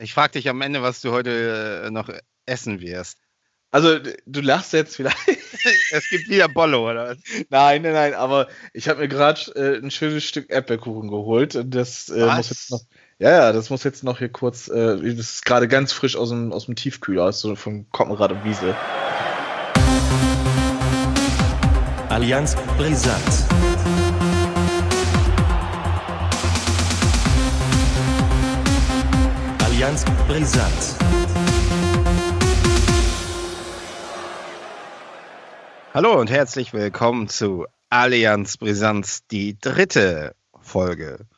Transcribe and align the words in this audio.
Ich 0.00 0.14
frage 0.14 0.32
dich 0.32 0.48
am 0.48 0.60
Ende, 0.62 0.80
was 0.80 1.00
du 1.00 1.10
heute 1.10 1.82
äh, 1.86 1.90
noch 1.90 2.08
essen 2.46 2.80
wirst. 2.80 3.18
Also, 3.70 3.98
du 4.26 4.40
lachst 4.40 4.72
jetzt 4.72 4.96
vielleicht. 4.96 5.18
es 5.90 6.08
gibt 6.08 6.28
wieder 6.28 6.48
Bollo, 6.48 6.88
oder 6.88 7.08
was? 7.08 7.18
Nein, 7.50 7.82
nein, 7.82 7.92
nein, 7.92 8.14
aber 8.14 8.48
ich 8.72 8.88
habe 8.88 9.00
mir 9.00 9.08
gerade 9.08 9.40
äh, 9.56 9.78
ein 9.78 9.90
schönes 9.90 10.24
Stück 10.24 10.50
Erdbeerkuchen 10.50 11.10
geholt 11.10 11.56
und 11.56 11.74
das 11.74 12.08
äh, 12.08 12.24
muss 12.34 12.48
jetzt 12.48 12.70
noch. 12.70 12.80
Ja, 13.18 13.30
ja, 13.30 13.52
das 13.52 13.68
muss 13.68 13.82
jetzt 13.82 14.04
noch 14.04 14.18
hier 14.18 14.28
kurz. 14.28 14.68
Äh, 14.68 15.02
das 15.14 15.30
ist 15.30 15.44
gerade 15.44 15.66
ganz 15.66 15.92
frisch 15.92 16.16
aus 16.16 16.30
dem, 16.30 16.52
aus 16.52 16.66
dem 16.66 16.76
Tiefkühler, 16.76 17.24
aus 17.24 17.40
so 17.40 17.56
von 17.56 17.90
Koppenrad 17.90 18.30
und 18.30 18.44
Wiese. 18.44 18.76
Allianz 22.08 22.56
Brisant. 22.78 23.97
Allianz 29.78 30.04
Brisant. 30.26 30.96
Hallo 35.94 36.18
und 36.18 36.30
herzlich 36.30 36.72
willkommen 36.72 37.28
zu 37.28 37.64
Allianz 37.88 38.56
Brisanz, 38.56 39.24
die 39.28 39.56
dritte 39.56 40.34
Folge. 40.60 41.28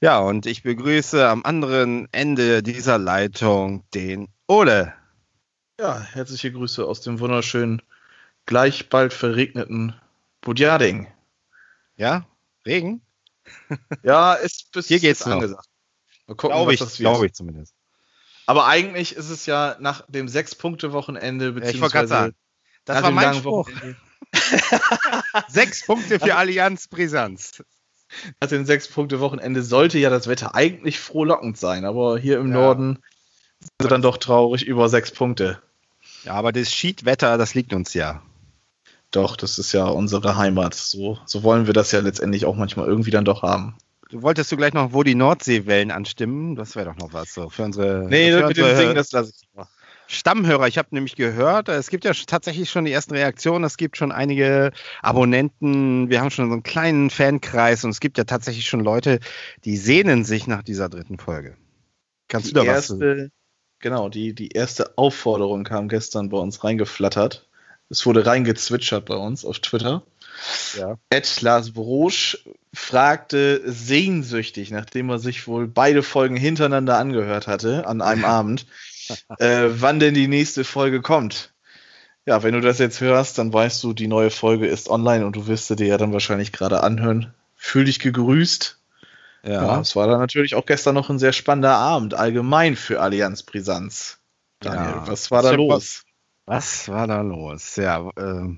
Ja, 0.00 0.20
und 0.20 0.46
ich 0.46 0.62
begrüße 0.62 1.28
am 1.28 1.44
anderen 1.44 2.08
Ende 2.12 2.62
dieser 2.62 2.96
Leitung 2.96 3.84
den 3.92 4.28
Ole. 4.48 4.94
Ja, 5.78 6.00
herzliche 6.00 6.50
Grüße 6.50 6.86
aus 6.86 7.02
dem 7.02 7.20
wunderschönen, 7.20 7.82
gleich 8.46 8.88
bald 8.88 9.12
verregneten 9.12 9.94
Budjading. 10.40 11.08
Ja, 11.96 12.24
Regen? 12.64 13.02
ja, 14.02 14.32
ist 14.32 14.72
bis 14.72 14.88
Hier 14.88 14.98
geht's 14.98 15.26
angesagt. 15.26 15.68
Mal 16.26 16.36
gucken, 16.36 16.56
glaube 16.56 16.72
ich, 16.72 16.80
was 16.80 16.88
das 16.88 16.98
wird. 16.98 17.10
Glaube 17.10 17.26
ich 17.26 17.34
zumindest. 17.34 17.74
Aber 18.46 18.66
eigentlich 18.66 19.14
ist 19.16 19.30
es 19.30 19.46
ja 19.46 19.76
nach 19.78 20.04
dem 20.08 20.28
Sechs-Punkte-Wochenende, 20.28 21.52
beziehungsweise. 21.52 22.14
Ja, 22.14 22.30
das 22.84 23.02
war 23.02 23.10
mein 23.10 23.34
Spruch. 23.34 23.70
Sechs 25.48 25.86
Punkte 25.86 26.18
für 26.18 26.36
Allianz 26.36 26.88
Brisanz. 26.88 27.62
Nach 28.40 28.48
dem 28.48 28.64
Sechs-Punkte-Wochenende 28.64 29.62
sollte 29.62 29.98
ja 29.98 30.10
das 30.10 30.26
Wetter 30.26 30.54
eigentlich 30.54 30.98
frohlockend 30.98 31.56
sein, 31.56 31.84
aber 31.84 32.18
hier 32.18 32.38
im 32.38 32.48
ja. 32.48 32.54
Norden 32.54 32.98
sind 33.80 33.90
dann 33.90 34.02
doch 34.02 34.18
traurig 34.18 34.64
über 34.66 34.88
sechs 34.88 35.12
Punkte. 35.12 35.62
Ja, 36.24 36.34
aber 36.34 36.52
das 36.52 36.72
Schiedwetter, 36.72 37.38
das 37.38 37.54
liegt 37.54 37.72
uns 37.72 37.94
ja. 37.94 38.22
Doch, 39.10 39.36
das 39.36 39.58
ist 39.58 39.72
ja 39.72 39.84
unsere 39.84 40.36
Heimat. 40.36 40.74
So, 40.74 41.18
so 41.26 41.42
wollen 41.42 41.66
wir 41.66 41.74
das 41.74 41.92
ja 41.92 42.00
letztendlich 42.00 42.46
auch 42.46 42.56
manchmal 42.56 42.86
irgendwie 42.86 43.10
dann 43.10 43.24
doch 43.24 43.42
haben. 43.42 43.76
Du 44.12 44.20
wolltest 44.20 44.52
du 44.52 44.58
gleich 44.58 44.74
noch 44.74 44.92
wo 44.92 45.02
die 45.02 45.14
Nordseewellen 45.14 45.90
anstimmen? 45.90 46.54
Das 46.54 46.76
wäre 46.76 46.84
doch 46.84 46.96
noch 46.96 47.14
was 47.14 47.32
so 47.32 47.48
für 47.48 47.62
unsere. 47.62 48.06
Nee, 48.10 48.30
für 48.30 48.46
mit 48.46 48.58
dem 48.58 48.76
Singen, 48.76 48.94
das 48.94 49.10
lasse 49.10 49.32
ich 49.34 49.48
mal. 49.54 49.66
Stammhörer. 50.06 50.68
Ich 50.68 50.76
habe 50.76 50.88
nämlich 50.90 51.16
gehört, 51.16 51.70
es 51.70 51.88
gibt 51.88 52.04
ja 52.04 52.12
tatsächlich 52.12 52.68
schon 52.68 52.84
die 52.84 52.92
ersten 52.92 53.14
Reaktionen. 53.14 53.64
Es 53.64 53.78
gibt 53.78 53.96
schon 53.96 54.12
einige 54.12 54.72
Abonnenten. 55.00 56.10
Wir 56.10 56.20
haben 56.20 56.30
schon 56.30 56.48
so 56.48 56.52
einen 56.52 56.62
kleinen 56.62 57.08
Fankreis 57.08 57.84
und 57.84 57.90
es 57.90 58.00
gibt 58.00 58.18
ja 58.18 58.24
tatsächlich 58.24 58.66
schon 58.66 58.80
Leute, 58.80 59.18
die 59.64 59.78
sehnen 59.78 60.26
sich 60.26 60.46
nach 60.46 60.62
dieser 60.62 60.90
dritten 60.90 61.16
Folge. 61.16 61.56
Kannst 62.28 62.48
die 62.48 62.52
du 62.52 62.60
da 62.60 62.66
erste, 62.66 62.98
was? 62.98 63.30
Genau, 63.78 64.10
die, 64.10 64.34
die 64.34 64.48
erste 64.48 64.98
Aufforderung 64.98 65.64
kam 65.64 65.88
gestern 65.88 66.28
bei 66.28 66.36
uns 66.36 66.62
reingeflattert. 66.62 67.48
Es 67.88 68.04
wurde 68.04 68.26
reingezwitschert 68.26 69.06
bei 69.06 69.16
uns 69.16 69.46
auf 69.46 69.60
Twitter. 69.60 70.02
Ja. 70.76 70.98
Ed 71.10 71.40
Lars 71.42 71.72
Brosch 71.72 72.38
fragte 72.72 73.62
sehnsüchtig, 73.64 74.70
nachdem 74.70 75.10
er 75.10 75.18
sich 75.18 75.46
wohl 75.46 75.68
beide 75.68 76.02
Folgen 76.02 76.36
hintereinander 76.36 76.98
angehört 76.98 77.46
hatte 77.46 77.86
an 77.86 78.00
einem 78.00 78.24
Abend, 78.26 78.66
äh, 79.38 79.68
wann 79.68 80.00
denn 80.00 80.14
die 80.14 80.28
nächste 80.28 80.64
Folge 80.64 81.02
kommt. 81.02 81.52
Ja, 82.24 82.42
wenn 82.42 82.54
du 82.54 82.60
das 82.60 82.78
jetzt 82.78 83.00
hörst, 83.00 83.38
dann 83.38 83.52
weißt 83.52 83.82
du, 83.82 83.92
die 83.92 84.06
neue 84.06 84.30
Folge 84.30 84.66
ist 84.66 84.88
online 84.88 85.26
und 85.26 85.34
du 85.34 85.48
wirst 85.48 85.66
sie 85.66 85.76
dir 85.76 85.88
ja 85.88 85.98
dann 85.98 86.12
wahrscheinlich 86.12 86.52
gerade 86.52 86.82
anhören. 86.82 87.34
Fühl 87.56 87.84
dich 87.84 87.98
gegrüßt. 87.98 88.78
Ja. 89.44 89.52
ja, 89.52 89.80
es 89.80 89.96
war 89.96 90.06
dann 90.06 90.20
natürlich 90.20 90.54
auch 90.54 90.66
gestern 90.66 90.94
noch 90.94 91.10
ein 91.10 91.18
sehr 91.18 91.32
spannender 91.32 91.74
Abend, 91.74 92.14
allgemein 92.14 92.76
für 92.76 93.00
Allianz 93.00 93.42
Brisanz. 93.42 94.18
Daniel, 94.60 94.94
ja. 94.94 95.08
was 95.08 95.32
war 95.32 95.42
da 95.42 95.50
los? 95.50 96.04
Was 96.46 96.88
war 96.88 97.08
da 97.08 97.22
los? 97.22 97.74
Ja, 97.74 98.08
äh, 98.16 98.56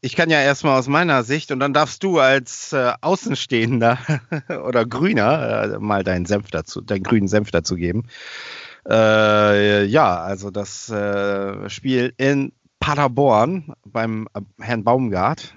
ich 0.00 0.14
kann 0.14 0.30
ja 0.30 0.40
erstmal 0.40 0.78
aus 0.78 0.86
meiner 0.86 1.24
Sicht 1.24 1.50
und 1.50 1.60
dann 1.60 1.72
darfst 1.72 2.02
du 2.02 2.18
als 2.18 2.72
äh, 2.72 2.92
Außenstehender 3.00 3.98
oder 4.64 4.86
Grüner 4.86 5.74
äh, 5.74 5.78
mal 5.78 6.04
deinen 6.04 6.26
Senf 6.26 6.50
dazu, 6.50 6.80
deinen 6.80 7.02
grünen 7.02 7.28
Senf 7.28 7.50
dazu 7.50 7.76
geben. 7.76 8.04
Äh, 8.88 9.84
ja, 9.84 10.16
also 10.16 10.50
das 10.50 10.88
äh, 10.90 11.68
Spiel 11.68 12.14
in 12.16 12.52
Paderborn 12.78 13.74
beim 13.84 14.28
äh, 14.34 14.40
Herrn 14.60 14.84
Baumgart. 14.84 15.54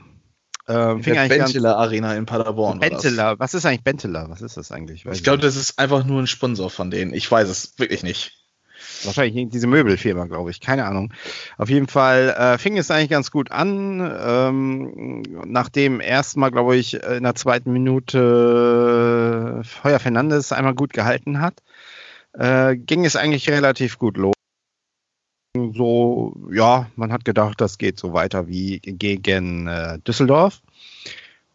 Äh, 0.66 1.00
fing 1.00 1.14
der 1.14 1.28
Benteler 1.28 1.78
Arena 1.78 2.16
in 2.16 2.26
Paderborn. 2.26 2.80
Benteler, 2.80 3.40
was 3.40 3.54
ist 3.54 3.66
eigentlich 3.66 3.84
Benteler? 3.84 4.30
Was 4.30 4.42
ist 4.42 4.58
das 4.58 4.72
eigentlich? 4.72 5.06
Weiß 5.06 5.18
ich 5.18 5.24
glaube, 5.24 5.40
das 5.40 5.56
ist 5.56 5.78
einfach 5.78 6.06
nur 6.06 6.22
ein 6.22 6.28
Sponsor 6.28 6.70
von 6.70 6.90
denen. 6.90 7.14
Ich 7.14 7.30
weiß 7.32 7.50
es 7.50 7.78
wirklich 7.78 8.04
nicht. 8.04 8.39
Wahrscheinlich 9.04 9.50
diese 9.50 9.68
Möbelfirma, 9.68 10.26
glaube 10.26 10.52
ich. 10.52 10.60
Keine 10.60 10.86
Ahnung. 10.86 11.14
Auf 11.58 11.70
jeden 11.70 11.88
Fall 11.88 12.30
äh, 12.30 12.58
fing 12.58 12.78
es 12.78 12.92
eigentlich 12.92 13.10
ganz 13.10 13.32
gut 13.32 13.52
an. 13.52 14.00
Ähm, 14.22 15.24
nachdem 15.46 16.02
erstmal, 16.02 16.52
glaube 16.52 16.76
ich, 16.76 16.96
in 16.96 17.24
der 17.24 17.36
zweiten 17.36 17.72
Minute 17.72 19.62
Feuer 19.64 20.00
Fernandes 20.00 20.52
einmal 20.52 20.76
gut 20.76 20.94
gehalten 20.94 21.42
hat, 21.42 21.62
äh, 22.34 22.76
ging 22.76 23.06
es 23.06 23.16
eigentlich 23.16 23.50
relativ 23.50 23.98
gut 23.98 24.18
los. 24.18 24.34
So, 25.56 26.36
ja, 26.52 26.90
man 26.96 27.12
hat 27.12 27.26
gedacht, 27.26 27.60
das 27.60 27.78
geht 27.78 27.98
so 27.98 28.14
weiter 28.14 28.48
wie 28.48 28.80
gegen 28.80 29.68
äh, 29.68 30.00
Düsseldorf. 30.00 30.62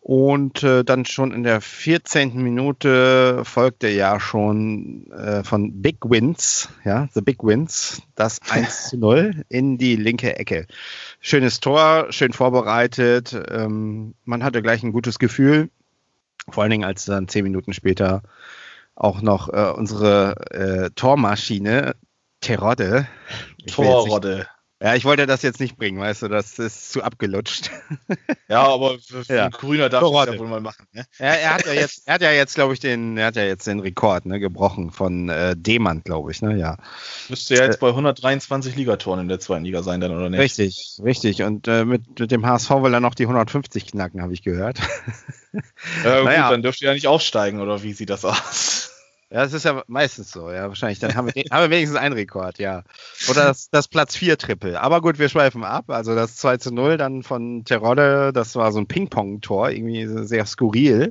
Und 0.04 0.62
äh, 0.62 0.84
dann 0.84 1.06
schon 1.06 1.32
in 1.32 1.44
der 1.44 1.62
14. 1.62 2.36
Minute 2.36 3.40
folgte 3.42 3.88
ja 3.88 4.20
schon 4.20 5.10
äh, 5.10 5.42
von 5.42 5.80
Big 5.80 5.96
Wins, 6.04 6.68
ja, 6.84 7.08
The 7.14 7.22
Big 7.22 7.42
Wins, 7.42 8.02
das 8.14 8.38
1 8.50 8.90
zu 8.90 8.98
0 8.98 9.46
in 9.48 9.78
die 9.78 9.96
linke 9.96 10.38
Ecke. 10.38 10.66
Schönes 11.20 11.60
Tor, 11.60 12.08
schön 12.10 12.34
vorbereitet. 12.34 13.34
Ähm, 13.48 14.12
man 14.26 14.44
hatte 14.44 14.60
gleich 14.60 14.82
ein 14.82 14.92
gutes 14.92 15.18
Gefühl. 15.18 15.70
Vor 16.50 16.64
allen 16.64 16.72
Dingen, 16.72 16.84
als 16.84 17.06
dann 17.06 17.26
zehn 17.26 17.44
Minuten 17.44 17.72
später 17.72 18.24
auch 18.94 19.22
noch 19.22 19.48
äh, 19.48 19.72
unsere 19.74 20.34
äh, 20.50 20.90
Tormaschine 20.94 21.96
Terodde. 22.42 23.08
Torrodde. 23.68 24.48
Ja, 24.84 24.94
ich 24.94 25.06
wollte 25.06 25.26
das 25.26 25.40
jetzt 25.40 25.60
nicht 25.60 25.78
bringen, 25.78 25.98
weißt 25.98 26.20
du, 26.20 26.28
das 26.28 26.58
ist 26.58 26.92
zu 26.92 27.02
abgelutscht. 27.02 27.70
Ja, 28.48 28.62
aber 28.68 28.98
für, 28.98 29.24
für 29.24 29.34
ja. 29.34 29.48
Grüner 29.48 29.88
darf 29.88 30.04
ich 30.04 30.10
das 30.10 30.34
ja 30.34 30.38
wohl 30.38 30.46
mal 30.46 30.60
machen. 30.60 30.86
Ne? 30.92 31.06
Ja, 31.18 31.26
er 31.26 31.54
hat 31.54 31.66
ja 31.66 31.72
jetzt, 31.72 32.06
er 32.06 32.14
hat 32.14 32.22
ja 32.22 32.30
jetzt, 32.30 32.54
glaube 32.54 32.74
ich, 32.74 32.80
den, 32.80 33.16
er 33.16 33.28
hat 33.28 33.36
ja 33.36 33.42
jetzt 33.42 33.66
den 33.66 33.80
Rekord 33.80 34.26
ne, 34.26 34.38
gebrochen 34.38 34.90
von 34.90 35.30
äh, 35.30 35.56
Demand, 35.56 36.04
glaube 36.04 36.30
ich, 36.30 36.42
ne, 36.42 36.56
ja. 36.56 36.76
Müsste 37.30 37.54
ja 37.54 37.64
jetzt 37.64 37.80
bei 37.80 37.88
123 37.88 38.76
Ligatoren 38.76 39.20
in 39.20 39.28
der 39.28 39.40
zweiten 39.40 39.64
Liga 39.64 39.82
sein, 39.82 40.00
dann 40.00 40.14
oder 40.14 40.28
nicht? 40.28 40.40
Richtig, 40.40 40.98
richtig. 41.02 41.42
Und 41.42 41.66
äh, 41.66 41.86
mit, 41.86 42.20
mit 42.20 42.30
dem 42.30 42.44
HSV 42.44 42.70
will 42.70 42.92
er 42.92 43.00
noch 43.00 43.14
die 43.14 43.24
150 43.24 43.86
knacken, 43.86 44.20
habe 44.20 44.34
ich 44.34 44.42
gehört. 44.42 44.78
Ja, 46.02 46.16
gut, 46.16 46.24
naja. 46.24 46.50
dann 46.50 46.62
dürfte 46.62 46.84
er 46.84 46.88
ja 46.90 46.94
nicht 46.94 47.06
aufsteigen, 47.06 47.60
oder 47.60 47.84
wie 47.84 47.92
sieht 47.92 48.10
das 48.10 48.24
aus? 48.24 48.93
Ja, 49.34 49.40
das 49.40 49.52
ist 49.52 49.64
ja 49.64 49.82
meistens 49.88 50.30
so, 50.30 50.48
ja, 50.52 50.68
wahrscheinlich. 50.68 51.00
Dann 51.00 51.16
haben 51.16 51.26
wir, 51.26 51.42
haben 51.50 51.62
wir 51.62 51.70
wenigstens 51.70 51.98
einen 51.98 52.14
Rekord, 52.14 52.60
ja. 52.60 52.84
Oder 53.28 53.46
das, 53.46 53.68
das 53.68 53.88
Platz 53.88 54.14
4 54.14 54.38
Triple. 54.38 54.80
Aber 54.80 55.00
gut, 55.00 55.18
wir 55.18 55.28
schweifen 55.28 55.64
ab. 55.64 55.90
Also 55.90 56.14
das 56.14 56.36
2 56.36 56.58
zu 56.58 56.72
0 56.72 56.98
dann 56.98 57.24
von 57.24 57.64
Terodde, 57.64 58.32
das 58.32 58.54
war 58.54 58.70
so 58.70 58.78
ein 58.78 58.86
Ping-Pong-Tor, 58.86 59.70
irgendwie 59.70 60.06
sehr 60.24 60.46
skurril. 60.46 61.10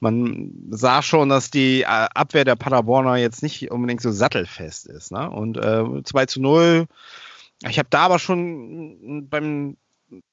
Man 0.00 0.50
sah 0.70 1.02
schon, 1.02 1.28
dass 1.28 1.50
die 1.50 1.82
äh, 1.82 1.84
Abwehr 1.84 2.46
der 2.46 2.56
Paderborner 2.56 3.16
jetzt 3.16 3.42
nicht 3.42 3.70
unbedingt 3.70 4.00
so 4.00 4.12
sattelfest 4.12 4.86
ist. 4.86 5.12
Ne? 5.12 5.28
Und 5.30 5.58
äh, 5.58 6.02
2 6.04 6.24
zu 6.24 6.40
0. 6.40 6.86
Ich 7.68 7.78
habe 7.78 7.90
da 7.90 8.00
aber 8.00 8.18
schon 8.18 9.28
beim 9.28 9.76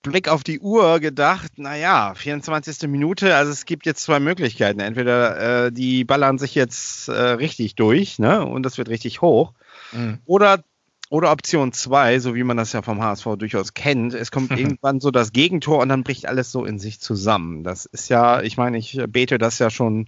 Blick 0.02 0.30
auf 0.30 0.44
die 0.44 0.60
Uhr 0.60 1.00
gedacht, 1.00 1.58
naja, 1.58 2.14
24. 2.16 2.88
Minute, 2.88 3.36
also 3.36 3.52
es 3.52 3.66
gibt 3.66 3.86
jetzt 3.86 4.04
zwei 4.04 4.20
Möglichkeiten. 4.20 4.80
Entweder 4.80 5.66
äh, 5.66 5.72
die 5.72 6.06
ballern 6.06 6.38
sich 6.38 6.56
jetzt 6.56 7.10
äh, 7.10 7.14
richtig 7.14 7.76
durch, 7.76 8.20
ne, 8.20 8.46
und 8.46 8.64
das 8.64 8.78
wird 8.78 8.90
richtig 8.90 9.22
hoch. 9.22 9.54
Mhm. 9.92 10.20
Oder, 10.26 10.64
oder 11.10 11.32
Option 11.32 11.74
2, 11.74 12.20
so 12.20 12.36
wie 12.36 12.44
man 12.44 12.58
das 12.58 12.72
ja 12.74 12.82
vom 12.82 13.02
HSV 13.02 13.36
durchaus 13.38 13.74
kennt, 13.74 14.14
es 14.14 14.32
kommt 14.32 14.52
irgendwann 14.58 15.00
so 15.02 15.12
das 15.12 15.34
Gegentor 15.34 15.80
und 15.80 15.90
dann 15.90 16.04
bricht 16.04 16.26
alles 16.28 16.52
so 16.52 16.64
in 16.64 16.80
sich 16.80 17.02
zusammen. 17.02 17.64
Das 17.64 17.86
ist 17.86 18.10
ja, 18.10 18.42
ich 18.42 18.58
meine, 18.58 18.78
ich 18.78 19.00
bete 19.10 19.38
das 19.38 19.60
ja 19.60 19.70
schon 19.70 20.08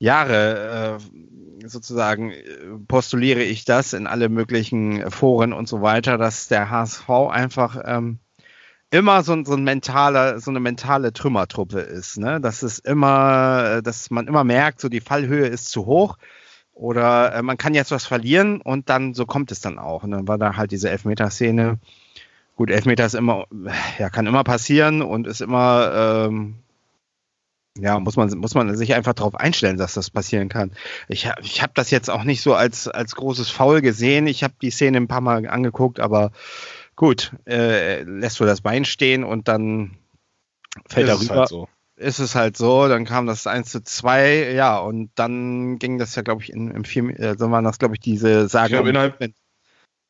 Jahre 0.00 0.98
äh, 1.62 1.68
sozusagen 1.68 2.30
äh, 2.30 2.44
postuliere 2.86 3.42
ich 3.42 3.64
das 3.64 3.92
in 3.92 4.06
alle 4.06 4.28
möglichen 4.28 5.10
Foren 5.10 5.52
und 5.52 5.68
so 5.68 5.82
weiter, 5.82 6.18
dass 6.18 6.48
der 6.48 6.70
HSV 6.70 7.08
einfach 7.30 7.80
ähm, 7.84 8.18
immer 8.90 9.22
so, 9.22 9.44
so 9.44 9.54
ein 9.54 9.64
mentaler, 9.64 10.40
so 10.40 10.50
eine 10.50 10.60
mentale 10.60 11.12
Trümmertruppe 11.12 11.80
ist, 11.80 12.18
ne? 12.18 12.40
Dass 12.40 12.62
es 12.62 12.78
immer, 12.78 13.82
dass 13.82 14.10
man 14.10 14.26
immer 14.28 14.44
merkt, 14.44 14.80
so 14.80 14.88
die 14.88 15.00
Fallhöhe 15.00 15.46
ist 15.46 15.68
zu 15.70 15.86
hoch 15.86 16.16
Oder 16.72 17.34
äh, 17.34 17.42
man 17.42 17.56
kann 17.58 17.74
jetzt 17.74 17.90
was 17.90 18.06
verlieren 18.06 18.60
und 18.60 18.88
dann 18.88 19.14
so 19.14 19.26
kommt 19.26 19.50
es 19.52 19.60
dann 19.60 19.78
auch. 19.78 20.04
Und 20.04 20.12
dann 20.12 20.28
war 20.28 20.38
da 20.38 20.56
halt 20.56 20.70
diese 20.70 20.90
Elfmeterszene. 20.90 21.78
Gut, 22.56 22.70
Elfmeter 22.70 23.06
ist 23.06 23.14
immer, 23.14 23.46
ja, 23.98 24.10
kann 24.10 24.26
immer 24.26 24.44
passieren 24.44 25.02
und 25.02 25.26
ist 25.26 25.40
immer, 25.40 26.26
ähm, 26.28 26.56
ja, 27.78 27.98
muss 28.00 28.16
man, 28.16 28.28
muss 28.38 28.54
man 28.54 28.76
sich 28.76 28.94
einfach 28.94 29.14
darauf 29.14 29.36
einstellen, 29.36 29.76
dass 29.76 29.94
das 29.94 30.10
passieren 30.10 30.48
kann. 30.48 30.72
Ich, 31.08 31.30
ich 31.42 31.62
habe 31.62 31.72
das 31.74 31.90
jetzt 31.90 32.10
auch 32.10 32.24
nicht 32.24 32.42
so 32.42 32.54
als, 32.54 32.88
als 32.88 33.14
großes 33.14 33.50
Foul 33.50 33.80
gesehen. 33.82 34.26
Ich 34.26 34.42
habe 34.42 34.54
die 34.60 34.70
Szene 34.70 34.98
ein 34.98 35.08
paar 35.08 35.20
Mal 35.20 35.46
angeguckt, 35.48 36.00
aber 36.00 36.32
gut, 36.98 37.30
äh, 37.46 38.02
lässt 38.02 38.40
du 38.40 38.44
das 38.44 38.60
Bein 38.60 38.84
stehen 38.84 39.22
und 39.22 39.46
dann 39.46 39.96
fällt 40.88 41.08
er 41.08 41.20
rüber. 41.20 41.36
Halt 41.36 41.48
so. 41.48 41.68
Ist 41.96 42.18
es 42.18 42.34
halt 42.34 42.56
so, 42.56 42.88
dann 42.88 43.04
kam 43.04 43.26
das 43.26 43.46
1 43.46 43.70
zu 43.70 43.82
2, 43.82 44.52
ja, 44.52 44.78
und 44.78 45.10
dann 45.14 45.78
ging 45.78 45.98
das 45.98 46.14
ja, 46.16 46.22
glaube 46.22 46.42
ich, 46.42 46.52
in, 46.52 46.70
in 46.70 46.84
vier, 46.84 47.18
äh, 47.18 47.36
so 47.38 47.50
waren 47.50 47.64
das, 47.64 47.78
glaube 47.78 47.94
ich, 47.94 48.00
diese 48.00 48.48
Sage. 48.48 48.66
Ich 48.66 48.72
glaube, 48.72 48.90
innerhalb, 48.90 49.16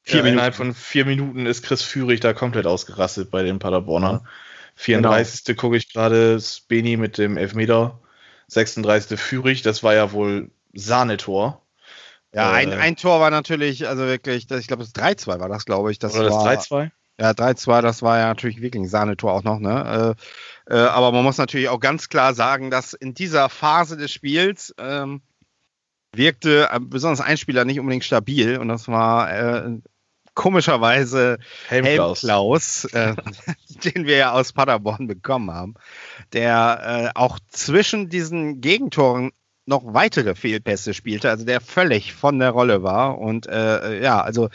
vier 0.02 0.20
ja, 0.20 0.26
innerhalb 0.26 0.54
von 0.54 0.74
vier 0.74 1.04
Minuten 1.04 1.44
ist 1.44 1.62
Chris 1.62 1.82
Führig 1.82 2.20
da 2.20 2.32
komplett 2.32 2.66
ausgerastet 2.66 3.30
bei 3.30 3.42
den 3.42 3.58
Paderbornern. 3.58 4.20
Ja. 4.22 4.30
34. 4.76 5.44
Genau. 5.44 5.60
gucke 5.60 5.76
ich 5.76 5.92
gerade, 5.92 6.40
Beni 6.68 6.96
mit 6.96 7.18
dem 7.18 7.36
Elfmeter. 7.36 8.00
36. 8.48 9.20
Führig, 9.20 9.60
das 9.60 9.82
war 9.82 9.94
ja 9.94 10.12
wohl 10.12 10.50
Sahnetor. 10.72 11.66
Ja, 12.34 12.52
ein, 12.52 12.72
äh, 12.72 12.76
ein 12.76 12.96
Tor 12.96 13.20
war 13.20 13.30
natürlich, 13.30 13.88
also 13.88 14.04
wirklich, 14.04 14.46
das, 14.46 14.60
ich 14.60 14.66
glaube, 14.66 14.82
das 14.82 14.94
3-2 14.94 15.40
war 15.40 15.48
das, 15.48 15.64
glaube 15.64 15.90
ich. 15.90 15.98
Das 15.98 16.14
oder 16.14 16.24
das 16.24 16.68
3-2? 16.68 16.90
Ja, 17.20 17.30
3-2, 17.30 17.82
das 17.82 18.02
war 18.02 18.18
ja 18.18 18.26
natürlich 18.28 18.60
wirklich 18.60 18.82
ein 18.82 18.88
Sahnetor 18.88 19.32
auch 19.32 19.42
noch, 19.42 19.58
ne? 19.58 20.16
Äh, 20.68 20.74
äh, 20.74 20.78
aber 20.78 21.10
man 21.10 21.24
muss 21.24 21.38
natürlich 21.38 21.68
auch 21.68 21.80
ganz 21.80 22.08
klar 22.08 22.34
sagen, 22.34 22.70
dass 22.70 22.92
in 22.92 23.14
dieser 23.14 23.48
Phase 23.48 23.96
des 23.96 24.12
Spiels 24.12 24.74
ähm, 24.78 25.22
wirkte 26.14 26.68
äh, 26.70 26.78
besonders 26.80 27.20
ein 27.20 27.36
Spieler 27.36 27.64
nicht 27.64 27.80
unbedingt 27.80 28.04
stabil 28.04 28.58
und 28.58 28.68
das 28.68 28.86
war 28.88 29.32
äh, 29.32 29.78
komischerweise 30.34 31.38
Helmklaus, 31.66 32.22
Helmklaus 32.22 32.84
äh, 32.84 33.16
den 33.92 34.06
wir 34.06 34.16
ja 34.16 34.32
aus 34.32 34.52
Paderborn 34.52 35.08
bekommen 35.08 35.50
haben, 35.50 35.74
der 36.32 37.12
äh, 37.14 37.18
auch 37.18 37.40
zwischen 37.48 38.08
diesen 38.08 38.60
Gegentoren 38.60 39.32
noch 39.68 39.82
weitere 39.94 40.34
Fehlpässe 40.34 40.94
spielte, 40.94 41.30
also 41.30 41.44
der 41.44 41.60
völlig 41.60 42.14
von 42.14 42.38
der 42.38 42.50
Rolle 42.50 42.82
war. 42.82 43.18
Und 43.18 43.46
äh, 43.46 44.02
ja, 44.02 44.20
also 44.20 44.48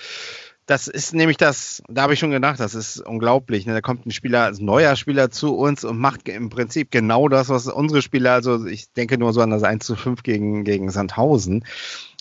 das 0.66 0.88
ist 0.88 1.14
nämlich 1.14 1.38
das, 1.38 1.84
da 1.88 2.04
habe 2.04 2.14
ich 2.14 2.20
schon 2.20 2.32
gedacht, 2.32 2.60
das 2.60 2.74
ist 2.74 3.00
unglaublich. 3.00 3.66
Ne? 3.66 3.74
Da 3.74 3.82
kommt 3.82 4.06
ein 4.06 4.12
Spieler, 4.12 4.48
ein 4.48 4.66
neuer 4.66 4.96
Spieler 4.96 5.30
zu 5.30 5.56
uns 5.56 5.84
und 5.84 6.00
macht 6.00 6.28
im 6.30 6.50
Prinzip 6.50 6.90
genau 6.90 7.28
das, 7.30 7.50
was 7.50 7.68
unsere 7.68 8.02
Spieler, 8.02 8.34
also 8.34 8.66
ich 8.66 8.92
denke 8.94 9.18
nur 9.18 9.34
so 9.34 9.42
an 9.42 9.52
das 9.52 9.64
1 9.64 9.86
zu 9.86 9.96
5 9.96 10.24
gegen, 10.24 10.64
gegen 10.64 10.90
Sandhausen, 10.90 11.66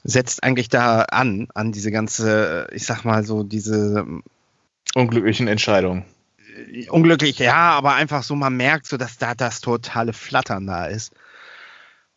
setzt 0.05 0.43
eigentlich 0.43 0.69
da 0.69 1.03
an, 1.03 1.49
an 1.55 1.73
diese 1.73 1.93
ganze, 1.93 2.67
ich 2.73 2.85
sag 2.85 3.05
mal 3.05 3.25
so, 3.25 3.43
diese 3.43 4.05
unglücklichen 4.95 5.49
Entscheidungen. 5.49 6.05
Unglücklich, 6.91 7.39
ja, 7.39 7.71
aber 7.71 7.95
einfach 7.95 8.23
so, 8.23 8.35
man 8.35 8.57
merkt 8.57 8.87
so, 8.87 8.97
dass 8.99 9.17
da 9.17 9.35
das 9.35 9.61
totale 9.61 10.13
Flattern 10.13 10.67
da 10.67 10.87
ist. 10.87 11.13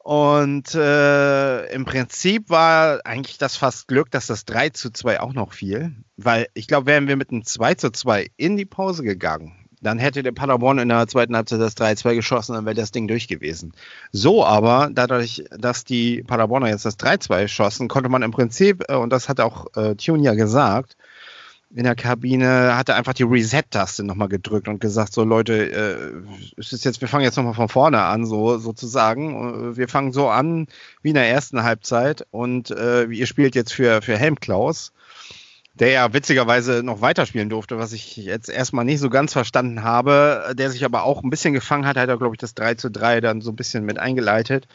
Und 0.06 0.76
äh, 0.76 1.66
im 1.74 1.84
Prinzip 1.84 2.52
war 2.52 3.04
eigentlich 3.06 3.40
das 3.40 3.58
fast 3.58 3.88
Glück, 3.88 4.12
dass 4.12 4.28
das 4.28 4.46
3 4.46 4.70
zu 4.70 4.92
2 4.92 5.20
auch 5.20 5.34
noch 5.34 5.54
fiel. 5.54 5.96
Weil 6.16 6.46
ich 6.54 6.68
glaube, 6.68 6.86
wären 6.86 7.08
wir 7.08 7.16
mit 7.16 7.32
einem 7.32 7.44
2 7.44 7.74
zu 7.74 7.90
2 7.90 8.28
in 8.38 8.56
die 8.56 8.66
Pause 8.66 9.02
gegangen, 9.02 9.66
dann 9.82 9.98
hätte 9.98 10.22
der 10.22 10.32
Paderborn 10.32 10.78
in 10.78 10.90
der 10.90 11.08
zweiten 11.08 11.36
Halbzeit 11.36 11.60
das 11.60 11.76
3-2 11.76 12.14
geschossen, 12.14 12.54
dann 12.54 12.66
wäre 12.66 12.76
das 12.76 12.92
Ding 12.92 13.08
durch 13.08 13.28
gewesen. 13.28 13.74
So 14.12 14.46
aber, 14.46 14.92
dadurch, 14.94 15.44
dass 15.50 15.86
die 15.86 16.22
Paderborner 16.22 16.70
jetzt 16.70 16.86
das 16.86 17.00
3-2 17.00 17.48
schossen, 17.48 17.88
konnte 17.88 18.10
man 18.10 18.22
im 18.22 18.32
Prinzip, 18.32 18.84
äh, 18.88 18.96
und 18.96 19.12
das 19.12 19.28
hat 19.28 19.40
auch 19.40 19.76
äh, 19.76 19.96
Tune 19.96 20.22
ja 20.22 20.36
gesagt, 20.36 20.98
in 21.76 21.84
der 21.84 21.96
Kabine 21.96 22.78
hat 22.78 22.88
er 22.88 22.96
einfach 22.96 23.14
die 23.14 23.24
Reset-Taste 23.24 24.06
nochmal 24.06 24.30
gedrückt 24.30 24.70
und 24.70 24.80
gesagt, 24.80 25.14
so 25.14 25.26
Leute, 25.26 25.72
äh, 25.72 26.58
es 26.58 26.72
ist 26.72 26.86
jetzt, 26.86 27.02
wir 27.02 27.10
fangen 27.10 27.26
jetzt 27.26 27.36
nochmal 27.36 27.54
von 27.54 27.68
vorne 27.68 28.02
an, 28.02 28.26
so 28.26 28.58
sozusagen. 28.58 29.74
Äh, 29.74 29.78
wir 29.78 29.90
fangen 29.90 30.14
so 30.14 30.30
an 30.30 30.68
wie 31.02 31.10
in 31.10 31.16
der 31.16 31.28
ersten 31.28 31.64
Halbzeit 31.64 32.26
und 32.32 32.72
äh, 32.72 33.04
ihr 33.06 33.28
spielt 33.28 33.56
jetzt 33.56 33.74
für, 33.74 34.02
für 34.02 34.18
Helmklaus, 34.18 34.94
der 35.74 35.90
ja 35.90 36.14
witzigerweise 36.14 36.82
noch 36.82 37.02
weiterspielen 37.02 37.50
durfte, 37.50 37.78
was 37.78 37.92
ich 37.92 38.16
jetzt 38.16 38.48
erstmal 38.48 38.86
nicht 38.86 39.02
so 39.02 39.10
ganz 39.10 39.34
verstanden 39.34 39.84
habe, 39.84 40.54
der 40.58 40.72
sich 40.72 40.86
aber 40.86 41.04
auch 41.04 41.24
ein 41.24 41.30
bisschen 41.30 41.54
gefangen 41.54 41.86
hat, 41.86 41.98
hat 41.98 42.08
er, 42.08 42.18
glaube 42.18 42.36
ich, 42.36 42.40
das 42.40 42.54
3 42.54 42.76
zu 42.76 42.90
3 42.90 43.20
dann 43.20 43.42
so 43.42 43.52
ein 43.52 43.58
bisschen 43.58 43.84
mit 43.84 44.00
eingeleitet. 44.00 44.66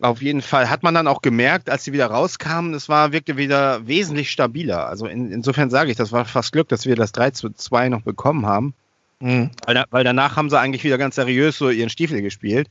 Auf 0.00 0.22
jeden 0.22 0.42
Fall 0.42 0.70
hat 0.70 0.82
man 0.82 0.94
dann 0.94 1.08
auch 1.08 1.22
gemerkt, 1.22 1.68
als 1.68 1.84
sie 1.84 1.92
wieder 1.92 2.06
rauskamen, 2.06 2.74
es 2.74 2.88
war, 2.88 3.12
wirkte 3.12 3.36
wieder 3.36 3.86
wesentlich 3.86 4.30
stabiler. 4.30 4.86
Also 4.86 5.06
in, 5.06 5.32
insofern 5.32 5.70
sage 5.70 5.90
ich, 5.90 5.96
das 5.96 6.12
war 6.12 6.24
fast 6.24 6.52
Glück, 6.52 6.68
dass 6.68 6.86
wir 6.86 6.94
das 6.94 7.12
3 7.12 7.32
zu 7.32 7.50
2 7.50 7.88
noch 7.88 8.02
bekommen 8.02 8.46
haben. 8.46 8.74
Mhm. 9.20 9.50
Weil, 9.66 9.84
weil, 9.90 10.04
danach 10.04 10.36
haben 10.36 10.50
sie 10.50 10.58
eigentlich 10.58 10.84
wieder 10.84 10.98
ganz 10.98 11.16
seriös 11.16 11.58
so 11.58 11.70
ihren 11.70 11.90
Stiefel 11.90 12.22
gespielt. 12.22 12.68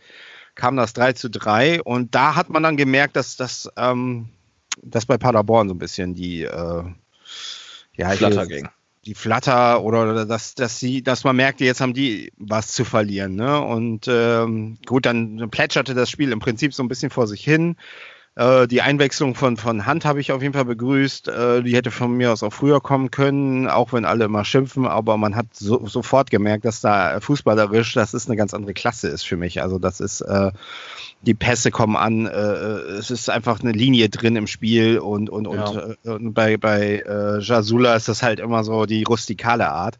Kam 0.55 0.77
das 0.77 0.93
3 0.93 1.13
zu 1.13 1.29
3 1.29 1.81
und 1.83 2.15
da 2.15 2.35
hat 2.35 2.49
man 2.49 2.63
dann 2.63 2.77
gemerkt, 2.77 3.15
dass 3.15 3.35
das 3.35 3.69
ähm, 3.75 4.29
dass 4.81 5.05
bei 5.05 5.17
Paderborn 5.17 5.67
so 5.67 5.75
ein 5.75 5.79
bisschen 5.79 6.13
die 6.13 6.43
äh, 6.43 6.83
ja, 7.95 8.09
Flatter 8.11 8.45
ging 8.47 8.69
die 9.07 9.15
Flatter 9.15 9.81
oder 9.83 10.25
dass, 10.25 10.53
dass 10.53 10.79
sie, 10.79 11.01
dass 11.01 11.23
man 11.23 11.35
merkte, 11.35 11.63
jetzt 11.63 11.79
haben 11.79 11.93
die 11.93 12.31
was 12.37 12.67
zu 12.67 12.83
verlieren. 12.83 13.35
Ne? 13.35 13.59
Und 13.59 14.07
ähm, 14.09 14.77
gut, 14.85 15.05
dann 15.05 15.49
plätscherte 15.49 15.93
das 15.93 16.09
Spiel 16.09 16.33
im 16.33 16.39
Prinzip 16.39 16.73
so 16.73 16.83
ein 16.83 16.89
bisschen 16.89 17.09
vor 17.09 17.25
sich 17.25 17.43
hin. 17.43 17.77
Äh, 18.37 18.67
die 18.67 18.83
Einwechslung 18.83 19.33
von, 19.33 19.57
von 19.57 19.87
Hand 19.87 20.05
habe 20.05 20.19
ich 20.19 20.31
auf 20.31 20.43
jeden 20.43 20.53
Fall 20.53 20.65
begrüßt. 20.65 21.27
Äh, 21.27 21.63
die 21.63 21.75
hätte 21.75 21.89
von 21.89 22.13
mir 22.13 22.31
aus 22.31 22.43
auch 22.43 22.53
früher 22.53 22.79
kommen 22.79 23.09
können, 23.09 23.67
auch 23.67 23.93
wenn 23.93 24.05
alle 24.05 24.25
immer 24.25 24.45
schimpfen, 24.45 24.85
aber 24.85 25.17
man 25.17 25.35
hat 25.35 25.47
so, 25.53 25.87
sofort 25.87 26.29
gemerkt, 26.29 26.63
dass 26.63 26.79
da 26.79 27.19
fußballerisch, 27.19 27.93
das 27.93 28.13
ist 28.13 28.27
eine 28.27 28.37
ganz 28.37 28.53
andere 28.53 28.75
Klasse 28.75 29.07
ist 29.07 29.23
für 29.23 29.37
mich. 29.37 29.63
Also 29.63 29.79
das 29.79 29.99
ist, 29.99 30.21
äh, 30.21 30.51
die 31.21 31.33
Pässe 31.33 31.71
kommen 31.71 31.95
an, 31.95 32.27
äh, 32.27 32.29
es 32.29 33.09
ist 33.09 33.27
einfach 33.27 33.59
eine 33.59 33.71
Linie 33.71 34.09
drin 34.09 34.35
im 34.35 34.45
Spiel 34.45 34.99
und, 34.99 35.31
und, 35.31 35.51
ja. 35.51 35.65
und, 35.65 35.97
äh, 36.05 36.09
und 36.09 36.33
bei, 36.35 36.57
bei 36.57 37.03
äh, 37.07 37.39
Jasula 37.39 37.95
ist 37.95 38.07
das 38.07 38.21
halt 38.21 38.39
immer 38.39 38.63
so 38.63 38.85
die 38.85 39.01
rustikale 39.01 39.67
Art. 39.71 39.97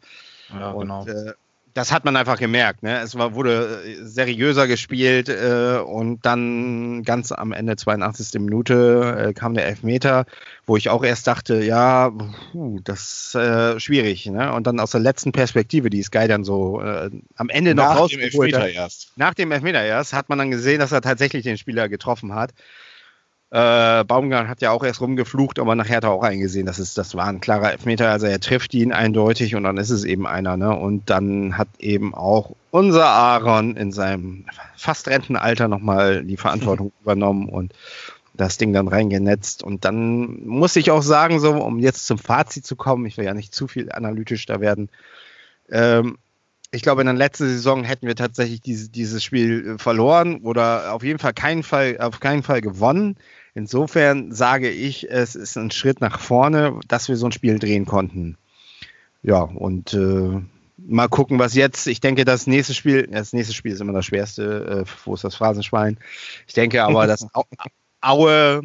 Ja, 0.50 0.70
und, 0.70 0.82
genau. 0.82 1.06
Äh, 1.06 1.32
das 1.78 1.92
hat 1.92 2.04
man 2.04 2.16
einfach 2.16 2.38
gemerkt. 2.38 2.82
Ne? 2.82 3.00
Es 3.00 3.16
war, 3.16 3.34
wurde 3.34 3.82
äh, 3.86 4.04
seriöser 4.04 4.66
gespielt 4.66 5.28
äh, 5.28 5.78
und 5.78 6.26
dann 6.26 7.04
ganz 7.04 7.30
am 7.30 7.52
Ende, 7.52 7.76
82. 7.76 8.40
Minute, 8.40 9.28
äh, 9.28 9.32
kam 9.32 9.54
der 9.54 9.66
Elfmeter, 9.66 10.26
wo 10.66 10.76
ich 10.76 10.88
auch 10.88 11.04
erst 11.04 11.28
dachte, 11.28 11.62
ja, 11.62 12.10
puh, 12.50 12.80
das 12.82 13.00
ist 13.00 13.34
äh, 13.36 13.78
schwierig. 13.78 14.26
Ne? 14.26 14.52
Und 14.52 14.66
dann 14.66 14.80
aus 14.80 14.90
der 14.90 15.00
letzten 15.00 15.30
Perspektive, 15.30 15.88
die 15.88 16.02
Sky 16.02 16.26
dann 16.26 16.42
so 16.42 16.82
äh, 16.82 17.10
am 17.36 17.48
Ende 17.48 17.76
noch 17.76 17.84
nach 17.84 17.96
rausgeholt 17.96 18.52
dem 18.52 18.60
Elfmeter. 18.60 18.68
Erst. 18.68 19.12
Nach 19.14 19.34
dem 19.34 19.52
Elfmeter 19.52 19.84
erst 19.84 20.12
hat 20.14 20.28
man 20.28 20.38
dann 20.38 20.50
gesehen, 20.50 20.80
dass 20.80 20.90
er 20.90 21.00
tatsächlich 21.00 21.44
den 21.44 21.58
Spieler 21.58 21.88
getroffen 21.88 22.34
hat. 22.34 22.54
Äh, 23.50 24.04
Baumgart 24.04 24.46
hat 24.46 24.60
ja 24.60 24.72
auch 24.72 24.84
erst 24.84 25.00
rumgeflucht, 25.00 25.58
aber 25.58 25.74
nachher 25.74 25.96
hat 25.96 26.04
er 26.04 26.10
auch 26.10 26.22
eingesehen, 26.22 26.66
dass 26.66 26.78
es, 26.78 26.92
das 26.92 27.14
war 27.14 27.26
ein 27.26 27.40
klarer 27.40 27.72
Elfmeter. 27.72 28.10
Also 28.10 28.26
er 28.26 28.40
trifft 28.40 28.74
ihn 28.74 28.92
eindeutig 28.92 29.54
und 29.54 29.62
dann 29.62 29.78
ist 29.78 29.88
es 29.88 30.04
eben 30.04 30.26
einer. 30.26 30.58
Ne? 30.58 30.76
Und 30.76 31.08
dann 31.08 31.56
hat 31.56 31.68
eben 31.78 32.14
auch 32.14 32.54
unser 32.70 33.06
Aaron 33.06 33.76
in 33.76 33.90
seinem 33.90 34.44
fast 34.76 35.08
Rentenalter 35.08 35.66
nochmal 35.66 36.24
die 36.24 36.36
Verantwortung 36.36 36.92
übernommen 37.00 37.48
und 37.48 37.72
das 38.34 38.58
Ding 38.58 38.74
dann 38.74 38.86
reingenetzt. 38.86 39.62
Und 39.62 39.86
dann 39.86 40.46
muss 40.46 40.76
ich 40.76 40.90
auch 40.90 41.02
sagen, 41.02 41.40
so 41.40 41.52
um 41.52 41.78
jetzt 41.78 42.06
zum 42.06 42.18
Fazit 42.18 42.66
zu 42.66 42.76
kommen, 42.76 43.06
ich 43.06 43.16
will 43.16 43.24
ja 43.24 43.34
nicht 43.34 43.54
zu 43.54 43.66
viel 43.66 43.90
analytisch 43.90 44.44
da 44.44 44.60
werden. 44.60 44.90
Ähm, 45.70 46.18
ich 46.70 46.82
glaube, 46.82 47.00
in 47.00 47.06
der 47.06 47.14
letzten 47.14 47.46
Saison 47.46 47.82
hätten 47.82 48.06
wir 48.06 48.14
tatsächlich 48.14 48.60
diese, 48.60 48.90
dieses 48.90 49.24
Spiel 49.24 49.78
verloren 49.78 50.42
oder 50.42 50.92
auf 50.92 51.02
jeden 51.02 51.18
Fall 51.18 51.32
keinen 51.32 51.62
Fall, 51.62 51.96
auf 51.98 52.20
keinen 52.20 52.42
Fall 52.42 52.60
gewonnen. 52.60 53.16
Insofern 53.58 54.30
sage 54.30 54.70
ich, 54.70 55.10
es 55.10 55.34
ist 55.34 55.58
ein 55.58 55.72
Schritt 55.72 56.00
nach 56.00 56.20
vorne, 56.20 56.78
dass 56.86 57.08
wir 57.08 57.16
so 57.16 57.26
ein 57.26 57.32
Spiel 57.32 57.58
drehen 57.58 57.86
konnten. 57.86 58.38
Ja, 59.24 59.40
und 59.40 59.94
äh, 59.94 60.40
mal 60.76 61.08
gucken, 61.08 61.40
was 61.40 61.56
jetzt. 61.56 61.88
Ich 61.88 61.98
denke, 61.98 62.24
das 62.24 62.46
nächste 62.46 62.72
Spiel, 62.72 63.08
das 63.08 63.32
nächste 63.32 63.54
Spiel 63.54 63.72
ist 63.72 63.80
immer 63.80 63.92
das 63.92 64.06
schwerste. 64.06 64.84
Äh, 64.86 64.90
wo 65.04 65.14
ist 65.14 65.24
das 65.24 65.34
Phrasenschwein? 65.34 65.98
Ich 66.46 66.54
denke 66.54 66.84
aber, 66.84 67.08
dass 67.08 67.26
Aue 68.00 68.62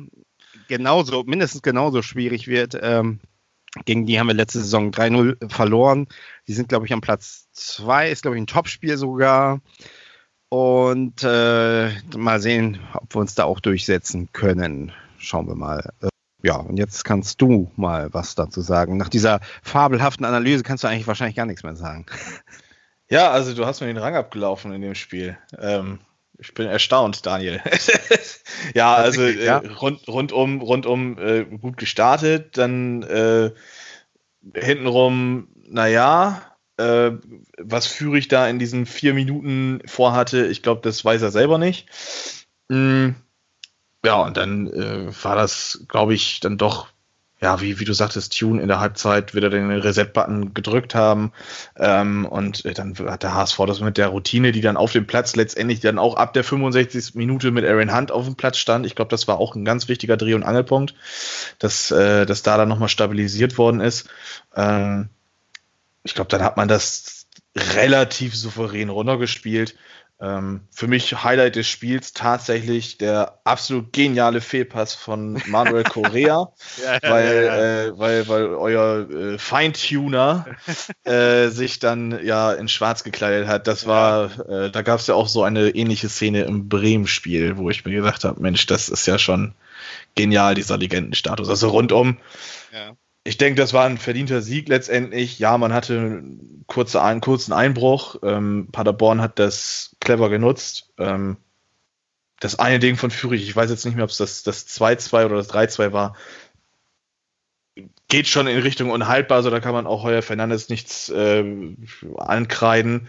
genauso, 0.67 1.23
mindestens 1.23 1.63
genauso 1.63 2.03
schwierig 2.03 2.47
wird. 2.47 2.77
Ähm, 2.79 3.19
gegen 3.85 4.05
die 4.05 4.19
haben 4.19 4.27
wir 4.27 4.35
letzte 4.35 4.59
Saison 4.59 4.91
3-0 4.91 5.49
verloren. 5.51 6.05
Die 6.47 6.53
sind, 6.53 6.69
glaube 6.69 6.85
ich, 6.85 6.93
am 6.93 7.01
Platz 7.01 7.47
2, 7.53 8.11
ist, 8.11 8.21
glaube 8.21 8.37
ich, 8.37 8.43
ein 8.43 8.47
Topspiel 8.47 8.95
sogar. 8.97 9.59
Und 10.53 11.23
äh, 11.23 11.89
mal 12.15 12.39
sehen, 12.39 12.79
ob 12.93 13.15
wir 13.15 13.21
uns 13.21 13.33
da 13.33 13.45
auch 13.45 13.59
durchsetzen 13.59 14.29
können. 14.33 14.91
Schauen 15.17 15.47
wir 15.47 15.55
mal. 15.55 15.89
Äh, 15.99 16.09
ja, 16.43 16.57
und 16.57 16.77
jetzt 16.77 17.05
kannst 17.05 17.41
du 17.41 17.71
mal 17.75 18.13
was 18.13 18.35
dazu 18.35 18.61
sagen. 18.61 18.97
Nach 18.97 19.09
dieser 19.09 19.39
fabelhaften 19.63 20.27
Analyse 20.27 20.61
kannst 20.61 20.83
du 20.83 20.87
eigentlich 20.87 21.07
wahrscheinlich 21.07 21.35
gar 21.35 21.47
nichts 21.47 21.63
mehr 21.63 21.75
sagen. 21.75 22.05
Ja, 23.09 23.31
also 23.31 23.55
du 23.55 23.65
hast 23.65 23.81
mir 23.81 23.87
den 23.87 23.97
Rang 23.97 24.15
abgelaufen 24.15 24.71
in 24.73 24.83
dem 24.83 24.93
Spiel. 24.93 25.39
Ähm, 25.57 26.01
Ich 26.37 26.53
bin 26.53 26.67
erstaunt, 26.67 27.25
Daniel. 27.25 27.59
ja, 28.75 28.93
also 28.93 29.23
äh, 29.23 29.43
ja? 29.43 29.57
rund, 29.57 30.07
rundum, 30.07 30.61
rundum 30.61 31.17
äh, 31.17 31.45
gut 31.45 31.77
gestartet, 31.77 32.59
dann 32.59 33.01
äh, 33.01 33.49
hintenrum, 34.53 35.47
naja, 35.67 36.52
äh, 36.77 37.11
was 37.57 37.87
Führig 37.87 38.27
da 38.27 38.47
in 38.47 38.59
diesen 38.59 38.85
vier 38.85 39.13
Minuten 39.13 39.81
vorhatte, 39.85 40.47
ich 40.47 40.61
glaube, 40.61 40.81
das 40.81 41.03
weiß 41.03 41.21
er 41.21 41.31
selber 41.31 41.57
nicht. 41.57 41.87
Mm, 42.69 43.09
ja, 44.05 44.15
und 44.21 44.37
dann 44.37 44.67
äh, 44.67 45.23
war 45.23 45.35
das, 45.35 45.85
glaube 45.87 46.13
ich, 46.13 46.39
dann 46.39 46.57
doch 46.57 46.93
ja, 47.43 47.59
wie, 47.59 47.77
wie 47.77 47.83
du 47.83 47.91
sagtest, 47.91 48.39
Tune 48.39 48.61
in 48.61 48.69
der 48.69 48.79
Halbzeit 48.79 49.35
wieder 49.35 49.49
den 49.49 49.69
Reset-Button 49.69 50.53
gedrückt 50.53 50.95
haben. 50.95 51.33
Ähm, 51.77 52.25
und 52.25 52.63
äh, 52.63 52.73
dann 52.73 52.97
hat 52.97 53.23
der 53.23 53.33
HSV 53.33 53.57
das 53.67 53.81
mit 53.81 53.97
der 53.97 54.07
Routine, 54.07 54.53
die 54.53 54.61
dann 54.61 54.77
auf 54.77 54.93
dem 54.93 55.05
Platz 55.05 55.35
letztendlich 55.35 55.81
dann 55.81 55.99
auch 55.99 56.15
ab 56.15 56.31
der 56.31 56.45
65. 56.45 57.15
Minute 57.15 57.51
mit 57.51 57.65
Aaron 57.65 57.93
Hunt 57.93 58.13
auf 58.13 58.23
dem 58.23 58.35
Platz 58.35 58.59
stand. 58.59 58.85
Ich 58.85 58.95
glaube, 58.95 59.09
das 59.09 59.27
war 59.27 59.39
auch 59.39 59.55
ein 59.55 59.65
ganz 59.65 59.89
wichtiger 59.89 60.15
Dreh- 60.15 60.35
und 60.35 60.43
Angelpunkt, 60.43 60.95
dass, 61.59 61.91
äh, 61.91 62.25
dass 62.25 62.43
da 62.43 62.55
dann 62.55 62.69
nochmal 62.69 62.87
stabilisiert 62.87 63.57
worden 63.57 63.81
ist. 63.81 64.07
Ähm, 64.55 65.09
ich 66.03 66.15
glaube, 66.15 66.29
dann 66.29 66.43
hat 66.43 66.57
man 66.57 66.67
das 66.67 67.27
relativ 67.55 68.35
souverän 68.35 68.89
runtergespielt. 68.89 69.75
Ähm, 70.21 70.61
für 70.71 70.87
mich 70.87 71.23
Highlight 71.23 71.55
des 71.55 71.67
Spiels 71.67 72.13
tatsächlich 72.13 72.97
der 72.97 73.39
absolut 73.43 73.91
geniale 73.91 74.41
Fehlpass 74.41 74.93
von 74.93 75.41
Manuel 75.47 75.83
Correa, 75.83 76.53
ja, 76.83 76.99
weil, 77.01 77.35
ja, 77.35 77.41
ja. 77.41 77.83
Äh, 77.83 77.99
weil, 77.99 78.27
weil 78.27 78.45
euer 78.45 79.09
äh, 79.09 79.37
Feintuner 79.37 80.45
äh, 81.03 81.49
sich 81.49 81.79
dann 81.79 82.23
ja 82.23 82.53
in 82.53 82.69
Schwarz 82.69 83.03
gekleidet 83.03 83.47
hat. 83.47 83.67
Das 83.67 83.85
war, 83.85 84.47
äh, 84.47 84.71
da 84.71 84.81
gab 84.81 84.99
es 84.99 85.07
ja 85.07 85.15
auch 85.15 85.27
so 85.27 85.43
eine 85.43 85.71
ähnliche 85.71 86.09
Szene 86.09 86.43
im 86.43 86.69
Bremen-Spiel, 86.69 87.57
wo 87.57 87.69
ich 87.69 87.83
mir 87.83 87.95
gedacht 87.95 88.23
habe, 88.23 88.41
Mensch, 88.41 88.65
das 88.65 88.89
ist 88.89 89.05
ja 89.07 89.19
schon 89.19 89.53
genial, 90.15 90.55
dieser 90.55 90.77
Legendenstatus. 90.77 91.49
Also 91.49 91.69
rundum. 91.69 92.17
Ich 93.25 93.37
denke, 93.37 93.61
das 93.61 93.71
war 93.73 93.85
ein 93.85 93.97
verdienter 93.97 94.41
Sieg 94.41 94.67
letztendlich. 94.67 95.39
Ja, 95.39 95.57
man 95.57 95.73
hatte 95.73 95.97
einen 95.97 96.65
kurzen 96.67 97.53
Einbruch. 97.53 98.17
Ähm, 98.21 98.67
Paderborn 98.71 99.21
hat 99.21 99.39
das 99.39 99.95
clever 100.01 100.29
genutzt. 100.29 100.93
Ähm, 100.97 101.37
das 102.43 102.59
eine 102.59 102.79
Ding 102.79 102.97
von 102.97 103.11
Fürich, 103.11 103.43
ich 103.43 103.55
weiß 103.55 103.69
jetzt 103.69 103.85
nicht 103.85 103.95
mehr, 103.95 104.03
ob 104.03 104.09
es 104.09 104.17
das, 104.17 104.43
das 104.43 104.67
2-2 104.67 105.25
oder 105.25 105.37
das 105.37 105.49
3-2 105.49 105.93
war, 105.93 106.17
geht 108.09 108.27
schon 108.27 108.47
in 108.47 108.59
Richtung 108.59 108.91
unhaltbar, 108.91 109.37
also 109.37 109.49
da 109.49 109.59
kann 109.59 109.73
man 109.73 109.87
auch 109.87 110.03
Heuer 110.03 110.21
Fernandes 110.21 110.69
nichts 110.69 111.09
äh, 111.09 111.75
ankreiden. 112.17 113.07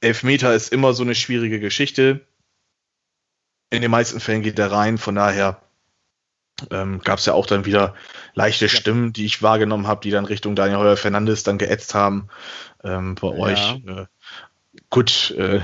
Elfmeter 0.00 0.54
ist 0.54 0.72
immer 0.72 0.94
so 0.94 1.02
eine 1.02 1.14
schwierige 1.14 1.60
Geschichte. 1.60 2.26
In 3.70 3.82
den 3.82 3.90
meisten 3.90 4.20
Fällen 4.20 4.42
geht 4.42 4.58
er 4.58 4.72
rein, 4.72 4.98
von 4.98 5.14
daher 5.14 5.60
ähm, 6.70 7.00
gab 7.00 7.18
es 7.18 7.26
ja 7.26 7.32
auch 7.32 7.46
dann 7.46 7.64
wieder 7.64 7.94
leichte 8.34 8.68
Stimmen, 8.68 9.12
die 9.12 9.26
ich 9.26 9.42
wahrgenommen 9.42 9.86
habe, 9.86 10.00
die 10.02 10.10
dann 10.10 10.24
Richtung 10.24 10.54
Daniel 10.54 10.78
Heuer 10.78 10.96
Fernandes 10.96 11.42
dann 11.42 11.58
geätzt 11.58 11.94
haben 11.94 12.28
ähm, 12.82 13.16
bei 13.16 13.28
ja. 13.28 13.34
euch. 13.34 13.82
Äh, 13.86 14.06
gut, 14.90 15.34
äh, 15.36 15.60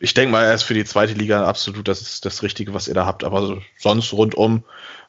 ich 0.00 0.14
denke 0.14 0.32
mal, 0.32 0.44
er 0.44 0.54
ist 0.54 0.64
für 0.64 0.74
die 0.74 0.84
zweite 0.84 1.14
Liga 1.14 1.46
absolut 1.46 1.88
das 1.88 2.02
ist 2.02 2.24
das 2.24 2.42
Richtige, 2.42 2.74
was 2.74 2.88
ihr 2.88 2.94
da 2.94 3.06
habt, 3.06 3.24
aber 3.24 3.62
sonst 3.78 4.12
rundum 4.12 4.64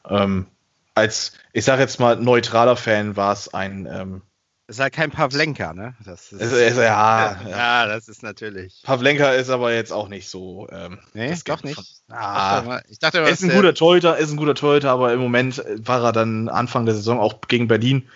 ähm, 0.08 0.46
als, 0.94 1.32
ich 1.52 1.64
sage 1.64 1.82
jetzt 1.82 2.00
mal, 2.00 2.16
neutraler 2.16 2.76
Fan 2.76 3.16
war 3.16 3.32
es 3.32 3.52
ein 3.52 3.86
ähm, 3.90 4.22
ist 4.68 4.80
halt 4.80 4.92
kein 4.92 5.10
Pavlenka, 5.10 5.72
ne? 5.72 5.94
Das 6.04 6.32
ist, 6.32 6.40
ist, 6.40 6.52
ist, 6.52 6.76
ja, 6.76 6.82
ja, 7.42 7.48
ja, 7.48 7.86
das 7.86 8.08
ist 8.08 8.22
natürlich. 8.22 8.82
Pavlenka 8.82 9.30
ist 9.30 9.50
aber 9.50 9.72
jetzt 9.72 9.92
auch 9.92 10.08
nicht 10.08 10.28
so. 10.28 10.66
Ähm, 10.70 10.98
nee, 11.14 11.34
doch 11.44 11.62
nicht. 11.62 11.76
Von, 11.76 11.84
ah, 12.16 12.80
ich 12.88 12.98
dachte, 12.98 13.18
er 13.18 13.28
ist 13.28 13.42
ein 13.42 13.50
guter 13.50 13.74
Torhüter, 13.74 14.16
ist 14.16 14.30
ein 14.30 14.36
guter 14.36 14.54
Torhüter, 14.54 14.90
aber 14.90 15.12
im 15.12 15.20
Moment 15.20 15.62
war 15.78 16.02
er 16.02 16.12
dann 16.12 16.48
Anfang 16.48 16.84
der 16.84 16.94
Saison 16.94 17.20
auch 17.20 17.40
gegen 17.46 17.68
Berlin. 17.68 18.08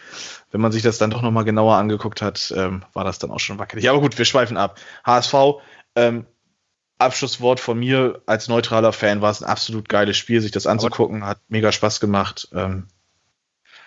Wenn 0.50 0.60
man 0.60 0.72
sich 0.72 0.82
das 0.82 0.98
dann 0.98 1.10
doch 1.10 1.22
nochmal 1.22 1.44
genauer 1.44 1.76
angeguckt 1.76 2.22
hat, 2.22 2.52
ähm, 2.56 2.84
war 2.92 3.04
das 3.04 3.20
dann 3.20 3.30
auch 3.30 3.38
schon 3.38 3.60
wackelig. 3.60 3.88
Aber 3.88 4.00
gut, 4.00 4.18
wir 4.18 4.24
schweifen 4.24 4.56
ab. 4.56 4.80
HSV, 5.04 5.34
ähm, 5.94 6.26
Abschlusswort 6.98 7.60
von 7.60 7.78
mir 7.78 8.20
als 8.26 8.48
neutraler 8.48 8.92
Fan 8.92 9.22
war 9.22 9.30
es 9.30 9.42
ein 9.42 9.48
absolut 9.48 9.88
geiles 9.88 10.16
Spiel, 10.16 10.40
sich 10.40 10.50
das 10.50 10.66
anzugucken, 10.66 11.24
hat 11.24 11.40
mega 11.48 11.70
Spaß 11.70 12.00
gemacht. 12.00 12.48
Ähm, 12.52 12.88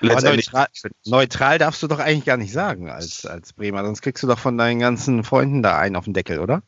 Neutral, 0.03 0.67
neutral, 1.05 1.57
darfst 1.57 1.81
du 1.81 1.87
doch 1.87 1.99
eigentlich 1.99 2.25
gar 2.25 2.37
nicht 2.37 2.51
sagen 2.51 2.89
als, 2.89 3.25
als 3.25 3.53
Bremer, 3.53 3.85
sonst 3.85 4.01
kriegst 4.01 4.21
du 4.23 4.27
doch 4.27 4.39
von 4.39 4.57
deinen 4.57 4.79
ganzen 4.79 5.23
Freunden 5.23 5.63
da 5.63 5.77
einen 5.79 5.95
auf 5.95 6.03
den 6.03 6.13
Deckel, 6.13 6.39
oder? 6.39 6.61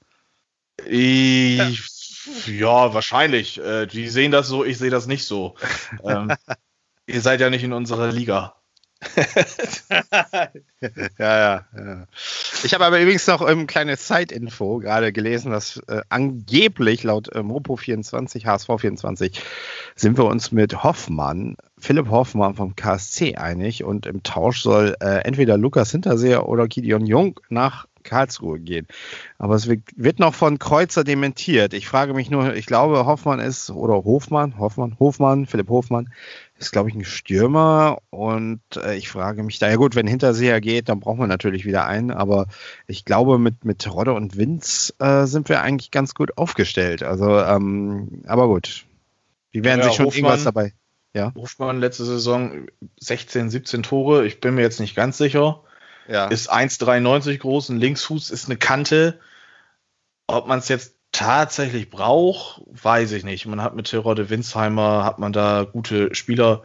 Ich, 0.86 1.58
ja. 2.48 2.54
ja. 2.54 2.94
wahrscheinlich. 2.94 3.60
Äh, 3.60 3.88
die 3.88 4.08
sehen 4.08 4.32
das 4.32 4.48
so, 4.48 4.64
ich 4.64 4.78
sehe 4.78 4.90
das 4.90 5.08
nicht 5.08 5.26
so. 5.26 5.56
ähm, 6.04 6.32
ihr 7.08 7.22
seid 7.22 7.42
ja 7.42 7.50
nicht 7.50 7.64
in 7.64 7.74
unserer 7.74 8.12
Liga. 8.12 8.56
ja, 11.20 11.38
ja, 11.38 11.66
ja. 11.76 12.08
Ich 12.64 12.74
habe 12.74 12.86
aber 12.86 13.00
übrigens 13.02 13.28
noch 13.28 13.42
ein 13.42 13.60
ähm, 13.60 13.68
kleines 13.68 14.08
Side-Info 14.08 14.80
gerade 14.80 15.12
gelesen, 15.12 15.52
dass 15.52 15.78
äh, 15.88 16.02
angeblich 16.10 17.04
laut 17.04 17.28
äh, 17.36 17.40
Mopo24, 17.40 18.46
HSV24, 18.46 19.40
sind 19.96 20.18
wir 20.18 20.26
uns 20.26 20.52
mit 20.52 20.84
Hoffmann, 20.84 21.58
Philipp 21.78 22.10
Hoffmann 22.10 22.56
vom 22.56 22.76
KSC 22.76 23.36
einig 23.36 23.84
und 23.84 24.06
im 24.06 24.24
Tausch 24.24 24.62
soll 24.62 24.96
äh, 25.02 25.20
entweder 25.26 25.58
Lukas 25.58 25.92
Hinterseher 25.92 26.48
oder 26.48 26.68
Gideon 26.68 27.06
Jung 27.06 27.40
nach 27.50 27.88
Karlsruhe 28.06 28.60
gehen. 28.60 28.88
Aber 29.38 29.56
es 29.56 29.68
wird 29.68 30.20
noch 30.20 30.34
von 30.34 30.60
Kreuzer 30.60 31.04
dementiert. 31.04 31.74
Ich 31.74 31.88
frage 31.88 32.14
mich 32.14 32.30
nur, 32.30 32.56
ich 32.56 32.66
glaube, 32.66 33.06
Hoffmann 33.06 33.42
ist, 33.42 33.70
oder 33.70 34.06
Hofmann, 34.06 34.58
Hoffmann, 34.58 34.98
Hofmann, 35.00 35.46
Philipp 35.46 35.68
Hofmann, 35.68 36.14
ist, 36.58 36.72
glaube 36.72 36.90
ich, 36.90 36.96
ein 36.96 37.06
Stürmer. 37.06 38.00
Und 38.10 38.62
äh, 38.76 38.96
ich 38.96 39.10
frage 39.10 39.44
mich 39.44 39.60
da, 39.60 39.70
ja 39.70 39.76
gut, 39.76 39.96
wenn 39.96 40.08
Hinterseher 40.08 40.62
geht, 40.62 40.90
dann 40.90 41.00
brauchen 41.00 41.20
wir 41.20 41.28
natürlich 41.28 41.66
wieder 41.66 41.86
einen. 41.86 42.12
Aber 42.12 42.48
ich 42.88 43.06
glaube, 43.06 43.38
mit, 43.38 43.66
mit 43.66 43.92
Rodde 43.92 44.14
und 44.14 44.38
Winz 44.38 44.94
äh, 45.00 45.26
sind 45.26 45.50
wir 45.50 45.62
eigentlich 45.62 45.92
ganz 45.92 46.14
gut 46.14 46.38
aufgestellt. 46.38 47.04
Also, 47.04 47.40
ähm, 47.40 48.24
aber 48.26 48.48
gut. 48.48 48.86
Die 49.54 49.64
werden 49.64 49.80
ja, 49.80 49.86
sich 49.86 49.96
schon 49.96 50.08
Hofmann, 50.08 50.24
irgendwas 50.24 50.44
dabei. 50.44 50.74
Ja. 51.14 51.34
Hofmann 51.36 51.80
letzte 51.80 52.06
Saison 52.06 52.68
16, 53.00 53.50
17 53.50 53.84
Tore. 53.84 54.26
Ich 54.26 54.40
bin 54.40 54.56
mir 54.56 54.62
jetzt 54.62 54.80
nicht 54.80 54.96
ganz 54.96 55.18
sicher. 55.18 55.62
Ja. 56.08 56.28
Ist 56.28 56.52
1,93 56.52 57.40
groß, 57.40 57.70
ein 57.70 57.80
Linksfuß 57.80 58.30
ist 58.30 58.46
eine 58.46 58.58
Kante. 58.58 59.20
Ob 60.28 60.48
man 60.48 60.60
es 60.60 60.68
jetzt 60.68 60.95
tatsächlich 61.16 61.90
braucht, 61.90 62.62
weiß 62.68 63.14
ich 63.14 63.24
nicht. 63.24 63.46
Man 63.46 63.62
hat 63.62 63.76
mit 63.76 63.88
Terodde 63.88 64.30
Winsheimer, 64.30 65.06
hat 65.06 65.18
man 65.18 65.32
da 65.32 65.64
gute 65.64 66.14
Spieler. 66.14 66.64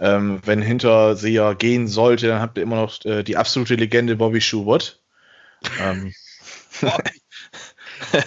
Ähm, 0.00 0.40
wenn 0.44 0.62
Hinterseher 0.62 1.56
gehen 1.56 1.88
sollte, 1.88 2.28
dann 2.28 2.40
habt 2.40 2.56
ihr 2.56 2.62
immer 2.62 2.76
noch 2.76 3.04
äh, 3.04 3.24
die 3.24 3.36
absolute 3.36 3.74
Legende 3.74 4.14
Bobby 4.14 4.40
Schubert. 4.40 5.02
ähm. 5.80 6.12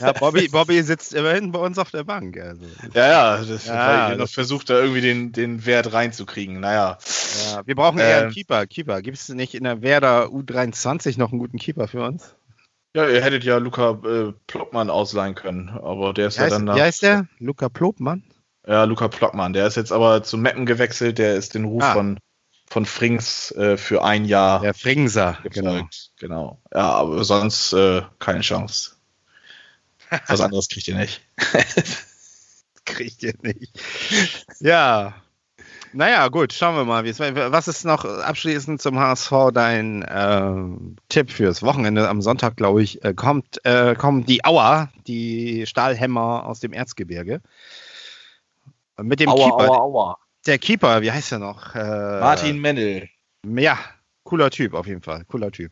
ja, 0.02 0.12
Bobby, 0.12 0.50
Bobby 0.50 0.84
sitzt 0.84 1.14
immerhin 1.14 1.54
bei 1.54 1.60
uns 1.60 1.78
auf 1.78 1.90
der 1.90 2.04
Bank. 2.04 2.38
Also. 2.38 2.66
Ja, 2.94 3.08
ja, 3.08 3.46
das 3.46 3.68
ja, 3.68 4.16
noch 4.18 4.28
versucht, 4.28 4.70
da 4.70 4.80
irgendwie 4.80 5.00
den, 5.00 5.32
den 5.32 5.66
Wert 5.66 5.94
reinzukriegen. 5.94 6.60
Naja. 6.60 6.98
Ja, 7.46 7.66
wir 7.66 7.76
brauchen 7.76 8.00
eher 8.00 8.18
einen 8.18 8.28
ähm. 8.28 8.34
Keeper. 8.34 8.68
Keeper. 8.68 9.02
Gibt 9.02 9.18
es 9.18 9.30
nicht 9.30 9.56
in 9.56 9.64
der 9.64 9.82
Werder 9.82 10.26
U23 10.26 11.18
noch 11.18 11.32
einen 11.32 11.40
guten 11.40 11.58
Keeper 11.58 11.88
für 11.88 12.04
uns? 12.04 12.36
Ja, 12.94 13.08
ihr 13.08 13.24
hättet 13.24 13.44
ja 13.44 13.58
Luca 13.58 13.92
äh, 14.04 14.34
Plockmann 14.48 14.90
ausleihen 14.90 15.36
können, 15.36 15.70
aber 15.70 16.14
der 16.14 16.28
ist 16.28 16.36
wie 16.36 16.40
ja 16.40 16.44
heißt, 16.46 16.56
dann 16.56 16.66
da. 16.66 16.76
Wie 16.76 16.82
heißt 16.82 17.02
der? 17.04 17.28
Luca 17.40 17.70
Plopmann? 17.70 18.24
Ja, 18.68 18.84
Luca 18.84 19.08
Plockmann. 19.08 19.54
Der 19.54 19.68
ist 19.68 19.78
jetzt 19.78 19.92
aber 19.92 20.24
zu 20.24 20.38
Meppen 20.38 20.66
gewechselt. 20.66 21.18
Der 21.18 21.36
ist 21.36 21.56
den 21.56 21.66
Ruf 21.66 21.84
ah. 21.84 21.94
von, 21.94 22.20
von 22.68 22.86
Frings 22.86 23.52
äh, 23.52 23.78
für 23.78 24.04
ein 24.04 24.26
Jahr. 24.26 24.60
Der 24.62 24.74
Fringser, 24.74 25.38
genau. 25.44 25.88
Genau. 26.20 26.62
Ja, 26.74 26.92
aber 26.92 27.24
sonst 27.24 27.74
äh, 27.74 28.02
keine 28.20 28.42
Chance. 28.42 28.98
Was 30.28 30.42
anderes 30.42 30.68
kriegt 30.68 30.88
ihr 30.90 30.98
nicht. 30.98 31.22
kriegt 32.86 33.24
ihr 33.24 33.34
nicht. 33.42 33.80
Ja, 34.60 35.14
naja, 35.94 36.28
gut, 36.30 36.54
schauen 36.54 36.76
wir 36.76 36.86
mal. 36.86 37.06
Was 37.06 37.68
ist 37.68 37.86
noch 37.86 38.06
abschließend 38.06 38.82
zum 38.82 39.00
HSV 39.00 39.32
dein 39.54 40.04
äh, 40.04 40.54
Tipp 41.10 41.32
fürs 41.32 41.64
Wochenende? 41.64 42.08
Am 42.08 42.22
Sonntag, 42.22 42.58
glaube 42.58 42.82
ich, 42.84 43.04
äh, 43.04 43.14
kommt, 43.14 43.64
äh, 43.66 43.96
kommen 43.96 44.26
die 44.26 44.46
Auer, 44.46 44.90
die 45.08 45.66
Stahlhämmer 45.66 46.46
aus 46.46 46.60
dem 46.60 46.74
Erzgebirge. 46.74 47.42
Mit 49.02 49.20
dem 49.20 49.30
Aua, 49.30 49.50
Keeper. 49.50 49.70
Aua, 49.72 49.78
Aua. 49.78 50.18
Der 50.46 50.58
Keeper, 50.58 51.02
wie 51.02 51.12
heißt 51.12 51.32
er 51.32 51.40
noch? 51.40 51.76
Äh, 51.76 52.20
Martin 52.20 52.60
Mendel. 52.60 53.10
Ja, 53.46 53.78
cooler 54.24 54.50
Typ 54.50 54.74
auf 54.74 54.88
jeden 54.88 55.02
Fall. 55.02 55.26
Cooler 55.26 55.52
Typ. 55.52 55.72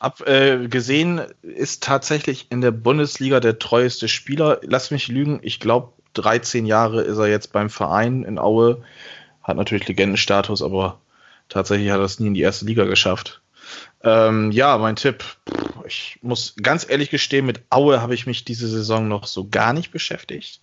Abgesehen 0.00 1.18
äh, 1.18 1.26
ist 1.42 1.82
tatsächlich 1.82 2.50
in 2.50 2.60
der 2.60 2.70
Bundesliga 2.70 3.40
der 3.40 3.58
treueste 3.58 4.08
Spieler. 4.08 4.60
Lass 4.62 4.90
mich 4.90 5.08
lügen, 5.08 5.40
ich 5.42 5.60
glaube, 5.60 5.92
13 6.14 6.66
Jahre 6.66 7.02
ist 7.02 7.18
er 7.18 7.26
jetzt 7.26 7.52
beim 7.52 7.70
Verein 7.70 8.24
in 8.24 8.38
Aue 8.38 8.82
hat 9.48 9.56
natürlich 9.56 9.88
Legendenstatus, 9.88 10.62
aber 10.62 11.00
tatsächlich 11.48 11.90
hat 11.90 11.98
er 11.98 12.04
es 12.04 12.20
nie 12.20 12.28
in 12.28 12.34
die 12.34 12.42
erste 12.42 12.66
Liga 12.66 12.84
geschafft. 12.84 13.42
Ähm, 14.02 14.52
ja, 14.52 14.78
mein 14.78 14.96
Tipp. 14.96 15.24
ich 15.86 16.18
muss 16.22 16.54
ganz 16.62 16.88
ehrlich 16.88 17.10
gestehen, 17.10 17.46
mit 17.46 17.62
Aue 17.70 18.00
habe 18.00 18.14
ich 18.14 18.26
mich 18.26 18.44
diese 18.44 18.68
Saison 18.68 19.08
noch 19.08 19.26
so 19.26 19.48
gar 19.48 19.72
nicht 19.72 19.90
beschäftigt. 19.90 20.60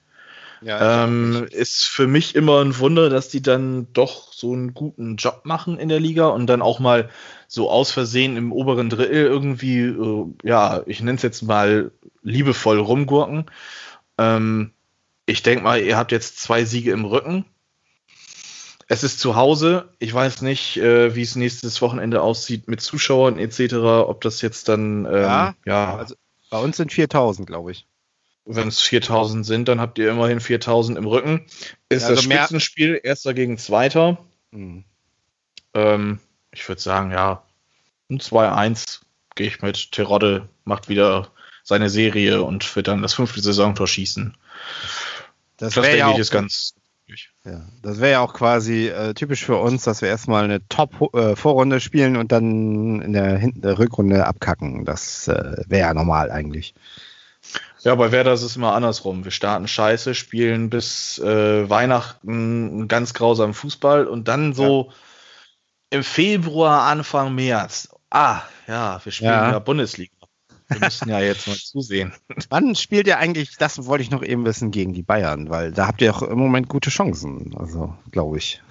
Ja, 0.61 1.03
ähm, 1.03 1.47
ist 1.51 1.83
für 1.83 2.07
mich 2.07 2.33
immer 2.33 2.63
ein 2.63 2.79
Wunder, 2.79 3.09
dass 3.09 3.27
die 3.27 3.41
dann 3.41 3.91
doch 3.93 4.31
so 4.31 4.53
einen 4.53 4.73
guten 4.73 5.17
Job 5.17 5.41
machen 5.43 5.77
in 5.77 5.89
der 5.89 5.99
Liga 5.99 6.27
und 6.27 6.47
dann 6.47 6.61
auch 6.61 6.79
mal 6.79 7.09
so 7.47 7.69
aus 7.69 7.91
Versehen 7.91 8.37
im 8.37 8.51
oberen 8.51 8.89
Drittel 8.89 9.25
irgendwie, 9.25 9.81
äh, 9.81 10.25
ja, 10.43 10.81
ich 10.85 11.01
nenne 11.01 11.17
es 11.17 11.23
jetzt 11.23 11.43
mal 11.43 11.91
liebevoll 12.23 12.79
rumgurken. 12.79 13.45
Ähm, 14.17 14.71
ich 15.25 15.43
denke 15.43 15.63
mal, 15.63 15.81
ihr 15.81 15.97
habt 15.97 16.11
jetzt 16.11 16.39
zwei 16.39 16.65
Siege 16.65 16.91
im 16.91 17.05
Rücken. 17.05 17.45
Es 18.87 19.03
ist 19.03 19.19
zu 19.19 19.35
Hause. 19.35 19.89
Ich 19.99 20.13
weiß 20.13 20.41
nicht, 20.41 20.77
äh, 20.77 21.15
wie 21.15 21.23
es 21.23 21.35
nächstes 21.35 21.81
Wochenende 21.81 22.21
aussieht 22.21 22.67
mit 22.67 22.81
Zuschauern 22.81 23.39
etc. 23.39 23.73
Ob 23.75 24.21
das 24.21 24.41
jetzt 24.41 24.69
dann, 24.69 25.05
ähm, 25.05 25.11
ja, 25.13 25.55
ja. 25.65 25.97
Also 25.97 26.15
bei 26.49 26.59
uns 26.59 26.77
sind 26.77 26.91
4000, 26.91 27.47
glaube 27.47 27.71
ich. 27.71 27.87
Wenn 28.45 28.67
es 28.67 28.79
4000 28.81 29.43
sind, 29.43 29.67
dann 29.67 29.81
habt 29.81 29.97
ihr 29.97 30.11
immerhin 30.11 30.39
4000 30.39 30.99
im 30.99 31.07
Rücken. 31.07 31.47
Ist 31.89 32.03
ja, 32.03 32.09
also 32.09 32.15
das 32.15 32.23
Spitzenspiel, 32.23 32.99
erster 33.03 33.33
gegen 33.33 33.57
zweiter. 33.57 34.19
Mhm. 34.51 34.83
Ähm, 35.73 36.19
ich 36.51 36.67
würde 36.67 36.81
sagen, 36.81 37.11
ja, 37.11 37.43
ein 38.09 38.19
2-1 38.19 39.01
gehe 39.33 39.47
ich 39.47 39.61
mit. 39.63 39.91
Terodde 39.91 40.47
macht 40.63 40.89
wieder 40.89 41.31
seine 41.63 41.89
Serie 41.89 42.43
und 42.43 42.75
wird 42.75 42.87
dann 42.87 43.01
das 43.01 43.15
fünfte 43.15 43.41
Saisontor 43.41 43.87
schießen. 43.87 44.37
Das, 45.57 45.73
das 45.73 45.83
denke 45.83 45.97
ja 45.97 46.11
ich 46.11 46.19
ist 46.19 46.31
ganz. 46.31 46.75
Ja, 47.45 47.61
das 47.83 47.99
wäre 47.99 48.13
ja 48.13 48.19
auch 48.21 48.33
quasi 48.33 48.87
äh, 48.87 49.13
typisch 49.13 49.45
für 49.45 49.57
uns, 49.57 49.83
dass 49.83 50.01
wir 50.01 50.09
erstmal 50.09 50.43
eine 50.43 50.67
Top-Vorrunde 50.67 51.75
äh, 51.75 51.79
spielen 51.79 52.17
und 52.17 52.31
dann 52.31 53.01
in 53.01 53.13
der, 53.13 53.39
in 53.39 53.61
der 53.61 53.77
Rückrunde 53.77 54.25
abkacken. 54.25 54.83
Das 54.83 55.27
äh, 55.27 55.57
wäre 55.67 55.87
ja 55.87 55.93
normal 55.93 56.31
eigentlich. 56.31 56.73
Ja, 57.83 57.93
bei 57.93 58.11
Werder 58.11 58.33
ist 58.33 58.41
es 58.41 58.55
immer 58.55 58.73
andersrum. 58.73 59.25
Wir 59.25 59.31
starten 59.31 59.67
scheiße, 59.67 60.15
spielen 60.15 60.71
bis 60.71 61.19
äh, 61.19 61.69
Weihnachten 61.69 62.87
ganz 62.87 63.13
grausam 63.13 63.53
Fußball 63.53 64.07
und 64.07 64.27
dann 64.27 64.53
so 64.55 64.87
ja. 64.89 65.97
im 65.97 66.03
Februar, 66.03 66.87
Anfang 66.87 67.35
März. 67.35 67.89
Ah, 68.09 68.41
ja, 68.65 68.99
wir 69.03 69.11
spielen 69.11 69.29
ja, 69.29 69.51
ja 69.51 69.59
Bundesliga. 69.59 70.14
Wir 70.67 70.79
müssen 70.79 71.09
ja 71.09 71.19
jetzt 71.19 71.47
mal 71.47 71.55
zusehen. 71.55 72.13
Wann 72.49 72.75
spielt 72.75 73.07
ihr 73.07 73.17
eigentlich, 73.17 73.57
das 73.57 73.85
wollte 73.85 74.03
ich 74.03 74.11
noch 74.11 74.23
eben 74.23 74.45
wissen, 74.45 74.71
gegen 74.71 74.93
die 74.93 75.03
Bayern? 75.03 75.49
Weil 75.49 75.71
da 75.71 75.87
habt 75.87 76.01
ihr 76.01 76.15
auch 76.15 76.21
im 76.21 76.37
Moment 76.37 76.69
gute 76.69 76.89
Chancen, 76.89 77.55
also 77.57 77.95
glaube 78.11 78.37
ich. 78.37 78.61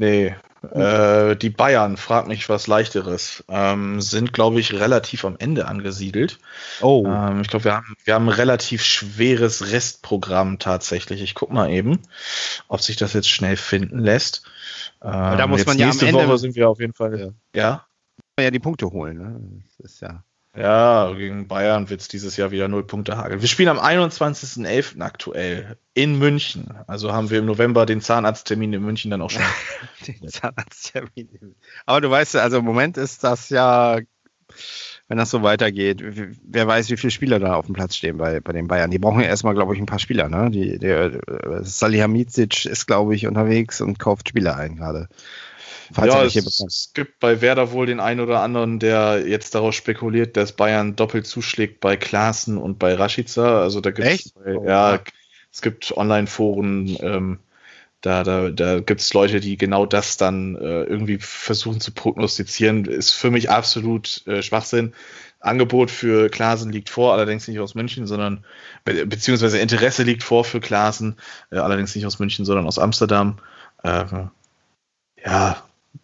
Nee, 0.00 0.34
äh, 0.70 1.34
die 1.36 1.50
Bayern, 1.50 1.96
frag 1.96 2.28
mich 2.28 2.48
was 2.48 2.68
leichteres, 2.68 3.44
ähm, 3.48 4.00
sind, 4.00 4.32
glaube 4.32 4.60
ich, 4.60 4.74
relativ 4.74 5.24
am 5.24 5.36
Ende 5.38 5.66
angesiedelt. 5.66 6.38
Oh. 6.80 7.04
Ähm, 7.06 7.40
ich 7.40 7.48
glaube, 7.48 7.64
wir 7.64 7.74
haben, 7.74 7.96
wir 8.04 8.14
haben 8.14 8.28
ein 8.28 8.34
relativ 8.34 8.84
schweres 8.84 9.72
Restprogramm 9.72 10.58
tatsächlich. 10.58 11.20
Ich 11.20 11.34
guck 11.34 11.52
mal 11.52 11.68
eben, 11.70 12.00
ob 12.68 12.80
sich 12.80 12.96
das 12.96 13.12
jetzt 13.12 13.28
schnell 13.28 13.56
finden 13.56 13.98
lässt. 13.98 14.44
Ähm, 15.02 15.10
da 15.10 15.46
muss 15.48 15.66
man 15.66 15.78
ja 15.78 15.86
nächste 15.86 16.08
am 16.08 16.14
Ende, 16.14 16.28
Woche 16.28 16.38
sind 16.38 16.54
wir 16.54 16.68
auf 16.68 16.78
jeden 16.78 16.94
Fall. 16.94 17.34
Ja. 17.54 17.84
ja. 18.38 18.50
die 18.50 18.60
Punkte 18.60 18.86
holen. 18.86 19.18
Ne? 19.18 19.62
Das 19.78 19.92
ist 19.92 20.00
ja. 20.00 20.22
Ja, 20.54 21.10
gegen 21.14 21.48
Bayern 21.48 21.88
wird 21.88 22.02
es 22.02 22.08
dieses 22.08 22.36
Jahr 22.36 22.50
wieder 22.50 22.68
null 22.68 22.86
Punkte 22.86 23.16
hageln. 23.16 23.40
Wir 23.40 23.48
spielen 23.48 23.70
am 23.70 23.78
21.11. 23.78 25.00
aktuell 25.00 25.78
in 25.94 26.18
München. 26.18 26.74
Also 26.86 27.12
haben 27.12 27.30
wir 27.30 27.38
im 27.38 27.46
November 27.46 27.86
den 27.86 28.02
Zahnarzttermin 28.02 28.74
in 28.74 28.82
München 28.82 29.10
dann 29.10 29.22
auch 29.22 29.30
schon. 29.30 29.42
den 30.06 30.28
Zahnarzttermin. 30.28 31.54
Aber 31.86 32.02
du 32.02 32.10
weißt, 32.10 32.36
also 32.36 32.58
im 32.58 32.66
Moment 32.66 32.98
ist 32.98 33.24
das 33.24 33.48
ja, 33.48 33.98
wenn 35.08 35.16
das 35.16 35.30
so 35.30 35.42
weitergeht, 35.42 36.02
wer 36.44 36.66
weiß, 36.66 36.90
wie 36.90 36.98
viele 36.98 37.12
Spieler 37.12 37.38
da 37.38 37.54
auf 37.54 37.64
dem 37.64 37.74
Platz 37.74 37.96
stehen 37.96 38.18
bei, 38.18 38.40
bei 38.40 38.52
den 38.52 38.68
Bayern. 38.68 38.90
Die 38.90 38.98
brauchen 38.98 39.22
ja 39.22 39.28
erstmal, 39.28 39.54
glaube 39.54 39.74
ich, 39.74 39.80
ein 39.80 39.86
paar 39.86 39.98
Spieler. 39.98 40.28
Ne? 40.28 40.50
Die, 40.50 40.78
der, 40.78 41.18
Salihamidzic 41.62 42.66
ist, 42.66 42.86
glaube 42.86 43.14
ich, 43.14 43.26
unterwegs 43.26 43.80
und 43.80 43.98
kauft 43.98 44.28
Spieler 44.28 44.56
ein 44.56 44.76
gerade. 44.76 45.08
Ja, 45.96 46.24
es, 46.24 46.36
es, 46.36 46.90
gibt 46.94 47.20
bei 47.20 47.40
Werder 47.40 47.72
wohl 47.72 47.86
den 47.86 48.00
einen 48.00 48.20
oder 48.20 48.40
anderen, 48.40 48.78
der 48.78 49.26
jetzt 49.26 49.54
darauf 49.54 49.74
spekuliert, 49.74 50.36
dass 50.36 50.52
Bayern 50.52 50.96
doppelt 50.96 51.26
zuschlägt 51.26 51.80
bei 51.80 51.96
Klaassen 51.96 52.58
und 52.58 52.78
bei 52.78 52.94
Rashica. 52.94 53.60
Also 53.60 53.80
da 53.80 53.90
gibt 53.90 54.08
es 54.08 54.32
oh, 54.44 54.64
ja, 54.66 55.00
es 55.52 55.60
gibt 55.60 55.96
Online-Foren, 55.96 56.96
ähm, 57.00 57.38
da, 58.00 58.24
da, 58.24 58.50
da 58.50 58.80
gibt 58.80 59.00
es 59.00 59.14
Leute, 59.14 59.38
die 59.38 59.56
genau 59.56 59.86
das 59.86 60.16
dann 60.16 60.56
äh, 60.56 60.82
irgendwie 60.82 61.18
versuchen 61.20 61.80
zu 61.80 61.92
prognostizieren. 61.92 62.84
Ist 62.84 63.12
für 63.12 63.30
mich 63.30 63.48
absolut 63.48 64.26
äh, 64.26 64.42
Schwachsinn. 64.42 64.92
Angebot 65.38 65.90
für 65.90 66.28
Klaasen 66.28 66.72
liegt 66.72 66.88
vor, 66.88 67.12
allerdings 67.12 67.46
nicht 67.48 67.60
aus 67.60 67.74
München, 67.74 68.06
sondern 68.06 68.44
be 68.84 69.06
beziehungsweise 69.06 69.58
Interesse 69.58 70.02
liegt 70.04 70.22
vor 70.22 70.44
für 70.44 70.60
Klaasen, 70.60 71.16
äh, 71.50 71.58
allerdings 71.58 71.94
nicht 71.94 72.06
aus 72.06 72.18
München, 72.18 72.44
sondern 72.44 72.66
aus 72.66 72.78
Amsterdam. 72.78 73.38
Äh, 73.82 74.04
ja, 75.24 75.62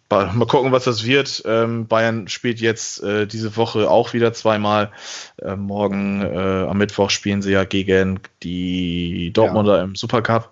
Mal 0.09 0.47
gucken, 0.47 0.71
was 0.71 0.85
das 0.85 1.05
wird. 1.05 1.43
Ähm, 1.45 1.87
Bayern 1.87 2.27
spielt 2.27 2.59
jetzt 2.59 3.03
äh, 3.03 3.27
diese 3.27 3.55
Woche 3.55 3.89
auch 3.89 4.13
wieder 4.13 4.33
zweimal. 4.33 4.91
Äh, 5.37 5.55
morgen 5.55 6.23
äh, 6.23 6.65
am 6.67 6.79
Mittwoch 6.79 7.11
spielen 7.11 7.43
sie 7.43 7.51
ja 7.51 7.63
gegen 7.63 8.19
die 8.41 9.31
Dortmunder 9.33 9.77
ja. 9.77 9.83
im 9.83 9.95
Supercup. 9.95 10.51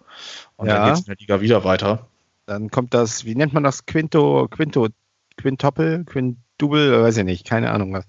Und 0.57 0.67
ja. 0.67 0.75
dann 0.75 0.85
geht 0.85 0.93
es 0.93 0.99
in 1.01 1.05
der 1.05 1.15
Liga 1.17 1.41
wieder 1.41 1.63
weiter. 1.63 2.07
Dann 2.45 2.69
kommt 2.69 2.93
das, 2.93 3.25
wie 3.25 3.35
nennt 3.35 3.53
man 3.53 3.63
das? 3.63 3.87
Quinto, 3.87 4.47
Quinto, 4.47 4.89
Quintoppel, 5.37 6.05
Quintdouble, 6.05 7.03
weiß 7.03 7.17
ich 7.17 7.23
nicht, 7.23 7.45
keine 7.45 7.71
Ahnung 7.71 7.93
was. 7.93 8.05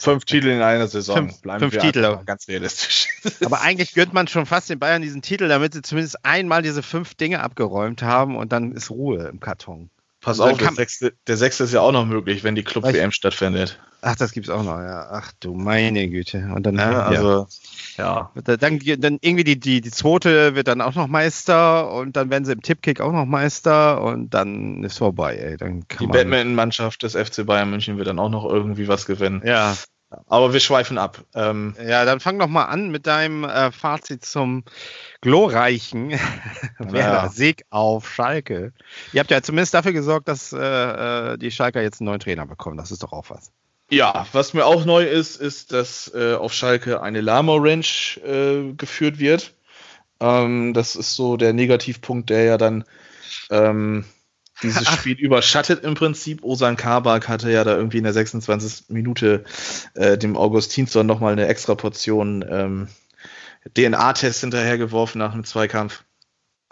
Fünf 0.00 0.24
Titel 0.24 0.48
in 0.48 0.62
einer 0.62 0.86
Saison. 0.86 1.16
Fünf, 1.16 1.42
Bleiben 1.42 1.70
fünf 1.70 1.82
Titel. 1.82 2.18
Ganz 2.24 2.46
realistisch. 2.46 3.08
Aber 3.44 3.60
eigentlich 3.62 3.94
gönnt 3.94 4.12
man 4.12 4.28
schon 4.28 4.46
fast 4.46 4.70
den 4.70 4.78
Bayern 4.78 5.02
diesen 5.02 5.22
Titel, 5.22 5.48
damit 5.48 5.74
sie 5.74 5.82
zumindest 5.82 6.24
einmal 6.24 6.62
diese 6.62 6.82
fünf 6.82 7.14
Dinge 7.14 7.40
abgeräumt 7.42 8.02
haben 8.02 8.36
und 8.36 8.52
dann 8.52 8.72
ist 8.72 8.90
Ruhe 8.90 9.28
im 9.28 9.40
Karton. 9.40 9.90
Pass 10.22 10.38
auf, 10.38 10.56
der 10.56 10.72
sechste, 10.72 11.14
der 11.26 11.36
sechste 11.36 11.64
ist 11.64 11.72
ja 11.72 11.80
auch 11.80 11.90
noch 11.90 12.06
möglich, 12.06 12.44
wenn 12.44 12.54
die 12.54 12.62
Club-WM 12.62 13.10
stattfindet. 13.10 13.80
Ach, 14.02 14.14
das 14.14 14.30
gibt's 14.30 14.50
auch 14.50 14.62
noch, 14.62 14.78
ja. 14.78 15.08
Ach 15.10 15.32
du 15.40 15.54
meine 15.54 16.08
Güte. 16.08 16.48
Und 16.54 16.64
dann, 16.64 16.76
ja, 16.76 17.02
also, 17.02 17.48
ja. 17.98 18.30
Dann, 18.44 18.78
dann 18.78 19.18
irgendwie 19.20 19.42
die, 19.42 19.58
die, 19.58 19.80
die 19.80 19.90
zweite 19.90 20.54
wird 20.54 20.68
dann 20.68 20.80
auch 20.80 20.94
noch 20.94 21.08
Meister 21.08 21.92
und 21.92 22.16
dann 22.16 22.30
werden 22.30 22.44
sie 22.44 22.52
im 22.52 22.62
Tippkick 22.62 23.00
auch 23.00 23.10
noch 23.10 23.26
Meister 23.26 24.00
und 24.00 24.30
dann 24.30 24.84
ist 24.84 24.98
vorbei, 24.98 25.36
ey. 25.36 25.56
Dann 25.56 25.88
kann 25.88 26.06
die 26.06 26.12
Batman-Mannschaft 26.12 27.02
des 27.02 27.14
FC 27.14 27.44
Bayern 27.44 27.70
München 27.70 27.96
wird 27.96 28.06
dann 28.06 28.20
auch 28.20 28.30
noch 28.30 28.44
irgendwie 28.44 28.86
was 28.86 29.06
gewinnen. 29.06 29.42
Ja. 29.44 29.76
Aber 30.26 30.52
wir 30.52 30.60
schweifen 30.60 30.98
ab. 30.98 31.24
Ähm, 31.34 31.74
ja, 31.84 32.04
dann 32.04 32.20
fang 32.20 32.38
doch 32.38 32.48
mal 32.48 32.64
an 32.64 32.90
mit 32.90 33.06
deinem 33.06 33.44
äh, 33.44 33.72
Fazit 33.72 34.24
zum 34.24 34.64
glorreichen 35.20 36.10
ja. 36.92 37.28
Sieg 37.28 37.64
auf 37.70 38.08
Schalke. 38.08 38.72
Ihr 39.12 39.20
habt 39.20 39.30
ja 39.30 39.42
zumindest 39.42 39.74
dafür 39.74 39.92
gesorgt, 39.92 40.28
dass 40.28 40.52
äh, 40.52 40.58
äh, 40.58 41.38
die 41.38 41.50
Schalker 41.50 41.82
jetzt 41.82 42.00
einen 42.00 42.06
neuen 42.06 42.20
Trainer 42.20 42.46
bekommen. 42.46 42.76
Das 42.76 42.90
ist 42.90 43.02
doch 43.02 43.12
auch 43.12 43.30
was. 43.30 43.52
Ja, 43.90 44.26
was 44.32 44.54
mir 44.54 44.64
auch 44.64 44.84
neu 44.84 45.04
ist, 45.04 45.36
ist, 45.40 45.72
dass 45.72 46.10
äh, 46.14 46.34
auf 46.34 46.54
Schalke 46.54 47.02
eine 47.02 47.20
Lama 47.20 47.56
Ranch 47.58 48.18
äh, 48.24 48.72
geführt 48.72 49.18
wird. 49.18 49.54
Ähm, 50.20 50.72
das 50.72 50.96
ist 50.96 51.14
so 51.14 51.36
der 51.36 51.52
Negativpunkt, 51.52 52.30
der 52.30 52.44
ja 52.44 52.56
dann 52.56 52.84
ähm, 53.50 54.04
dieses 54.62 54.88
Spiel 54.88 55.18
überschattet 55.18 55.84
im 55.84 55.94
Prinzip. 55.94 56.42
Osan 56.42 56.76
Kabak 56.76 57.28
hatte 57.28 57.50
ja 57.50 57.64
da 57.64 57.76
irgendwie 57.76 57.98
in 57.98 58.04
der 58.04 58.12
26. 58.12 58.84
Minute 58.88 59.44
äh, 59.94 60.16
dem 60.18 60.36
Augustinsson 60.36 61.06
nochmal 61.06 61.32
eine 61.32 61.46
extra 61.46 61.74
Portion 61.74 62.44
ähm, 62.48 62.88
DNA-Test 63.76 64.40
hinterhergeworfen 64.40 65.18
nach 65.18 65.32
einem 65.32 65.44
Zweikampf. 65.44 66.04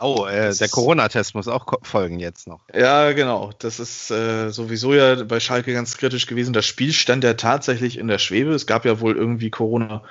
Oh, 0.03 0.25
äh, 0.27 0.55
der 0.55 0.69
Corona-Test 0.69 1.35
muss 1.35 1.47
auch 1.47 1.67
folgen 1.83 2.21
jetzt 2.21 2.49
noch. 2.49 2.61
Ja, 2.75 3.13
genau. 3.13 3.51
Das 3.59 3.79
ist 3.79 4.11
äh, 4.11 4.49
sowieso 4.49 4.95
ja 4.95 5.23
bei 5.25 5.41
Schalke 5.41 5.75
ganz 5.75 5.99
kritisch 5.99 6.27
gewesen. 6.27 6.55
Das 6.55 6.65
Spiel 6.65 6.93
stand 6.93 7.23
ja 7.23 7.35
tatsächlich 7.35 7.99
in 7.99 8.09
der 8.09 8.19
Schwebe. 8.19 8.53
Es 8.53 8.67
gab 8.67 8.87
ja 8.87 9.01
wohl 9.01 9.15
irgendwie 9.15 9.51
Corona, 9.51 10.03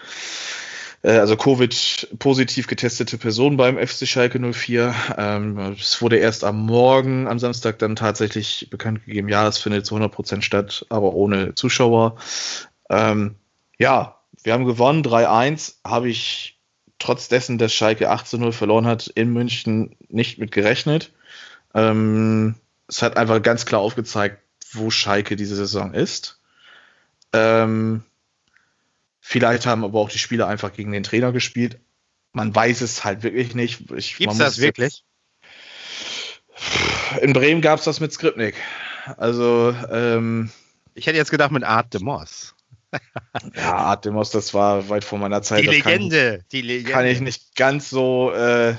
also 1.08 1.38
Covid-positiv 1.38 2.68
getestete 2.68 3.18
Personen 3.18 3.56
beim 3.56 3.78
FC 3.78 4.06
Schalke 4.06 4.40
04. 4.40 4.94
Ähm, 5.18 5.76
es 5.80 6.02
wurde 6.02 6.18
erst 6.18 6.44
am 6.44 6.66
Morgen, 6.66 7.28
am 7.28 7.40
Samstag 7.40 7.80
dann 7.80 7.96
tatsächlich 7.96 8.68
bekannt 8.70 9.06
gegeben, 9.06 9.30
ja, 9.30 9.48
es 9.48 9.60
findet 9.60 9.86
zu 9.86 9.96
100% 9.96 10.42
statt, 10.42 10.86
aber 10.90 11.14
ohne 11.14 11.56
Zuschauer. 11.56 12.18
Ähm, 12.90 13.36
ja, 13.78 14.20
wir 14.44 14.54
haben 14.54 14.66
gewonnen, 14.66 15.04
3-1, 15.04 15.76
habe 15.86 16.10
ich 16.10 16.60
trotz 16.98 17.30
dessen, 17.30 17.58
dass 17.58 17.74
Schalke 17.74 18.10
8 18.10 18.28
zu 18.28 18.38
0 18.38 18.52
verloren 18.52 18.86
hat, 18.86 19.08
in 19.08 19.32
München 19.32 19.96
nicht 20.10 20.38
mit 20.38 20.52
gerechnet. 20.52 21.12
Ähm, 21.74 22.56
es 22.88 23.02
hat 23.02 23.16
einfach 23.16 23.42
ganz 23.42 23.66
klar 23.66 23.80
aufgezeigt, 23.82 24.40
wo 24.74 24.90
Schalke 24.90 25.36
diese 25.36 25.56
Saison 25.56 25.94
ist. 25.94 26.40
Ähm, 27.32 28.04
vielleicht 29.30 29.68
haben 29.68 29.84
aber 29.84 30.00
auch 30.00 30.10
die 30.10 30.18
Spieler 30.18 30.48
einfach 30.48 30.74
gegen 30.74 30.92
den 30.92 31.04
Trainer 31.04 31.32
gespielt. 31.32 31.80
Man 32.34 32.54
weiß 32.54 32.82
es 32.82 33.04
halt 33.04 33.22
wirklich 33.22 33.54
nicht. 33.54 33.88
Gibt 33.88 34.32
es 34.32 34.38
das 34.40 34.60
wirklich? 34.60 35.04
In 37.22 37.34
Bremen 37.34 37.62
gab 37.62 37.78
es 37.78 37.86
das 37.86 38.00
mit 38.00 38.12
Skripnik. 38.12 38.56
Also, 39.18 39.76
ähm, 39.92 40.50
ich 40.96 41.06
hätte 41.06 41.18
jetzt 41.18 41.30
gedacht 41.30 41.52
mit 41.52 41.64
Art 41.64 41.94
de 41.94 42.02
Moss. 42.02 42.56
ja, 43.56 43.76
Artemos, 43.76 44.32
das 44.32 44.56
war 44.56 44.90
weit 44.90 45.04
vor 45.04 45.20
meiner 45.20 45.44
Zeit. 45.44 45.62
Die 45.62 45.68
Legende, 45.68 46.38
kann, 46.38 46.46
die 46.52 46.62
Legende. 46.62 46.92
Kann 46.92 47.06
ich 47.06 47.22
nicht 47.22 47.56
ganz 47.56 47.92
so 47.92 48.32
äh, 48.32 48.74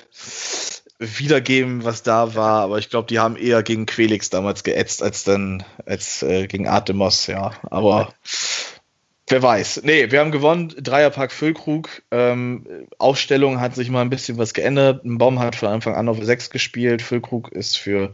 wiedergeben, 0.99 1.85
was 1.85 2.03
da 2.03 2.35
war, 2.35 2.63
aber 2.63 2.79
ich 2.79 2.91
glaube, 2.91 3.07
die 3.07 3.21
haben 3.21 3.37
eher 3.37 3.63
gegen 3.63 3.87
Quelix 3.87 4.29
damals 4.31 4.65
geätzt 4.65 5.01
als 5.01 5.23
dann 5.23 5.63
als 5.87 6.25
äh, 6.25 6.49
gegen 6.49 6.67
Artemos, 6.67 7.29
ja. 7.29 7.53
Aber 7.71 8.13
wer 9.31 9.43
weiß. 9.43 9.83
Nee, 9.85 10.11
wir 10.11 10.21
haben 10.21 10.31
gewonnen. 10.31 10.75
Dreierpack 10.77 11.33
Füllkrug. 11.33 12.03
Ähm, 12.11 12.67
Aufstellung 12.99 13.61
hat 13.61 13.75
sich 13.75 13.91
mal 13.91 14.03
ein 14.03 14.11
bisschen 14.11 14.39
was 14.39 14.55
geändert. 14.55 15.05
Ein 15.05 15.19
Baum 15.19 15.39
hat 15.39 15.57
von 15.57 15.69
Anfang 15.69 15.95
an 15.95 16.09
auf 16.09 16.19
6 16.23 16.51
gespielt. 16.51 17.03
Füllkrug 17.03 17.53
ist 17.53 17.77
für 17.77 18.13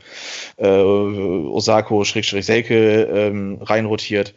äh, 0.57 0.67
Osako 0.67 2.05
Selke 2.05 3.03
ähm, 3.03 3.59
reinrotiert. 3.61 4.35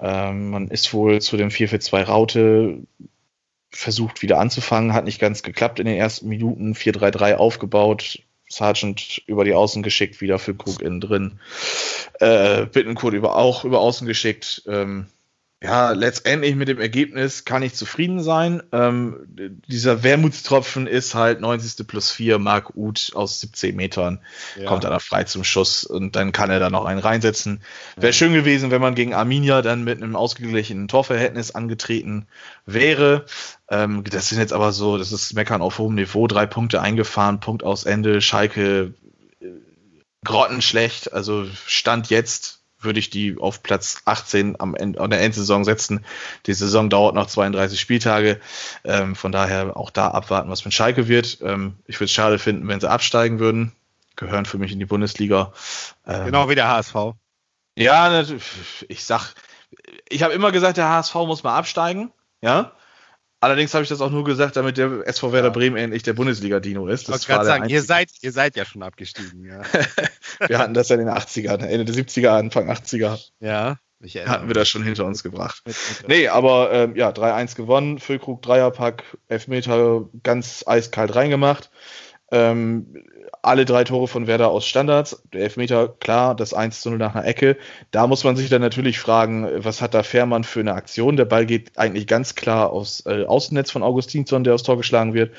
Ähm, 0.00 0.50
man 0.50 0.68
ist 0.68 0.92
wohl 0.94 1.20
zu 1.20 1.36
dem 1.36 1.48
4-4-2 1.48 2.02
Raute 2.04 2.78
versucht 3.70 4.22
wieder 4.22 4.38
anzufangen, 4.38 4.94
hat 4.94 5.04
nicht 5.04 5.20
ganz 5.20 5.42
geklappt 5.42 5.78
in 5.78 5.86
den 5.86 5.96
ersten 5.96 6.28
Minuten, 6.28 6.72
4-3-3 6.72 7.34
aufgebaut, 7.34 8.20
Sargent 8.48 9.22
über 9.26 9.44
die 9.44 9.54
Außen 9.54 9.82
geschickt, 9.82 10.20
wieder 10.20 10.38
für 10.38 10.54
Krug 10.54 10.80
innen 10.80 11.00
drin, 11.00 11.40
äh, 12.20 12.64
Bittenkurt 12.66 13.14
über, 13.14 13.36
auch 13.36 13.64
über 13.64 13.80
Außen 13.80 14.06
geschickt, 14.06 14.62
ähm, 14.66 15.06
ja, 15.60 15.90
letztendlich 15.90 16.54
mit 16.54 16.68
dem 16.68 16.78
Ergebnis 16.78 17.44
kann 17.44 17.64
ich 17.64 17.74
zufrieden 17.74 18.22
sein. 18.22 18.62
Ähm, 18.70 19.26
dieser 19.66 20.04
Wermutstropfen 20.04 20.86
ist 20.86 21.16
halt 21.16 21.40
90. 21.40 21.84
plus 21.84 22.12
4, 22.12 22.38
Mark 22.38 22.76
Uth 22.76 23.10
aus 23.14 23.40
17 23.40 23.74
Metern, 23.74 24.20
ja. 24.56 24.66
kommt 24.66 24.84
dann 24.84 25.00
frei 25.00 25.24
zum 25.24 25.42
Schuss 25.42 25.82
und 25.82 26.14
dann 26.14 26.30
kann 26.30 26.50
er 26.50 26.60
da 26.60 26.70
noch 26.70 26.84
einen 26.84 27.00
reinsetzen. 27.00 27.60
Wäre 27.96 28.08
ja. 28.08 28.12
schön 28.12 28.34
gewesen, 28.34 28.70
wenn 28.70 28.80
man 28.80 28.94
gegen 28.94 29.14
Arminia 29.14 29.60
dann 29.60 29.82
mit 29.82 30.00
einem 30.00 30.14
ausgeglichenen 30.14 30.86
Torverhältnis 30.86 31.50
angetreten 31.50 32.28
wäre. 32.64 33.26
Ähm, 33.68 34.04
das 34.04 34.28
sind 34.28 34.38
jetzt 34.38 34.52
aber 34.52 34.70
so, 34.70 34.96
das 34.96 35.10
ist 35.10 35.34
Meckern 35.34 35.60
auf 35.60 35.78
hohem 35.78 35.96
Niveau, 35.96 36.28
drei 36.28 36.46
Punkte 36.46 36.82
eingefahren, 36.82 37.40
Punkt 37.40 37.64
aus 37.64 37.82
Ende, 37.82 38.20
Schalke 38.20 38.94
äh, 39.40 39.46
grottenschlecht, 40.24 41.12
also 41.12 41.46
Stand 41.66 42.10
jetzt 42.10 42.57
würde 42.80 42.98
ich 42.98 43.10
die 43.10 43.36
auf 43.38 43.62
Platz 43.62 44.02
18 44.04 44.60
am 44.60 44.74
Ende, 44.74 45.00
an 45.00 45.10
der 45.10 45.20
Endsaison 45.20 45.64
setzen. 45.64 46.04
Die 46.46 46.54
Saison 46.54 46.90
dauert 46.90 47.14
noch 47.14 47.26
32 47.26 47.80
Spieltage. 47.80 48.40
Ähm, 48.84 49.16
von 49.16 49.32
daher 49.32 49.76
auch 49.76 49.90
da 49.90 50.08
abwarten, 50.08 50.50
was 50.50 50.64
mit 50.64 50.74
Schalke 50.74 51.08
wird. 51.08 51.38
Ähm, 51.42 51.76
ich 51.86 51.96
würde 51.96 52.06
es 52.06 52.12
schade 52.12 52.38
finden, 52.38 52.68
wenn 52.68 52.80
sie 52.80 52.90
absteigen 52.90 53.40
würden. 53.40 53.72
Gehören 54.16 54.46
für 54.46 54.58
mich 54.58 54.72
in 54.72 54.78
die 54.78 54.86
Bundesliga. 54.86 55.52
Ähm, 56.06 56.26
genau 56.26 56.48
wie 56.48 56.54
der 56.54 56.68
HSV. 56.68 57.14
Ja, 57.76 58.24
ich 58.88 59.04
sag, 59.04 59.34
ich 60.08 60.22
habe 60.22 60.34
immer 60.34 60.50
gesagt, 60.50 60.76
der 60.76 60.88
HSV 60.88 61.14
muss 61.14 61.42
mal 61.44 61.56
absteigen. 61.56 62.12
Ja. 62.40 62.72
Allerdings 63.40 63.72
habe 63.72 63.84
ich 63.84 63.88
das 63.88 64.00
auch 64.00 64.10
nur 64.10 64.24
gesagt, 64.24 64.56
damit 64.56 64.78
der 64.78 65.06
SV 65.06 65.32
Werder 65.32 65.50
Bremen 65.50 65.76
endlich 65.76 66.02
der 66.02 66.12
Bundesliga-Dino 66.12 66.88
ist. 66.88 67.08
Das 67.08 67.22
ich 67.22 67.28
wollte 67.28 67.44
sagen, 67.44 67.68
ihr 67.68 67.82
seid, 67.82 68.10
ihr 68.20 68.32
seid 68.32 68.56
ja 68.56 68.64
schon 68.64 68.82
abgestiegen. 68.82 69.44
Ja. 69.44 69.62
wir 70.48 70.58
hatten 70.58 70.74
das 70.74 70.88
ja 70.88 70.96
in 70.96 71.06
den 71.06 71.14
80ern, 71.14 71.64
Ende 71.64 71.84
der 71.84 71.94
70er, 71.94 72.30
Anfang 72.30 72.68
80er. 72.68 73.18
Ja. 73.38 73.78
hatten 74.26 74.48
wir 74.48 74.54
das 74.54 74.68
schon 74.68 74.82
hinter 74.82 75.04
uns 75.04 75.22
gebracht. 75.22 75.62
Mit, 75.66 75.76
mit 76.00 76.08
nee, 76.08 76.28
aber 76.28 76.72
ähm, 76.72 76.96
ja, 76.96 77.10
3-1 77.10 77.54
gewonnen, 77.54 78.00
Füllkrug 78.00 78.42
Dreierpack, 78.42 79.04
Elfmeter 79.28 80.08
ganz 80.24 80.64
eiskalt 80.66 81.14
reingemacht. 81.14 81.70
Ähm, 82.30 83.04
alle 83.42 83.64
drei 83.64 83.84
Tore 83.84 84.08
von 84.08 84.26
Werder 84.26 84.48
aus 84.48 84.66
Standards. 84.66 85.22
Der 85.32 85.42
Elfmeter, 85.42 85.88
klar, 85.88 86.34
das 86.34 86.52
1 86.52 86.80
zu 86.80 86.90
0 86.90 86.98
nach 86.98 87.14
einer 87.14 87.24
Ecke. 87.24 87.56
Da 87.90 88.06
muss 88.06 88.24
man 88.24 88.36
sich 88.36 88.50
dann 88.50 88.60
natürlich 88.60 88.98
fragen, 88.98 89.48
was 89.64 89.80
hat 89.80 89.94
da 89.94 90.02
Fährmann 90.02 90.44
für 90.44 90.60
eine 90.60 90.74
Aktion? 90.74 91.16
Der 91.16 91.24
Ball 91.24 91.46
geht 91.46 91.78
eigentlich 91.78 92.06
ganz 92.06 92.34
klar 92.34 92.70
aufs 92.70 93.04
äh, 93.06 93.24
Außennetz 93.24 93.70
von 93.70 93.82
Augustinsson, 93.82 94.44
der 94.44 94.54
aufs 94.54 94.64
Tor 94.64 94.76
geschlagen 94.76 95.14
wird. 95.14 95.34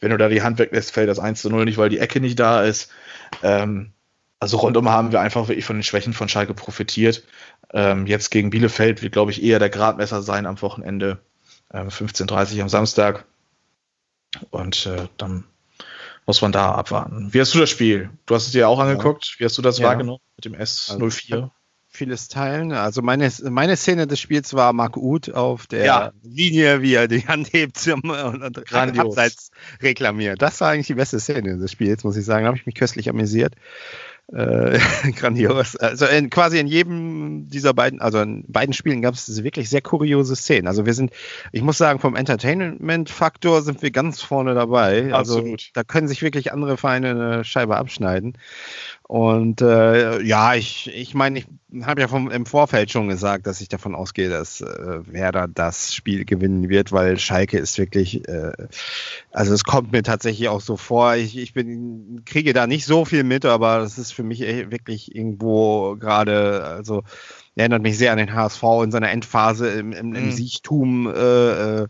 Wenn 0.00 0.10
du 0.10 0.18
da 0.18 0.28
die 0.28 0.42
Hand 0.42 0.58
weglässt, 0.58 0.92
fällt 0.92 1.08
das 1.08 1.18
1 1.18 1.40
zu 1.40 1.50
0 1.50 1.64
nicht, 1.64 1.78
weil 1.78 1.88
die 1.88 1.98
Ecke 1.98 2.20
nicht 2.20 2.38
da 2.38 2.62
ist. 2.62 2.90
Ähm, 3.42 3.92
also 4.38 4.58
rundum 4.58 4.90
haben 4.90 5.12
wir 5.12 5.20
einfach 5.20 5.48
wirklich 5.48 5.64
von 5.64 5.76
den 5.76 5.82
Schwächen 5.82 6.12
von 6.12 6.28
Schalke 6.28 6.52
profitiert. 6.52 7.22
Ähm, 7.72 8.06
jetzt 8.06 8.30
gegen 8.30 8.50
Bielefeld 8.50 9.02
wird, 9.02 9.12
glaube 9.12 9.30
ich, 9.30 9.42
eher 9.42 9.58
der 9.58 9.70
Gradmesser 9.70 10.22
sein 10.22 10.46
am 10.46 10.60
Wochenende. 10.60 11.18
Ähm, 11.72 11.88
15.30 11.88 12.60
am 12.60 12.68
Samstag. 12.68 13.24
Und 14.50 14.86
äh, 14.86 15.08
dann 15.16 15.44
muss 16.26 16.42
man 16.42 16.52
da 16.52 16.72
abwarten. 16.72 17.32
Wie 17.32 17.40
hast 17.40 17.54
du 17.54 17.58
das 17.58 17.70
Spiel? 17.70 18.10
Du 18.26 18.34
hast 18.34 18.46
es 18.46 18.52
dir 18.52 18.68
auch 18.68 18.78
angeguckt. 18.78 19.36
Wie 19.38 19.44
hast 19.44 19.56
du 19.56 19.62
das 19.62 19.78
ja. 19.78 19.86
wahrgenommen 19.86 20.20
mit 20.36 20.44
dem 20.44 20.54
S04? 20.54 21.32
Also, 21.32 21.50
vieles 21.88 22.28
teilen. 22.28 22.72
Also 22.72 23.00
meine, 23.00 23.32
meine 23.44 23.76
Szene 23.76 24.06
des 24.06 24.20
Spiels 24.20 24.54
war 24.54 24.72
Marc 24.72 24.96
Uth 24.96 25.32
auf 25.32 25.66
der 25.66 25.84
ja. 25.84 26.12
Linie, 26.22 26.82
wie 26.82 26.94
er 26.94 27.08
die 27.08 27.26
Hand 27.26 27.52
hebt 27.52 27.86
und, 27.88 28.08
und 28.10 28.98
abseits 28.98 29.50
reklamiert. 29.82 30.42
Das 30.42 30.60
war 30.60 30.70
eigentlich 30.70 30.88
die 30.88 30.94
beste 30.94 31.18
Szene 31.18 31.56
des 31.58 31.72
Spiels, 31.72 32.04
muss 32.04 32.16
ich 32.16 32.24
sagen. 32.24 32.44
Da 32.44 32.48
habe 32.48 32.58
ich 32.58 32.66
mich 32.66 32.74
köstlich 32.74 33.08
amüsiert. 33.08 33.54
Äh, 34.32 34.78
grandios. 35.16 35.76
Also 35.76 36.06
in, 36.06 36.30
quasi 36.30 36.58
in 36.58 36.66
jedem 36.66 37.48
dieser 37.48 37.74
beiden, 37.74 38.00
also 38.00 38.20
in 38.20 38.44
beiden 38.48 38.72
Spielen 38.72 39.00
gab 39.00 39.14
es 39.14 39.44
wirklich 39.44 39.70
sehr 39.70 39.82
kuriose 39.82 40.34
Szenen. 40.34 40.66
Also 40.66 40.84
wir 40.84 40.94
sind, 40.94 41.12
ich 41.52 41.62
muss 41.62 41.78
sagen, 41.78 42.00
vom 42.00 42.16
Entertainment-Faktor 42.16 43.62
sind 43.62 43.82
wir 43.82 43.92
ganz 43.92 44.22
vorne 44.22 44.54
dabei. 44.54 45.14
Also 45.14 45.38
Absolut. 45.38 45.70
da 45.74 45.84
können 45.84 46.08
sich 46.08 46.22
wirklich 46.22 46.52
andere 46.52 46.76
Vereine 46.76 47.10
eine 47.10 47.44
Scheibe 47.44 47.76
abschneiden. 47.76 48.36
Und 49.08 49.60
äh, 49.60 50.20
ja, 50.22 50.56
ich, 50.56 50.92
ich 50.92 51.14
meine, 51.14 51.38
ich 51.38 51.46
habe 51.82 52.00
ja 52.00 52.08
vom, 52.08 52.28
im 52.28 52.44
Vorfeld 52.44 52.90
schon 52.90 53.08
gesagt, 53.08 53.46
dass 53.46 53.60
ich 53.60 53.68
davon 53.68 53.94
ausgehe, 53.94 54.28
dass 54.28 54.60
äh, 54.62 55.00
Werder 55.06 55.46
das 55.46 55.94
Spiel 55.94 56.24
gewinnen 56.24 56.68
wird, 56.68 56.90
weil 56.90 57.16
Schalke 57.16 57.56
ist 57.56 57.78
wirklich, 57.78 58.26
äh, 58.28 58.50
also 59.30 59.54
es 59.54 59.62
kommt 59.62 59.92
mir 59.92 60.02
tatsächlich 60.02 60.48
auch 60.48 60.60
so 60.60 60.76
vor. 60.76 61.14
Ich, 61.14 61.38
ich 61.38 61.52
bin, 61.52 62.22
kriege 62.24 62.52
da 62.52 62.66
nicht 62.66 62.84
so 62.84 63.04
viel 63.04 63.22
mit, 63.22 63.44
aber 63.44 63.78
das 63.78 63.96
ist 63.96 64.10
für 64.10 64.24
mich 64.24 64.40
wirklich 64.40 65.14
irgendwo 65.14 65.94
gerade, 65.94 66.64
also 66.64 67.04
erinnert 67.54 67.82
mich 67.82 67.96
sehr 67.98 68.10
an 68.10 68.18
den 68.18 68.34
HSV 68.34 68.62
in 68.82 68.90
seiner 68.90 69.10
Endphase 69.10 69.68
im, 69.68 69.92
im, 69.92 70.14
im 70.14 70.26
mhm. 70.26 70.32
Siechtum. 70.32 71.06
Äh, 71.06 71.82
äh 71.82 71.88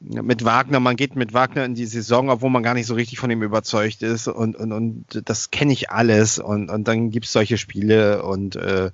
mit 0.00 0.44
Wagner, 0.44 0.80
man 0.80 0.96
geht 0.96 1.14
mit 1.14 1.34
Wagner 1.34 1.64
in 1.64 1.74
die 1.74 1.86
Saison, 1.86 2.30
obwohl 2.30 2.50
man 2.50 2.62
gar 2.62 2.74
nicht 2.74 2.86
so 2.86 2.94
richtig 2.94 3.18
von 3.18 3.30
ihm 3.30 3.42
überzeugt 3.42 4.02
ist 4.02 4.28
und, 4.28 4.56
und, 4.56 4.72
und 4.72 5.22
das 5.28 5.50
kenne 5.50 5.72
ich 5.72 5.90
alles 5.90 6.38
und, 6.38 6.70
und 6.70 6.88
dann 6.88 7.10
gibt 7.10 7.26
es 7.26 7.32
solche 7.32 7.58
Spiele 7.58 8.22
und 8.22 8.56
äh, 8.56 8.90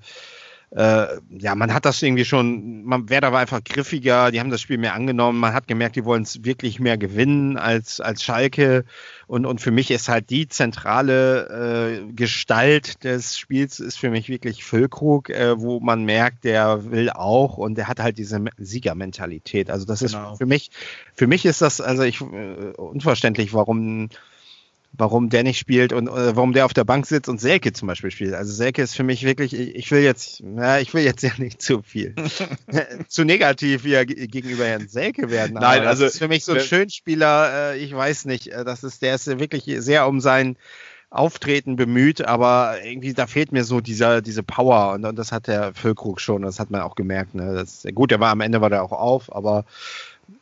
äh, 0.71 1.07
ja, 1.31 1.55
man 1.55 1.73
hat 1.73 1.85
das 1.85 2.03
irgendwie 2.03 2.25
schon, 2.25 2.85
man 2.85 3.09
Werder 3.09 3.33
war 3.33 3.41
einfach 3.41 3.63
griffiger, 3.63 4.33
die 4.33 4.41
haben 4.41 4.51
das 4.51 4.61
Spiel 4.61 4.79
mehr 4.79 4.95
angenommen, 4.95 5.39
man 5.39 5.55
hat 5.55 5.69
gemerkt, 5.69 5.95
die 5.95 6.05
wollen 6.05 6.25
es 6.25 6.45
wirklich 6.45 6.81
mehr 6.81 6.99
gewinnen 6.99 7.57
als, 7.57 8.01
als 8.01 8.23
Schalke. 8.23 8.85
Und, 9.29 9.47
und 9.47 9.61
für 9.61 9.71
mich 9.71 9.91
ist 9.91 10.09
halt 10.09 10.29
die 10.31 10.49
zentrale 10.49 12.03
äh, 12.09 12.13
Gestalt 12.13 13.05
des 13.05 13.39
Spiels 13.39 13.79
ist 13.81 13.99
für 13.99 14.11
mich 14.11 14.29
wirklich 14.29 14.65
Füllkrug, 14.65 15.31
äh, 15.31 15.61
wo 15.61 15.79
man 15.79 16.05
merkt, 16.05 16.45
der 16.45 16.91
will 16.91 17.11
auch 17.11 17.59
und 17.59 17.77
der 17.77 17.87
hat 17.87 18.01
halt 18.01 18.19
diese 18.19 18.45
Siegermentalität. 18.59 19.71
Also 19.71 19.87
das 19.87 20.01
genau. 20.01 20.33
ist 20.33 20.39
für 20.39 20.47
mich, 20.47 20.71
für 21.15 21.27
mich 21.29 21.47
ist 21.47 21.63
das 21.63 21.81
also 21.81 22.03
ich 22.03 22.21
äh, 22.21 22.73
unverständlich, 22.77 23.55
warum 23.55 24.09
warum 24.99 25.29
der 25.29 25.43
nicht 25.43 25.59
spielt 25.59 25.93
und 25.93 26.09
äh, 26.09 26.37
warum 26.37 26.53
der 26.53 26.65
auf 26.65 26.75
der 26.75 26.85
Bank 26.85 27.07
sitzt 27.07 27.29
und 27.29 27.41
Selke 27.41 27.73
zum 27.73 27.89
Beispiel 27.89 28.11
spielt. 28.11 28.35
Also 28.35 28.53
Selke 28.53 28.83
ist 28.83 28.95
für 28.95 29.03
mich 29.03 29.25
wirklich, 29.25 29.55
ich 29.55 29.91
will 29.91 30.03
jetzt, 30.03 30.43
na, 30.45 30.81
ich 30.81 30.93
will 30.95 31.03
jetzt 31.03 31.23
ja 31.23 31.31
nicht 31.39 31.63
zu 31.63 31.83
viel, 31.83 32.15
zu 33.09 33.25
negativ 33.25 33.83
hier 33.83 34.05
gegenüber 34.07 34.65
Herrn 34.65 34.89
Selke 34.89 35.31
werden. 35.31 35.55
Nein, 35.55 35.87
also 35.87 36.05
das 36.05 36.15
ist 36.15 36.19
für 36.19 36.29
mich 36.29 36.45
so 36.45 36.53
ein 36.53 36.61
Schönspieler, 36.61 37.73
äh, 37.73 37.79
ich 37.79 37.95
weiß 37.95 38.25
nicht, 38.27 38.49
äh, 38.49 38.65
das 38.65 38.85
ist, 38.85 39.03
der 39.03 39.15
ist 39.15 39.27
wirklich 39.39 39.65
sehr 39.79 40.07
um 40.07 40.21
sein 40.21 40.57
Auftreten 41.11 41.77
bemüht, 41.77 42.27
aber 42.27 42.85
irgendwie 42.85 43.15
da 43.15 43.27
fehlt 43.27 43.53
mir 43.53 43.65
so 43.65 43.81
dieser, 43.81 44.21
diese 44.21 44.43
Power 44.43 44.93
und, 44.95 45.05
und 45.05 45.17
das 45.17 45.33
hat 45.33 45.47
der 45.47 45.73
Füllkrug 45.73 46.21
schon, 46.21 46.43
das 46.43 46.59
hat 46.59 46.71
man 46.71 46.81
auch 46.81 46.97
gemerkt. 46.97 47.35
Ne? 47.35 47.55
Das, 47.55 47.87
gut, 47.95 48.11
der 48.11 48.21
war 48.21 48.31
am 48.31 48.41
Ende 48.41 48.61
war 48.61 48.71
der 48.71 48.83
auch 48.83 48.93
auf, 48.93 49.35
aber 49.35 49.65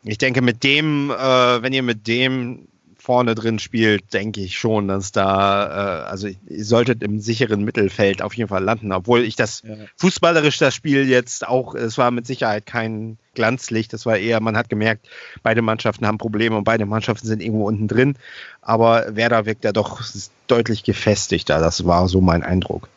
ich 0.03 0.19
denke, 0.19 0.41
mit 0.41 0.65
dem, 0.65 1.11
äh, 1.11 1.63
wenn 1.63 1.73
ihr 1.73 1.83
mit 1.83 2.07
dem 2.07 2.67
vorne 3.05 3.35
drin 3.35 3.59
spielt, 3.59 4.15
denke 4.15 4.41
ich 4.41 4.59
schon, 4.59 4.89
dass 4.89 5.13
da, 5.13 5.67
äh, 5.67 6.09
also 6.09 6.27
ihr 6.27 6.65
solltet 6.65 7.03
im 7.03 7.21
sicheren 7.21 7.63
Mittelfeld 7.63 8.23
auf 8.23 8.33
jeden 8.33 8.49
Fall 8.49 8.65
landen, 8.65 8.93
obwohl 8.93 9.21
ich 9.21 9.37
das 9.37 9.63
ja. 9.63 9.75
fußballerisch 9.99 10.57
das 10.57 10.75
Spiel 10.75 11.07
jetzt 11.07 11.47
auch, 11.47 11.75
es 11.75 11.99
war 11.99 12.11
mit 12.11 12.27
Sicherheit 12.27 12.65
kein 12.65 13.19
Glanzlicht, 13.35 13.93
das 13.93 14.07
war 14.07 14.17
eher, 14.17 14.41
man 14.41 14.57
hat 14.57 14.71
gemerkt, 14.71 15.07
beide 15.43 15.61
Mannschaften 15.61 16.07
haben 16.07 16.17
Probleme 16.17 16.57
und 16.57 16.65
beide 16.65 16.87
Mannschaften 16.87 17.27
sind 17.27 17.43
irgendwo 17.43 17.67
unten 17.67 17.89
drin, 17.89 18.17
aber 18.63 19.15
Werder 19.15 19.45
wirkt 19.45 19.65
ja 19.65 19.73
doch 19.73 20.01
deutlich 20.47 20.83
gefestigter, 20.83 21.61
das 21.61 21.85
war 21.85 22.09
so 22.09 22.23
mein 22.23 22.43
Eindruck. 22.43 22.89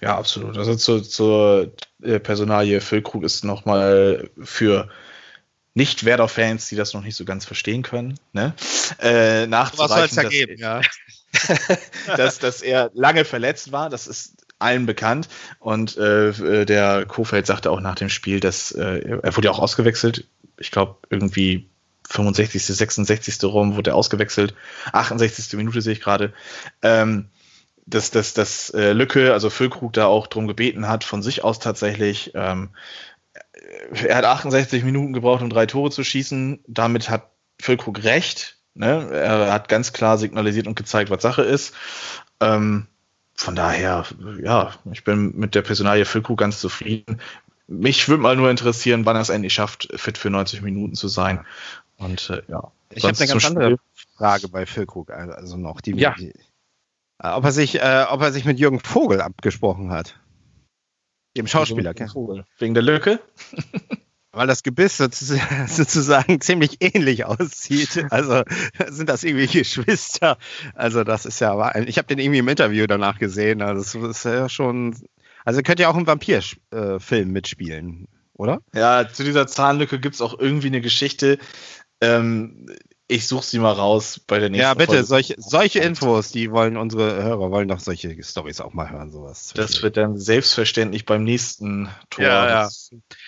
Ja, 0.00 0.18
absolut. 0.18 0.58
Also 0.58 0.74
zur, 0.74 1.04
zur 1.04 1.70
äh, 2.02 2.18
Personalie 2.18 2.80
Füllkrug 2.80 3.22
ist 3.22 3.44
nochmal 3.44 4.30
für 4.42 4.88
nicht-Werder-Fans, 5.80 6.68
die 6.68 6.76
das 6.76 6.92
noch 6.92 7.02
nicht 7.02 7.16
so 7.16 7.24
ganz 7.24 7.46
verstehen 7.46 7.82
können, 7.82 8.18
ne? 8.34 8.52
äh, 9.00 9.46
nachzureichen, 9.46 10.18
Was 10.18 10.28
geben, 10.28 10.58
ja. 10.58 10.82
dass, 12.16 12.38
dass 12.38 12.60
er 12.60 12.90
lange 12.92 13.24
verletzt 13.24 13.72
war. 13.72 13.88
Das 13.88 14.06
ist 14.06 14.44
allen 14.58 14.84
bekannt. 14.84 15.30
Und 15.58 15.96
äh, 15.96 16.66
der 16.66 17.06
Kofeld 17.06 17.46
sagte 17.46 17.70
auch 17.70 17.80
nach 17.80 17.94
dem 17.94 18.10
Spiel, 18.10 18.40
dass 18.40 18.72
äh, 18.72 19.20
er 19.22 19.36
wurde 19.36 19.46
ja 19.46 19.52
auch 19.52 19.58
ausgewechselt. 19.58 20.26
Ich 20.58 20.70
glaube, 20.70 20.96
irgendwie 21.08 21.70
65., 22.10 22.62
66. 22.62 23.42
rum 23.44 23.74
wurde 23.74 23.92
er 23.92 23.96
ausgewechselt. 23.96 24.54
68. 24.92 25.54
Minute 25.54 25.80
sehe 25.80 25.94
ich 25.94 26.02
gerade. 26.02 26.34
Ähm, 26.82 27.30
dass, 27.86 28.10
dass, 28.10 28.34
dass 28.34 28.68
äh, 28.70 28.92
Lücke, 28.92 29.32
also 29.32 29.48
Füllkrug, 29.48 29.94
da 29.94 30.06
auch 30.06 30.26
drum 30.26 30.46
gebeten 30.46 30.88
hat, 30.88 31.04
von 31.04 31.22
sich 31.22 31.42
aus 31.42 31.58
tatsächlich. 31.58 32.32
Ähm, 32.34 32.68
er 33.92 34.16
hat 34.16 34.24
68 34.24 34.84
Minuten 34.84 35.12
gebraucht, 35.12 35.42
um 35.42 35.50
drei 35.50 35.66
Tore 35.66 35.90
zu 35.90 36.04
schießen. 36.04 36.64
Damit 36.66 37.10
hat 37.10 37.30
Füllkrug 37.60 38.02
recht. 38.04 38.58
Ne? 38.74 39.10
Er 39.12 39.52
hat 39.52 39.68
ganz 39.68 39.92
klar 39.92 40.18
signalisiert 40.18 40.66
und 40.66 40.76
gezeigt, 40.76 41.10
was 41.10 41.22
Sache 41.22 41.42
ist. 41.42 41.74
Ähm, 42.40 42.86
von 43.34 43.56
daher, 43.56 44.04
ja, 44.42 44.72
ich 44.92 45.04
bin 45.04 45.36
mit 45.36 45.54
der 45.54 45.62
Personalie 45.62 46.04
Füllkrug 46.04 46.38
ganz 46.38 46.60
zufrieden. 46.60 47.20
Mich 47.66 48.08
würde 48.08 48.22
mal 48.22 48.36
nur 48.36 48.50
interessieren, 48.50 49.06
wann 49.06 49.16
er 49.16 49.22
es 49.22 49.28
endlich 49.28 49.54
schafft, 49.54 49.88
fit 49.94 50.18
für 50.18 50.30
90 50.30 50.62
Minuten 50.62 50.94
zu 50.94 51.08
sein. 51.08 51.44
Und 51.96 52.30
äh, 52.30 52.42
ja. 52.48 52.70
Ich 52.92 53.04
habe 53.04 53.16
eine 53.16 53.26
ganz 53.26 53.44
andere 53.46 53.78
Frage 54.16 54.48
bei 54.48 54.66
Füllkrug, 54.66 55.10
also 55.10 55.56
noch. 55.56 55.80
Die, 55.80 55.92
ja. 55.92 56.14
Die, 56.18 56.34
äh, 57.22 57.28
ob, 57.28 57.44
er 57.44 57.52
sich, 57.52 57.80
äh, 57.80 58.06
ob 58.08 58.20
er 58.22 58.32
sich 58.32 58.44
mit 58.44 58.58
Jürgen 58.58 58.80
Vogel 58.80 59.20
abgesprochen 59.20 59.90
hat. 59.90 60.18
Dem 61.36 61.46
Schauspieler. 61.46 61.94
Vogel. 62.12 62.44
Wegen 62.58 62.74
der 62.74 62.82
Lücke? 62.82 63.20
Weil 64.32 64.46
das 64.46 64.62
Gebiss 64.62 64.96
sozusagen 65.66 66.40
ziemlich 66.40 66.78
ähnlich 66.80 67.24
aussieht. 67.24 68.06
Also 68.10 68.42
sind 68.88 69.08
das 69.08 69.24
irgendwie 69.24 69.46
Geschwister. 69.46 70.38
Also 70.74 71.04
das 71.04 71.26
ist 71.26 71.40
ja, 71.40 71.74
ich 71.80 71.98
habe 71.98 72.06
den 72.06 72.18
irgendwie 72.18 72.38
im 72.38 72.48
Interview 72.48 72.86
danach 72.86 73.18
gesehen. 73.18 73.60
Also 73.62 74.06
das 74.06 74.18
ist 74.18 74.24
ja 74.24 74.48
schon, 74.48 74.96
also 75.44 75.62
könnt 75.62 75.80
ihr 75.80 75.90
auch 75.90 75.96
im 75.96 76.06
Vampir-Film 76.06 77.30
mitspielen, 77.30 78.06
oder? 78.34 78.60
Ja, 78.72 79.08
zu 79.08 79.24
dieser 79.24 79.46
Zahnlücke 79.46 79.98
gibt 79.98 80.14
es 80.14 80.20
auch 80.20 80.38
irgendwie 80.38 80.68
eine 80.68 80.80
Geschichte. 80.80 81.38
Ähm, 82.00 82.66
ich 83.10 83.26
suche 83.26 83.44
sie 83.44 83.58
mal 83.58 83.72
raus 83.72 84.20
bei 84.24 84.38
der 84.38 84.50
nächsten 84.50 84.62
Ja, 84.62 84.74
bitte, 84.74 84.92
Folge. 84.92 85.04
solche, 85.04 85.34
solche 85.38 85.80
Infos, 85.80 86.30
die 86.30 86.50
wollen 86.52 86.76
unsere 86.76 87.22
Hörer 87.22 87.50
wollen 87.50 87.68
doch 87.68 87.80
solche 87.80 88.22
Stories 88.22 88.60
auch 88.60 88.72
mal 88.72 88.88
hören, 88.88 89.10
sowas. 89.10 89.52
Das 89.54 89.82
wird 89.82 89.96
dann 89.96 90.16
selbstverständlich 90.16 91.04
beim 91.06 91.24
nächsten 91.24 91.88
Tor 92.08 92.24
ja, 92.24 92.48
ja. 92.48 92.68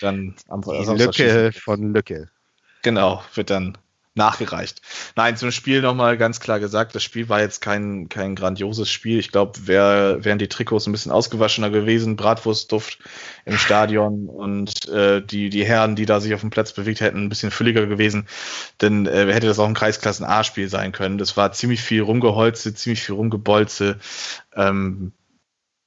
dann 0.00 0.36
am 0.48 0.62
die 0.62 1.02
Lücke 1.02 1.52
von 1.52 1.92
Lücke. 1.92 2.30
Genau, 2.82 3.22
wird 3.34 3.50
dann 3.50 3.76
nachgereicht. 4.14 4.82
Nein, 5.16 5.36
zum 5.36 5.50
Spiel 5.50 5.80
nochmal 5.80 6.18
ganz 6.18 6.38
klar 6.38 6.60
gesagt, 6.60 6.94
das 6.94 7.02
Spiel 7.02 7.28
war 7.28 7.40
jetzt 7.40 7.62
kein, 7.62 8.08
kein 8.10 8.34
grandioses 8.34 8.90
Spiel. 8.90 9.18
Ich 9.18 9.32
glaube, 9.32 9.66
wär, 9.66 10.22
wären 10.24 10.38
die 10.38 10.48
Trikots 10.48 10.86
ein 10.86 10.92
bisschen 10.92 11.12
ausgewaschener 11.12 11.70
gewesen, 11.70 12.16
Bratwurstduft 12.16 12.98
im 13.46 13.56
Stadion 13.56 14.28
und 14.28 14.86
äh, 14.88 15.22
die, 15.22 15.48
die 15.48 15.64
Herren, 15.64 15.96
die 15.96 16.04
da 16.04 16.20
sich 16.20 16.34
auf 16.34 16.40
dem 16.40 16.50
Platz 16.50 16.72
bewegt 16.72 17.00
hätten, 17.00 17.24
ein 17.24 17.28
bisschen 17.30 17.50
fülliger 17.50 17.86
gewesen, 17.86 18.28
dann 18.78 19.06
äh, 19.06 19.32
hätte 19.32 19.46
das 19.46 19.58
auch 19.58 19.66
ein 19.68 19.74
Kreisklassen 19.74 20.26
A-Spiel 20.26 20.68
sein 20.68 20.92
können. 20.92 21.16
Das 21.16 21.36
war 21.36 21.52
ziemlich 21.52 21.82
viel 21.82 22.02
Rumgeholze, 22.02 22.74
ziemlich 22.74 23.02
viel 23.02 23.14
Rumgebolze. 23.14 23.98
Ähm, 24.54 25.12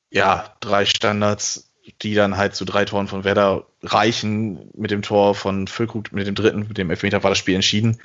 ja, 0.10 0.56
drei 0.62 0.86
Standards, 0.86 1.75
die 2.02 2.14
dann 2.14 2.38
halt 2.38 2.56
zu 2.56 2.66
drei 2.66 2.86
Toren 2.86 3.08
von 3.08 3.24
Werder 3.24 3.66
reichen. 3.84 4.70
Mit 4.76 4.92
dem 4.92 5.02
Tor 5.02 5.36
von 5.36 5.68
Füllkrug, 5.68 6.12
mit 6.12 6.28
dem 6.28 6.36
dritten, 6.36 6.68
mit 6.68 6.78
dem 6.78 6.90
Elfmeter 6.90 7.24
war 7.24 7.32
das 7.32 7.40
Spiel 7.40 7.56
entschieden. 7.56 8.00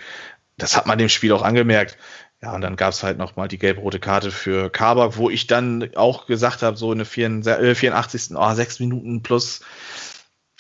Das 0.57 0.77
hat 0.77 0.87
man 0.87 0.99
dem 0.99 1.09
Spiel 1.09 1.33
auch 1.33 1.43
angemerkt. 1.43 1.97
Ja, 2.43 2.55
und 2.55 2.63
dann 2.63 2.77
gab 2.77 2.93
es 2.93 3.03
halt 3.03 3.19
nochmal 3.19 3.49
die 3.49 3.59
gelb-rote 3.59 4.01
Karte 4.01 4.31
für 4.31 4.71
Kabak, 4.71 5.17
wo 5.17 5.29
ich 5.29 5.47
dann 5.47 5.95
auch 5.95 6.27
gesagt 6.27 6.63
habe, 6.63 6.77
so 6.77 6.91
eine 6.91 7.05
84. 7.05 8.31
Oh, 8.35 8.55
sechs 8.55 8.81
Minuten 8.81 9.23
plus 9.23 9.61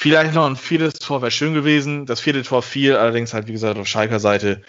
vielleicht 0.01 0.35
noch 0.35 0.47
ein 0.47 0.57
viertes 0.57 0.95
Tor 0.95 1.21
wäre 1.21 1.31
schön 1.31 1.55
gewesen. 1.55 2.07
Das 2.07 2.21
vierte 2.21 2.43
Tor 2.43 2.63
fiel, 2.63 2.97
allerdings 2.97 3.35
halt, 3.35 3.47
wie 3.49 3.53
gesagt, 3.53 3.79
auf 3.79 3.87
Schalker 3.87 4.21
Seite. 4.21 4.63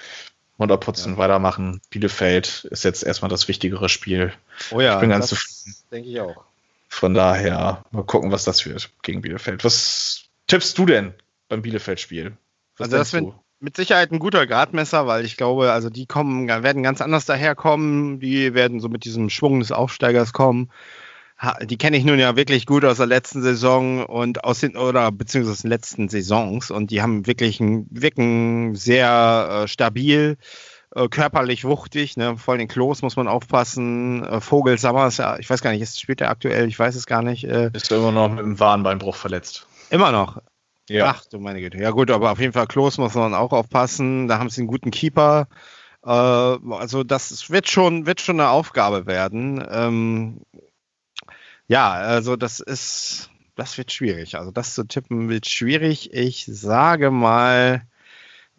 Runterputzen, 0.60 1.14
ja. 1.14 1.18
weitermachen. 1.18 1.82
Bielefeld 1.90 2.68
ist 2.70 2.84
jetzt 2.84 3.04
erstmal 3.04 3.30
das 3.30 3.48
wichtigere 3.48 3.90
Spiel. 3.90 4.32
Oh 4.70 4.80
ja, 4.80 4.96
ich 4.96 5.00
bin 5.00 5.10
ganz 5.10 5.28
zufrieden. 5.28 5.76
Denke 5.92 6.10
ich 6.10 6.20
auch. 6.20 6.44
Von 6.92 7.14
daher, 7.14 7.86
mal 7.92 8.04
gucken, 8.04 8.34
was 8.34 8.44
das 8.44 8.66
wird 8.66 8.92
gegen 9.02 9.22
Bielefeld. 9.22 9.64
Was 9.64 10.26
tippst 10.48 10.78
du 10.78 10.86
denn 10.86 11.14
beim 11.48 11.62
Bielefeld-Spiel? 11.62 12.34
Also 12.78 12.98
das 12.98 13.14
wird 13.14 13.34
mit 13.62 13.78
Sicherheit 13.78 14.12
ein 14.12 14.20
guter 14.20 14.46
Gradmesser, 14.46 15.08
weil 15.08 15.24
ich 15.24 15.38
glaube, 15.38 15.72
also 15.72 15.90
die 15.90 16.06
kommen, 16.06 16.50
werden 16.50 16.84
ganz 16.84 17.00
anders 17.00 17.26
daherkommen. 17.26 18.20
Die 18.20 18.54
werden 18.54 18.82
so 18.82 18.90
mit 18.90 19.06
diesem 19.06 19.30
Schwung 19.30 19.62
des 19.62 19.72
Aufsteigers 19.72 20.34
kommen. 20.34 20.70
Die 21.64 21.78
kenne 21.78 21.96
ich 21.96 22.04
nun 22.04 22.20
ja 22.20 22.36
wirklich 22.36 22.66
gut 22.66 22.84
aus 22.84 22.98
der 22.98 23.08
letzten 23.08 23.42
Saison 23.42 24.06
und 24.06 24.44
aus 24.44 24.60
den 24.60 24.76
oder 24.76 25.12
beziehungsweise 25.14 25.62
den 25.62 25.72
letzten 25.72 26.10
Saisons 26.10 26.70
und 26.72 26.92
die 26.92 27.02
haben 27.02 27.26
wirklich 27.26 27.60
ein, 27.62 27.88
wirken 27.90 28.76
sehr 28.76 29.64
äh, 29.64 29.68
stabil 29.68 30.38
äh, 30.96 31.08
körperlich 31.08 31.64
wuchtig, 31.64 32.18
ne? 32.18 32.38
vor 32.38 32.54
allem 32.54 32.68
Klos 32.68 33.02
muss 33.02 33.16
man 33.16 33.28
aufpassen. 33.28 34.24
Äh, 34.26 34.42
Vogel 34.42 34.78
Sammers, 34.78 35.22
ich 35.40 35.50
weiß 35.50 35.62
gar 35.62 35.72
nicht, 35.72 35.82
ist, 35.82 36.00
spielt 36.00 36.22
er 36.22 36.30
aktuell, 36.30 36.68
ich 36.68 36.78
weiß 36.78 36.96
es 36.96 37.06
gar 37.06 37.22
nicht. 37.22 37.44
Äh, 37.46 37.72
ist 37.74 37.92
er 37.92 37.98
immer 37.98 38.12
noch 38.12 38.30
mit 38.30 38.40
dem 38.40 38.60
Warenbeinbruch 38.60 39.16
verletzt. 39.16 39.68
Immer 39.90 40.12
noch. 40.12 40.42
Ja. 40.90 41.16
Ach 41.16 41.24
du 41.26 41.40
meine 41.40 41.62
Güte. 41.62 41.78
Ja 41.78 41.92
gut, 41.92 42.12
aber 42.12 42.32
auf 42.32 42.40
jeden 42.40 42.54
Fall 42.54 42.68
Klos 42.68 42.98
muss 42.98 43.16
man 43.16 43.34
auch 43.34 43.54
aufpassen. 43.54 44.28
Da 44.28 44.40
haben 44.40 44.50
sie 44.50 44.62
einen 44.62 44.68
guten 44.68 44.92
Keeper. 44.92 45.48
Äh, 46.04 46.10
also 46.10 47.04
das 47.04 47.50
wird 47.50 47.70
schon, 47.70 48.06
wird 48.06 48.20
schon 48.20 48.40
eine 48.40 48.50
Aufgabe 48.50 49.06
werden. 49.06 49.66
Ähm, 49.70 50.42
ja, 51.68 51.92
also 51.92 52.36
das 52.36 52.60
ist, 52.60 53.30
das 53.56 53.78
wird 53.78 53.94
schwierig. 53.94 54.36
Also 54.36 54.52
das 54.52 54.76
zu 54.76 54.84
tippen 54.84 55.30
wird 55.30 55.48
schwierig. 55.48 56.14
Ich 56.14 56.46
sage 56.46 57.12
mal, 57.12 57.84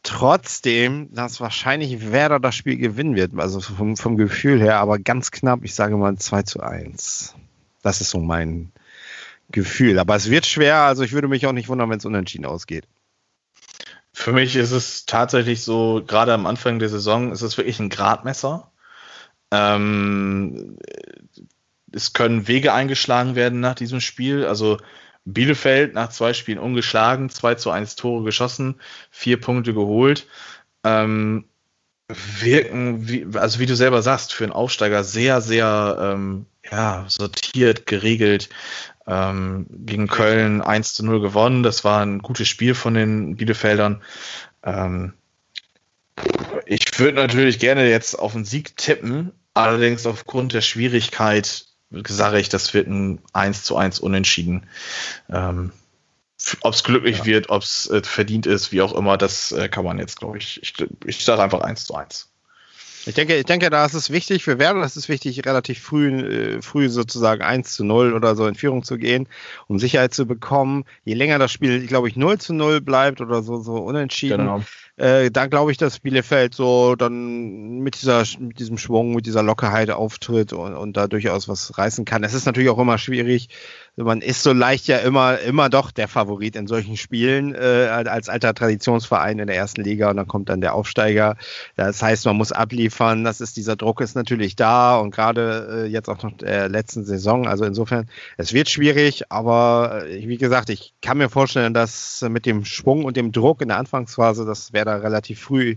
trotzdem, 0.03 1.13
dass 1.13 1.41
wahrscheinlich 1.41 2.11
Werder 2.11 2.41
das 2.41 2.55
Spiel 2.55 2.77
gewinnen 2.77 3.17
wird, 3.17 3.33
also 3.39 3.61
vom, 3.61 3.97
vom 3.97 4.17
Gefühl 4.17 4.61
her, 4.61 4.79
aber 4.79 4.99
ganz 4.99 5.31
knapp, 5.31 5.61
ich 5.63 5.75
sage 5.75 5.97
mal 5.97 6.17
2 6.17 6.43
zu 6.43 6.61
1. 6.61 7.35
Das 7.83 8.01
ist 8.01 8.11
so 8.11 8.19
mein 8.19 8.73
Gefühl. 9.51 9.99
Aber 9.99 10.17
es 10.17 10.31
wird 10.31 10.47
schwer, 10.47 10.77
also 10.79 11.03
ich 11.03 11.13
würde 11.13 11.29
mich 11.29 11.47
auch 11.47 11.53
nicht 11.53 11.69
wundern, 11.69 11.91
wenn 11.91 11.99
es 11.99 12.05
unentschieden 12.05 12.47
ausgeht. 12.47 12.87
Für 14.13 14.33
mich 14.33 14.57
ist 14.57 14.73
es 14.73 15.07
tatsächlich 15.07 15.63
so, 15.63 16.03
gerade 16.07 16.35
am 16.35 16.47
Anfang 16.47 16.79
der 16.79 16.89
Saison 16.89 17.33
ist 17.33 17.43
es 17.43 17.57
wirklich 17.57 17.81
ein 17.81 17.89
Gradmesser. 17.89 18.71
Ähm, 19.51 20.77
es 21.93 22.13
können 22.13 22.49
Wege 22.49 22.73
eingeschlagen 22.73 23.35
werden 23.35 23.61
nach 23.61 23.75
diesem 23.75 24.01
Spiel. 24.01 24.45
Also 24.45 24.79
Bielefeld 25.25 25.95
nach 25.95 26.11
zwei 26.11 26.35
Spielen 26.35 26.59
ungeschlagen, 26.59 27.31
2 27.31 27.55
zu 27.55 27.71
1 27.71 27.97
Tore 27.97 28.25
geschossen, 28.25 28.81
vier 29.11 29.41
Punkte 29.41 29.73
geholt. 29.75 30.27
Ähm, 30.85 31.45
wirken, 32.09 33.09
wie, 33.09 33.27
also 33.35 33.59
wie 33.59 33.67
du 33.67 33.77
selber 33.77 34.03
sagst, 34.03 34.35
für 34.35 34.45
einen 34.45 34.53
Aufsteiger 34.53 35.05
sehr, 35.05 35.41
sehr 35.41 35.97
ähm, 36.01 36.47
ja, 36.71 37.05
sortiert, 37.09 37.87
geregelt. 37.87 38.49
Ähm, 39.07 39.67
gegen 39.71 40.07
Köln 40.07 40.61
1 40.61 40.95
zu 40.95 41.05
0 41.05 41.21
gewonnen. 41.21 41.63
Das 41.63 41.83
war 41.83 42.03
ein 42.03 42.21
gutes 42.21 42.49
Spiel 42.49 42.75
von 42.75 42.95
den 42.95 43.37
Bielefeldern. 43.37 44.03
Ähm, 44.63 45.15
ich 46.67 46.99
würde 46.99 47.17
natürlich 47.17 47.59
gerne 47.59 47.89
jetzt 47.89 48.17
auf 48.19 48.35
einen 48.35 48.45
Sieg 48.45 48.77
tippen, 48.77 49.33
allerdings 49.55 50.07
aufgrund 50.07 50.53
der 50.53 50.61
Schwierigkeit 50.61 51.67
sage 52.07 52.39
ich, 52.39 52.49
das 52.49 52.75
wird 52.75 52.89
ein 52.89 53.21
1 53.33 53.65
zu 53.65 53.77
1 53.77 54.01
Unentschieden. 54.01 54.67
Ähm, 55.31 55.73
ob 56.61 56.75
es 56.75 56.83
glücklich 56.83 57.19
ja. 57.19 57.25
wird, 57.27 57.51
ob 57.51 57.63
es 57.63 57.89
äh, 57.91 58.03
verdient 58.03 58.47
ist, 58.47 58.73
wie 58.73 58.83
auch 58.83 58.93
immer, 58.95 59.17
das 59.17 59.53
äh, 59.53 59.69
kann 59.69 59.85
man 59.85 59.99
jetzt, 59.99 60.19
glaube 60.19 60.39
ich, 60.39 60.61
ich, 60.63 60.75
ich 61.07 61.25
sage 61.25 61.43
einfach 61.43 61.61
1 61.61 61.85
zu 61.85 61.95
1. 61.95 62.29
Ich 63.05 63.15
denke, 63.15 63.37
ich 63.37 63.45
denke, 63.45 63.69
da 63.69 63.85
ist 63.85 63.95
es 63.95 64.11
wichtig 64.11 64.45
für 64.45 64.61
Werder, 64.61 64.81
das 64.81 64.97
ist 64.97 65.09
wichtig, 65.09 65.45
relativ 65.45 65.81
früh, 65.81 66.09
äh, 66.09 66.63
früh 66.63 66.89
sozusagen 66.89 67.43
1 67.43 67.75
zu 67.75 67.85
0 67.85 68.13
oder 68.13 68.37
so 68.37 68.47
in 68.47 68.55
Führung 68.55 68.85
zu 68.85 68.97
gehen, 68.97 69.29
um 69.67 69.79
Sicherheit 69.79 70.15
zu 70.15 70.27
bekommen. 70.27 70.85
Je 71.05 71.15
länger 71.15 71.39
das 71.39 71.51
Spiel, 71.51 71.87
glaube 71.87 72.09
ich, 72.09 72.17
0 72.17 72.39
zu 72.39 72.55
0 72.55 72.81
bleibt 72.81 73.21
oder 73.21 73.43
so, 73.43 73.61
so 73.61 73.75
unentschieden, 73.75 74.39
genau. 74.39 74.63
Äh, 75.03 75.33
da 75.33 75.47
glaube 75.47 75.73
ich, 75.73 75.79
dass 75.79 75.99
Bielefeld 75.99 76.55
so 76.55 76.95
dann 76.95 77.81
mit, 77.81 78.01
dieser, 78.01 78.23
mit 78.39 78.61
diesem 78.61 78.79
Schwung, 78.79 79.17
mit 79.17 79.27
dieser 79.27 79.43
Lockerheit 79.43 79.91
auftritt 79.91 80.53
und, 80.53 80.77
und 80.77 80.97
da 80.97 81.09
durchaus 81.09 81.49
was 81.49 81.77
reißen 81.77 82.05
kann. 82.05 82.23
Es 82.23 82.35
ist 82.35 82.47
natürlich 82.47 82.71
auch 82.71 82.79
immer 82.79 82.99
schwierig. 82.99 83.49
Man 83.97 84.23
ist 84.23 84.43
so 84.43 84.55
leicht 84.55 84.87
ja 84.87 84.99
immer, 84.99 85.39
immer 85.41 85.69
doch 85.69 85.91
der 85.91 86.09
Favorit 86.09 86.57
in 86.57 86.67
solchen 86.67 86.97
Spielen 86.97 87.55
äh, 87.55 87.89
als 87.91 88.31
alter 88.31 88.55
Traditionsverein 88.55 89.39
in 89.39 89.47
der 89.47 89.57
ersten 89.57 89.83
Liga 89.83 90.09
und 90.09 90.17
dann 90.17 90.27
kommt 90.27 90.49
dann 90.49 90.63
der 90.63 90.75
Aufsteiger. 90.75 91.37
Das 91.77 92.03
heißt, 92.03 92.25
man 92.25 92.37
muss 92.37 92.53
abliefern. 92.53 93.23
Das 93.23 93.43
ist 93.43 93.59
dieser 93.59 93.77
Druck 93.77 94.01
ist 94.01 94.15
natürlich 94.15 94.57
da 94.57 94.97
und 94.97 95.11
gerade 95.11 95.85
äh, 95.85 95.87
jetzt 95.89 96.09
auch 96.09 96.23
noch 96.23 96.33
der 96.39 96.71
letzten 96.71 97.05
Saison. 97.05 97.47
Also 97.47 97.67
insofern, 97.67 98.09
es 98.39 98.55
wird 98.55 98.71
schwierig, 98.71 99.31
aber 99.31 100.07
äh, 100.07 100.27
wie 100.27 100.39
gesagt, 100.39 100.71
ich 100.71 100.95
kann 101.03 101.19
mir 101.19 101.29
vorstellen, 101.29 101.75
dass 101.75 102.25
mit 102.27 102.47
dem 102.47 102.65
Schwung 102.65 103.05
und 103.05 103.19
dem 103.19 103.31
Druck 103.31 103.61
in 103.61 103.69
der 103.69 103.77
Anfangsphase, 103.77 104.47
das 104.47 104.73
wäre 104.73 104.87
da 104.87 104.97
relativ 104.97 105.41
früh 105.41 105.77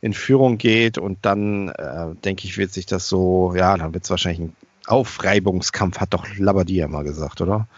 in 0.00 0.14
Führung 0.14 0.58
geht 0.58 0.98
und 0.98 1.24
dann, 1.24 1.68
äh, 1.68 2.14
denke 2.24 2.46
ich, 2.46 2.58
wird 2.58 2.72
sich 2.72 2.86
das 2.86 3.08
so, 3.08 3.54
ja, 3.56 3.76
dann 3.76 3.94
wird 3.94 4.02
es 4.02 4.10
wahrscheinlich 4.10 4.40
ein 4.40 4.56
Aufreibungskampf 4.86 5.98
hat 5.98 6.14
doch 6.14 6.26
Labadia 6.38 6.88
mal 6.88 7.04
gesagt, 7.04 7.40
oder? 7.40 7.68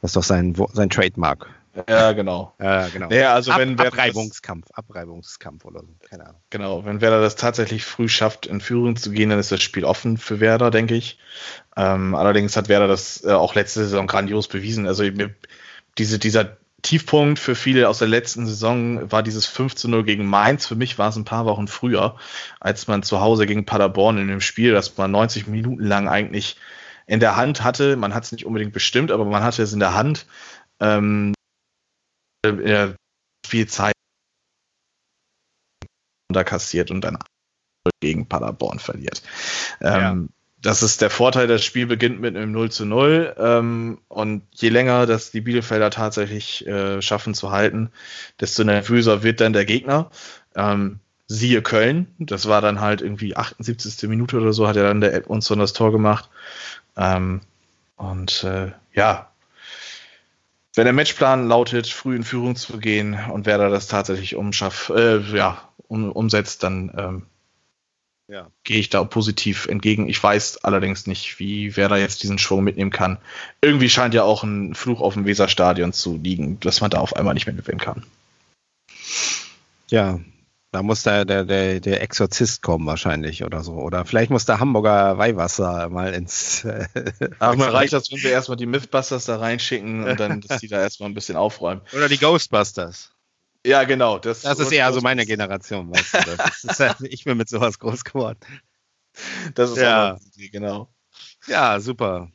Das 0.00 0.10
ist 0.10 0.16
doch 0.16 0.22
sein, 0.22 0.54
sein 0.72 0.90
Trademark. 0.90 1.48
Ja, 1.88 2.12
genau. 2.12 2.54
Ja, 2.58 2.88
genau. 2.88 3.08
Naja, 3.08 3.34
also 3.34 3.52
Ab, 3.52 3.60
wenn 3.60 3.78
Abreibungskampf, 3.78 4.66
das, 4.66 4.76
Abreibungskampf 4.76 5.64
oder 5.64 5.80
so, 5.80 5.88
keine 6.08 6.24
Ahnung. 6.24 6.40
Genau, 6.50 6.84
wenn 6.84 7.00
Werder 7.00 7.20
das 7.20 7.36
tatsächlich 7.36 7.84
früh 7.84 8.08
schafft, 8.08 8.46
in 8.46 8.60
Führung 8.60 8.96
zu 8.96 9.10
gehen, 9.10 9.30
dann 9.30 9.38
ist 9.38 9.52
das 9.52 9.62
Spiel 9.62 9.84
offen 9.84 10.16
für 10.16 10.40
Werder, 10.40 10.70
denke 10.70 10.94
ich. 10.94 11.18
Ähm, 11.76 12.14
allerdings 12.14 12.56
hat 12.56 12.68
Werder 12.68 12.88
das 12.88 13.22
äh, 13.24 13.30
auch 13.30 13.54
letzte 13.54 13.80
Saison 13.80 14.06
grandios 14.06 14.48
bewiesen. 14.48 14.86
Also 14.86 15.04
diese, 15.98 16.18
dieser 16.18 16.56
Tiefpunkt 16.82 17.38
für 17.38 17.54
viele 17.54 17.88
aus 17.88 17.98
der 17.98 18.08
letzten 18.08 18.46
Saison 18.46 19.10
war 19.10 19.22
dieses 19.22 19.46
5 19.46 19.74
zu 19.74 19.88
0 19.88 20.04
gegen 20.04 20.26
Mainz. 20.26 20.66
Für 20.66 20.76
mich 20.76 20.98
war 20.98 21.08
es 21.08 21.16
ein 21.16 21.24
paar 21.24 21.44
Wochen 21.44 21.66
früher, 21.66 22.16
als 22.60 22.86
man 22.86 23.02
zu 23.02 23.20
Hause 23.20 23.46
gegen 23.46 23.66
Paderborn 23.66 24.18
in 24.18 24.28
dem 24.28 24.40
Spiel, 24.40 24.72
das 24.72 24.96
man 24.96 25.10
90 25.10 25.48
Minuten 25.48 25.82
lang 25.82 26.08
eigentlich 26.08 26.56
in 27.06 27.20
der 27.20 27.36
Hand 27.36 27.64
hatte. 27.64 27.96
Man 27.96 28.14
hat 28.14 28.24
es 28.24 28.32
nicht 28.32 28.46
unbedingt 28.46 28.72
bestimmt, 28.72 29.10
aber 29.10 29.24
man 29.24 29.42
hatte 29.42 29.62
es 29.62 29.72
in 29.72 29.80
der 29.80 29.94
Hand. 29.94 30.26
Ähm, 30.80 31.34
äh, 32.44 32.94
viel 33.44 33.66
Zeit 33.66 33.92
kassiert 36.44 36.90
und 36.92 37.00
dann 37.00 37.18
gegen 38.00 38.28
Paderborn 38.28 38.78
verliert. 38.78 39.22
Ähm, 39.80 40.28
Das 40.60 40.82
ist 40.82 41.00
der 41.00 41.10
Vorteil, 41.10 41.46
das 41.46 41.64
Spiel 41.64 41.86
beginnt 41.86 42.20
mit 42.20 42.36
einem 42.36 42.50
0 42.50 42.70
zu 42.70 42.84
0 42.84 43.34
ähm, 43.38 43.98
und 44.08 44.42
je 44.54 44.70
länger 44.70 45.06
das 45.06 45.30
die 45.30 45.40
Bielefelder 45.40 45.90
tatsächlich 45.90 46.66
äh, 46.66 47.00
schaffen 47.00 47.34
zu 47.34 47.52
halten, 47.52 47.90
desto 48.40 48.64
nervöser 48.64 49.22
wird 49.22 49.40
dann 49.40 49.52
der 49.52 49.64
Gegner. 49.64 50.10
Ähm, 50.56 50.98
siehe 51.28 51.62
Köln, 51.62 52.08
das 52.18 52.48
war 52.48 52.60
dann 52.60 52.80
halt 52.80 53.02
irgendwie 53.02 53.36
78. 53.36 54.08
Minute 54.08 54.38
oder 54.38 54.52
so, 54.52 54.66
hat 54.66 54.76
er 54.76 54.84
dann 54.84 55.00
der 55.00 55.14
Edmundson 55.14 55.58
das 55.60 55.74
Tor 55.74 55.92
gemacht. 55.92 56.28
Ähm, 56.96 57.40
und 57.96 58.42
äh, 58.44 58.72
ja, 58.94 59.30
wenn 60.74 60.84
der 60.84 60.92
Matchplan 60.92 61.48
lautet, 61.48 61.86
früh 61.88 62.16
in 62.16 62.24
Führung 62.24 62.56
zu 62.56 62.78
gehen 62.78 63.18
und 63.32 63.46
wer 63.46 63.58
da 63.58 63.68
das 63.68 63.88
tatsächlich 63.88 64.36
umschaff, 64.36 64.90
äh, 64.94 65.18
ja, 65.36 65.68
um, 65.88 66.10
umsetzt, 66.10 66.62
dann 66.62 66.92
ähm, 66.96 67.26
ja. 68.28 68.50
gehe 68.62 68.78
ich 68.78 68.90
da 68.90 69.02
positiv 69.04 69.66
entgegen. 69.66 70.08
Ich 70.08 70.22
weiß 70.22 70.64
allerdings 70.64 71.06
nicht, 71.06 71.38
wie 71.38 71.76
wer 71.76 71.88
da 71.88 71.96
jetzt 71.96 72.22
diesen 72.22 72.38
Schwung 72.38 72.62
mitnehmen 72.62 72.90
kann. 72.90 73.18
Irgendwie 73.60 73.88
scheint 73.88 74.14
ja 74.14 74.22
auch 74.22 74.44
ein 74.44 74.74
Fluch 74.74 75.00
auf 75.00 75.14
dem 75.14 75.24
Weserstadion 75.24 75.92
zu 75.92 76.16
liegen, 76.16 76.60
dass 76.60 76.80
man 76.80 76.90
da 76.90 76.98
auf 76.98 77.16
einmal 77.16 77.34
nicht 77.34 77.46
mehr 77.46 77.56
gewinnen 77.56 77.80
kann. 77.80 78.04
Ja, 79.90 80.20
da 80.70 80.82
muss 80.82 81.02
der, 81.02 81.24
der, 81.24 81.44
der, 81.44 81.80
der 81.80 82.02
Exorzist 82.02 82.60
kommen 82.60 82.86
wahrscheinlich 82.86 83.42
oder 83.42 83.62
so. 83.62 83.72
Oder 83.72 84.04
vielleicht 84.04 84.30
muss 84.30 84.44
der 84.44 84.60
Hamburger 84.60 85.16
Weihwasser 85.16 85.88
mal 85.88 86.12
ins. 86.12 86.64
Äh, 86.64 86.86
Aber 87.38 87.56
mir 87.56 87.72
reicht 87.72 87.94
das, 87.94 88.12
wenn 88.12 88.22
wir 88.22 88.30
erstmal 88.30 88.58
die 88.58 88.66
Mythbusters 88.66 89.24
da 89.24 89.36
reinschicken 89.36 90.04
und 90.04 90.20
dann, 90.20 90.42
dass 90.42 90.60
die 90.60 90.68
da 90.68 90.80
erstmal 90.80 91.08
ein 91.08 91.14
bisschen 91.14 91.36
aufräumen. 91.36 91.80
Oder 91.94 92.08
die 92.10 92.18
Ghostbusters. 92.18 93.12
Ja, 93.66 93.84
genau. 93.84 94.18
Das, 94.18 94.42
das 94.42 94.58
ist 94.58 94.72
eher 94.72 94.92
so 94.92 95.00
meine 95.00 95.26
Generation, 95.26 95.90
weißt 95.90 96.14
du. 96.14 96.36
Das 96.36 96.64
ist, 96.64 96.80
halt, 96.80 96.96
ich 97.02 97.24
bin 97.24 97.36
mit 97.36 97.48
sowas 97.48 97.78
groß 97.78 98.04
geworden. 98.04 98.38
Das 99.54 99.70
ist 99.70 99.78
ja, 99.78 100.18
genau. 100.52 100.88
Ja, 101.46 101.80
super. 101.80 102.30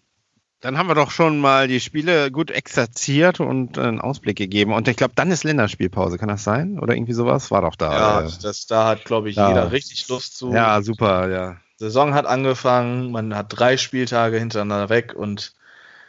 Dann 0.60 0.78
haben 0.78 0.88
wir 0.88 0.96
doch 0.96 1.12
schon 1.12 1.40
mal 1.40 1.68
die 1.68 1.82
Spiele 1.82 2.32
gut 2.32 2.50
exerziert 2.50 3.42
und 3.42 3.78
einen 3.78 4.00
Ausblick 4.00 4.38
gegeben. 4.38 4.74
Und 4.74 4.88
ich 4.88 4.96
glaube, 4.96 5.14
dann 5.14 5.30
ist 5.30 5.44
Länderspielpause. 5.44 6.18
Kann 6.18 6.30
das 6.30 6.44
sein? 6.44 6.80
Oder 6.80 6.96
irgendwie 6.96 7.14
sowas? 7.14 7.52
War 7.52 7.62
doch 7.62 7.76
da. 7.76 7.92
Ja, 7.92 8.28
äh, 8.28 8.32
das, 8.42 8.66
da 8.66 8.88
hat, 8.88 9.04
glaube 9.04 9.30
ich, 9.30 9.36
ja. 9.36 9.50
jeder 9.50 9.72
richtig 9.74 10.08
Lust 10.08 10.38
zu. 10.38 10.54
Ja, 10.54 10.82
super, 10.82 11.30
ja. 11.30 11.58
Saison 11.78 12.14
hat 12.14 12.26
angefangen, 12.26 13.12
man 13.12 13.36
hat 13.36 13.48
drei 13.50 13.76
Spieltage 13.76 14.40
hintereinander 14.40 14.88
weg 14.88 15.14
und 15.14 15.54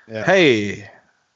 ja. 0.06 0.22
hey, 0.22 0.88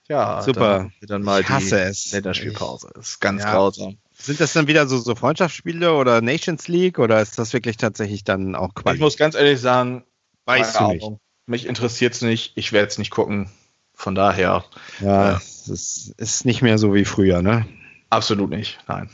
ja, 0.09 0.43
super. 0.43 0.91
Dann, 1.01 1.09
dann 1.09 1.23
mal 1.23 1.41
ich 1.43 1.49
hasse 1.49 1.77
die 1.77 1.91
es. 1.91 2.13
Länderspielpause. 2.13 2.91
Das 2.95 3.11
ist 3.11 3.21
ganz 3.21 3.43
ja. 3.43 3.53
grausam. 3.53 3.99
Sind 4.13 4.41
das 4.41 4.53
dann 4.53 4.67
wieder 4.67 4.87
so, 4.89 4.99
so 4.99 5.15
Freundschaftsspiele 5.15 5.95
oder 5.95 6.21
Nations 6.21 6.67
League 6.67 6.99
oder 6.99 7.21
ist 7.21 7.39
das 7.39 7.53
wirklich 7.53 7.77
tatsächlich 7.77 8.25
dann 8.25 8.55
auch 8.57 8.75
Quali? 8.75 8.97
Ich 8.97 9.01
muss 9.01 9.17
ganz 9.17 9.35
ehrlich 9.35 9.61
sagen, 9.61 10.05
weiß 10.45 10.73
du 10.73 10.89
nicht 10.89 11.07
mich 11.49 11.67
interessiert 11.67 12.15
es 12.15 12.23
nicht, 12.23 12.53
ich 12.57 12.73
werde 12.73 12.89
es 12.89 12.99
nicht 12.99 13.11
gucken. 13.11 13.51
Von 13.95 14.15
daher. 14.15 14.65
Ja, 15.01 15.33
äh, 15.33 15.37
es 15.37 15.67
ist, 15.67 16.15
ist, 16.19 16.45
nicht 16.45 16.63
mehr 16.63 16.79
so 16.79 16.95
wie 16.95 17.05
früher, 17.05 17.43
ne? 17.43 17.67
Absolut 18.11 18.51
nicht, 18.51 18.79
nein. 18.87 19.11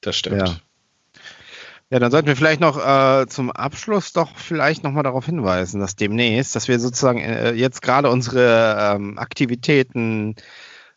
Das 0.00 0.16
stimmt. 0.16 0.48
Ja. 0.48 0.56
Ja, 1.92 1.98
dann 1.98 2.12
sollten 2.12 2.28
wir 2.28 2.36
vielleicht 2.36 2.60
noch 2.60 2.78
äh, 2.78 3.26
zum 3.26 3.50
Abschluss 3.50 4.12
doch 4.12 4.36
vielleicht 4.36 4.84
nochmal 4.84 5.02
darauf 5.02 5.26
hinweisen, 5.26 5.80
dass 5.80 5.96
demnächst, 5.96 6.54
dass 6.54 6.68
wir 6.68 6.78
sozusagen 6.78 7.18
äh, 7.18 7.52
jetzt 7.52 7.82
gerade 7.82 8.08
unsere 8.10 8.94
ähm, 8.94 9.18
Aktivitäten 9.18 10.36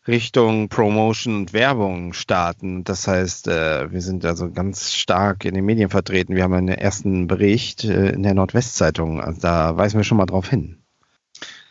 Richtung 0.06 0.68
Promotion 0.68 1.34
und 1.34 1.52
Werbung 1.52 2.12
starten. 2.12 2.84
Das 2.84 3.08
heißt, 3.08 3.48
äh, 3.48 3.90
wir 3.90 4.02
sind 4.02 4.24
also 4.24 4.52
ganz 4.52 4.92
stark 4.92 5.44
in 5.44 5.54
den 5.54 5.64
Medien 5.64 5.90
vertreten. 5.90 6.36
Wir 6.36 6.44
haben 6.44 6.54
einen 6.54 6.68
ersten 6.68 7.26
Bericht 7.26 7.82
äh, 7.82 8.10
in 8.10 8.22
der 8.22 8.34
Nordwestzeitung. 8.34 9.20
Also 9.20 9.40
da 9.40 9.76
weisen 9.76 9.96
wir 9.96 10.04
schon 10.04 10.18
mal 10.18 10.26
drauf 10.26 10.48
hin. 10.48 10.78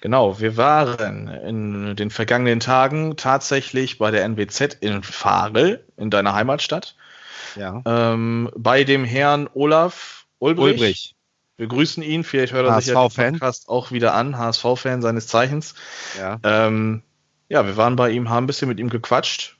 Genau, 0.01 0.41
wir 0.41 0.57
waren 0.57 1.29
in 1.29 1.95
den 1.95 2.09
vergangenen 2.09 2.59
Tagen 2.59 3.15
tatsächlich 3.15 3.99
bei 3.99 4.11
der 4.11 4.25
NWZ 4.27 4.79
in 4.81 5.01
Farel, 5.01 5.87
in 5.95 6.09
deiner 6.09 6.33
Heimatstadt. 6.33 6.97
Ja. 7.55 7.81
Ähm, 7.85 8.49
bei 8.55 8.83
dem 8.83 9.05
Herrn 9.05 9.49
Olaf 9.53 10.25
Ulbrich. 10.39 10.73
Ulbrich. 10.73 11.15
Wir 11.57 11.67
grüßen 11.67 12.01
ihn, 12.01 12.23
vielleicht 12.23 12.53
hört 12.53 12.67
er 12.67 12.81
sich 12.81 12.93
ja 12.93 13.07
den 13.07 13.33
Podcast 13.33 13.69
auch 13.69 13.91
wieder 13.91 14.13
an, 14.15 14.37
HSV-Fan 14.37 15.01
seines 15.01 15.27
Zeichens. 15.27 15.75
Ja. 16.17 16.39
Ähm, 16.43 17.03
ja, 17.47 17.65
wir 17.65 17.77
waren 17.77 17.95
bei 17.95 18.09
ihm, 18.09 18.29
haben 18.29 18.45
ein 18.45 18.47
bisschen 18.47 18.67
mit 18.67 18.79
ihm 18.79 18.89
gequatscht 18.89 19.57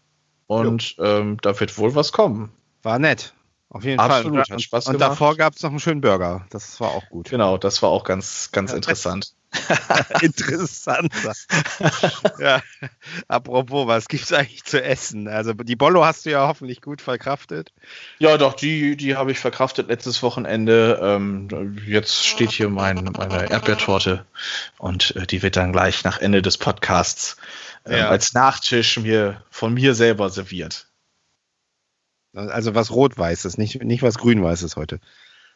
und 0.48 0.96
ähm, 1.00 1.38
da 1.42 1.60
wird 1.60 1.78
wohl 1.78 1.94
was 1.94 2.12
kommen. 2.12 2.52
War 2.82 2.98
nett. 2.98 3.34
Auf 3.70 3.84
jeden 3.86 4.00
Absolut, 4.00 4.48
Fall. 4.48 4.56
Hat 4.56 4.62
Spaß 4.62 4.88
und 4.88 4.94
gemacht. 4.94 5.12
davor 5.12 5.36
gab 5.36 5.56
es 5.56 5.64
noch 5.64 5.72
einen 5.72 5.80
schönen 5.80 6.02
Burger. 6.02 6.46
Das 6.50 6.80
war 6.80 6.92
auch 6.92 7.10
gut. 7.10 7.30
Genau, 7.30 7.58
das 7.58 7.82
war 7.82 7.90
auch 7.90 8.04
ganz, 8.04 8.52
ganz 8.52 8.72
interessant. 8.74 9.34
interessant. 10.22 11.14
ja. 12.40 12.62
Apropos, 13.28 13.88
was 13.88 14.08
gibt 14.08 14.24
es 14.24 14.34
eigentlich 14.34 14.64
zu 14.64 14.84
essen? 14.84 15.28
Also 15.28 15.54
die 15.54 15.76
Bollo 15.76 16.06
hast 16.06 16.26
du 16.26 16.32
ja 16.32 16.48
hoffentlich 16.48 16.82
gut 16.82 17.02
verkraftet. 17.02 17.72
Ja, 18.20 18.38
doch, 18.38 18.54
die, 18.54 18.96
die 18.96 19.16
habe 19.16 19.32
ich 19.32 19.40
verkraftet 19.40 19.88
letztes 19.88 20.24
Wochenende. 20.24 21.00
Ähm, 21.02 21.78
jetzt 21.86 22.26
steht 22.26 22.52
hier 22.52 22.70
mein, 22.70 23.04
meine 23.18 23.50
Erdbeertorte 23.50 24.26
und 24.78 25.16
äh, 25.16 25.28
die 25.28 25.42
wird 25.42 25.56
dann 25.56 25.72
gleich 25.72 26.04
nach 26.04 26.20
Ende 26.20 26.42
des 26.42 26.58
Podcasts 26.58 27.38
äh, 27.86 28.00
ja. 28.00 28.10
als 28.10 28.34
Nachtisch 28.34 28.98
mir 29.00 29.44
von 29.50 29.74
mir 29.74 29.96
selber 29.96 30.30
serviert. 30.30 30.88
Also 32.34 32.74
was 32.74 32.90
Rot-Weißes, 32.90 33.58
nicht, 33.60 33.84
nicht 33.84 34.02
was 34.02 34.18
Grün-Weißes 34.18 34.76
heute. 34.76 35.00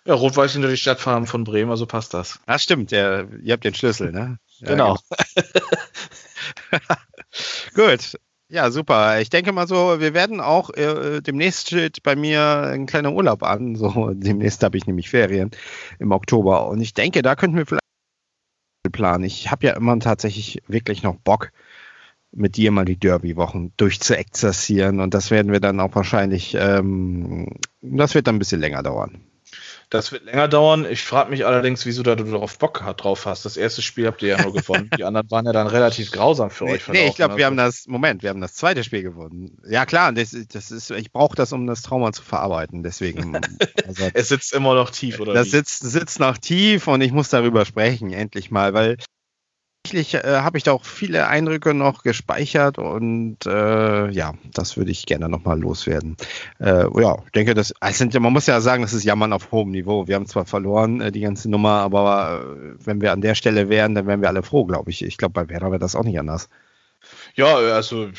Ja, 0.08 0.13
Rot-Weiß 0.13 0.54
sind 0.54 0.63
ja 0.63 0.70
die 0.70 0.78
Stadtfarben 0.78 1.28
von 1.28 1.43
Bremen, 1.43 1.70
also 1.70 1.86
passt 1.86 2.13
das. 2.13 2.39
Ah, 2.46 2.58
stimmt, 2.58 2.91
ja, 2.91 3.24
ihr 3.43 3.52
habt 3.52 3.65
den 3.65 3.74
Schlüssel, 3.74 4.13
ne? 4.13 4.39
Ja, 4.60 4.67
genau. 4.70 4.98
genau. 6.72 6.86
Gut. 7.76 8.17
Ja, 8.50 8.72
super. 8.72 9.20
Ich 9.20 9.30
denke 9.30 9.52
mal 9.52 9.67
so, 9.67 10.00
wir 10.00 10.13
werden 10.13 10.39
auch 10.39 10.70
äh, 10.70 11.20
demnächst 11.20 11.67
steht 11.67 12.04
bei 12.04 12.15
mir 12.15 12.62
ein 12.62 12.86
kleiner 12.86 13.12
Urlaub 13.12 13.43
an. 13.43 13.76
So, 13.76 14.13
demnächst 14.13 14.63
habe 14.63 14.78
ich 14.78 14.88
nämlich 14.88 15.10
Ferien 15.10 15.52
im 16.00 16.13
Oktober. 16.13 16.67
Und 16.70 16.80
ich 16.80 16.93
denke, 16.93 17.22
da 17.22 17.36
könnten 17.36 17.58
wir 17.58 17.65
vielleicht 17.65 17.82
planen. 18.93 19.26
Ich 19.26 19.52
habe 19.52 19.67
ja 19.67 19.74
immer 19.74 20.00
tatsächlich 20.00 20.63
wirklich 20.67 21.04
noch 21.04 21.17
Bock, 21.17 21.52
mit 22.32 22.56
dir 22.56 22.72
mal 22.72 22.86
die 22.86 22.98
Derby-Wochen 22.98 23.74
durchzuexerzieren. 23.76 25.02
Und 25.02 25.13
das 25.13 25.32
werden 25.32 25.52
wir 25.52 25.60
dann 25.60 25.82
auch 25.82 25.93
wahrscheinlich, 25.96 26.56
ähm, 26.58 27.58
das 27.82 28.15
wird 28.15 28.28
dann 28.28 28.38
ein 28.38 28.39
bisschen 28.39 28.62
länger 28.62 28.84
dauern. 28.84 29.27
Das 29.89 30.12
wird 30.12 30.26
länger 30.26 30.50
dauern. 30.50 30.86
Ich 30.89 31.02
frage 31.04 31.30
mich 31.30 31.45
allerdings, 31.45 31.86
wieso 31.86 32.04
da 32.04 32.15
du 32.15 32.26
darauf 32.26 32.58
Bock 32.58 32.84
drauf 32.97 33.26
hast. 33.26 33.45
Das 33.45 33.56
erste 33.56 33.82
Spiel 33.82 34.08
habt 34.08 34.21
ihr 34.21 34.30
ja 34.30 34.41
nur 34.41 34.54
gewonnen. 34.54 34.89
Die 34.97 35.06
anderen 35.06 35.32
waren 35.32 35.45
ja 35.45 35.54
dann 35.54 35.67
relativ 35.67 36.12
grausam 36.12 36.50
für 36.50 36.65
nee, 36.65 36.73
euch. 36.73 36.88
Nee, 36.89 37.08
ich 37.08 37.15
glaube, 37.15 37.38
wir 37.38 37.45
also. 37.45 37.52
haben 37.52 37.58
das, 37.58 37.88
Moment, 37.88 38.21
wir 38.21 38.30
haben 38.30 38.41
das 38.41 38.54
zweite 38.54 38.84
Spiel 38.84 39.04
gewonnen. 39.04 39.58
Ja 39.65 39.86
klar, 39.86 40.12
das, 40.12 40.36
das 40.52 40.71
ist, 40.71 40.91
ich 40.91 41.13
brauche 41.13 41.38
das, 41.38 41.54
um 41.54 41.67
das 41.67 41.84
Trauma 41.84 42.12
zu 42.12 42.21
verarbeiten. 42.21 42.84
Deswegen. 42.84 43.39
Also, 43.88 44.10
es 44.13 44.28
sitzt 44.28 44.54
immer 44.54 44.73
noch 44.73 44.90
tief, 44.90 45.19
oder? 45.21 45.33
Das 45.33 45.50
sitzt, 45.52 45.79
sitzt 45.79 46.19
noch 46.19 46.38
tief 46.38 46.88
und 46.88 47.00
ich 47.00 47.13
muss 47.13 47.29
darüber 47.29 47.63
sprechen, 47.63 48.12
endlich 48.12 48.52
mal, 48.52 48.73
weil 48.73 48.98
tatsächlich 49.88 50.15
äh, 50.15 50.42
habe 50.42 50.58
ich 50.58 50.63
da 50.63 50.73
auch 50.73 50.83
viele 50.83 51.27
Eindrücke 51.27 51.73
noch 51.73 52.04
gespeichert 52.04 52.77
und 52.77 53.46
äh, 53.46 54.10
ja, 54.10 54.33
das 54.54 54.75
würde 54.77 54.92
ich 54.92 55.06
gerne 55.06 55.29
nochmal 55.29 55.60
loswerden. 55.60 56.17
Äh, 56.60 56.85
ja, 57.02 57.17
denke, 57.33 57.54
das, 57.54 57.73
sind, 57.92 58.19
man 58.19 58.33
muss 58.33 58.48
ja 58.48 58.60
sagen, 58.60 58.81
das 58.81 58.94
ist 58.94 59.04
Jammern 59.06 59.33
auf 59.33 59.52
hohem 59.52 59.71
Niveau. 59.71 60.08
Wir 60.08 60.15
haben 60.15 60.25
zwar 60.25 60.46
verloren, 60.46 61.00
äh, 61.02 61.12
die 61.12 61.21
ganze 61.21 61.50
Nummer, 61.50 61.81
aber 61.81 62.42
äh, 62.42 62.85
wenn 62.85 63.02
wir 63.02 63.13
an 63.13 63.21
der 63.21 63.35
Stelle 63.35 63.69
wären, 63.69 63.96
dann 63.96 64.08
wären 64.08 64.21
wir 64.21 64.27
alle 64.29 64.44
froh, 64.44 64.65
glaube 64.65 64.90
ich. 64.90 65.04
Ich 65.04 65.17
glaube, 65.17 65.33
bei 65.33 65.50
Werder 65.50 65.67
wäre 65.67 65.79
das 65.79 65.96
auch 65.96 66.04
nicht 66.04 66.19
anders. 66.19 66.50
Ja, 67.35 67.56
also 67.56 68.10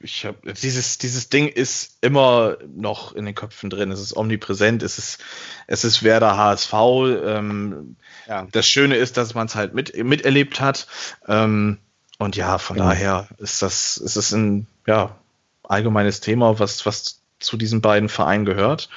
ich 0.00 0.24
habe 0.24 0.52
dieses 0.54 0.98
dieses 0.98 1.28
Ding 1.28 1.48
ist 1.48 1.98
immer 2.00 2.56
noch 2.74 3.14
in 3.14 3.24
den 3.24 3.34
Köpfen 3.34 3.70
drin. 3.70 3.90
Es 3.90 4.00
ist 4.00 4.16
omnipräsent. 4.16 4.82
Es 4.82 4.98
ist 4.98 5.22
es 5.66 5.84
ist 5.84 6.02
Werder 6.02 6.36
HSV. 6.36 6.72
Ähm, 6.72 7.96
ja. 8.28 8.46
Das 8.52 8.68
Schöne 8.68 8.96
ist, 8.96 9.16
dass 9.16 9.34
man 9.34 9.46
es 9.46 9.54
halt 9.54 9.74
mit 9.74 9.96
miterlebt 9.96 10.60
hat. 10.60 10.86
Ähm, 11.26 11.78
und 12.18 12.36
ja, 12.36 12.58
von 12.58 12.76
ja. 12.76 12.88
daher 12.88 13.28
ist 13.38 13.62
das 13.62 13.96
ist 13.96 14.16
es 14.16 14.32
ein 14.32 14.66
ja 14.86 15.16
allgemeines 15.64 16.20
Thema, 16.20 16.58
was 16.58 16.86
was 16.86 17.20
zu 17.40 17.56
diesen 17.56 17.80
beiden 17.80 18.08
Vereinen 18.08 18.44
gehört. 18.44 18.88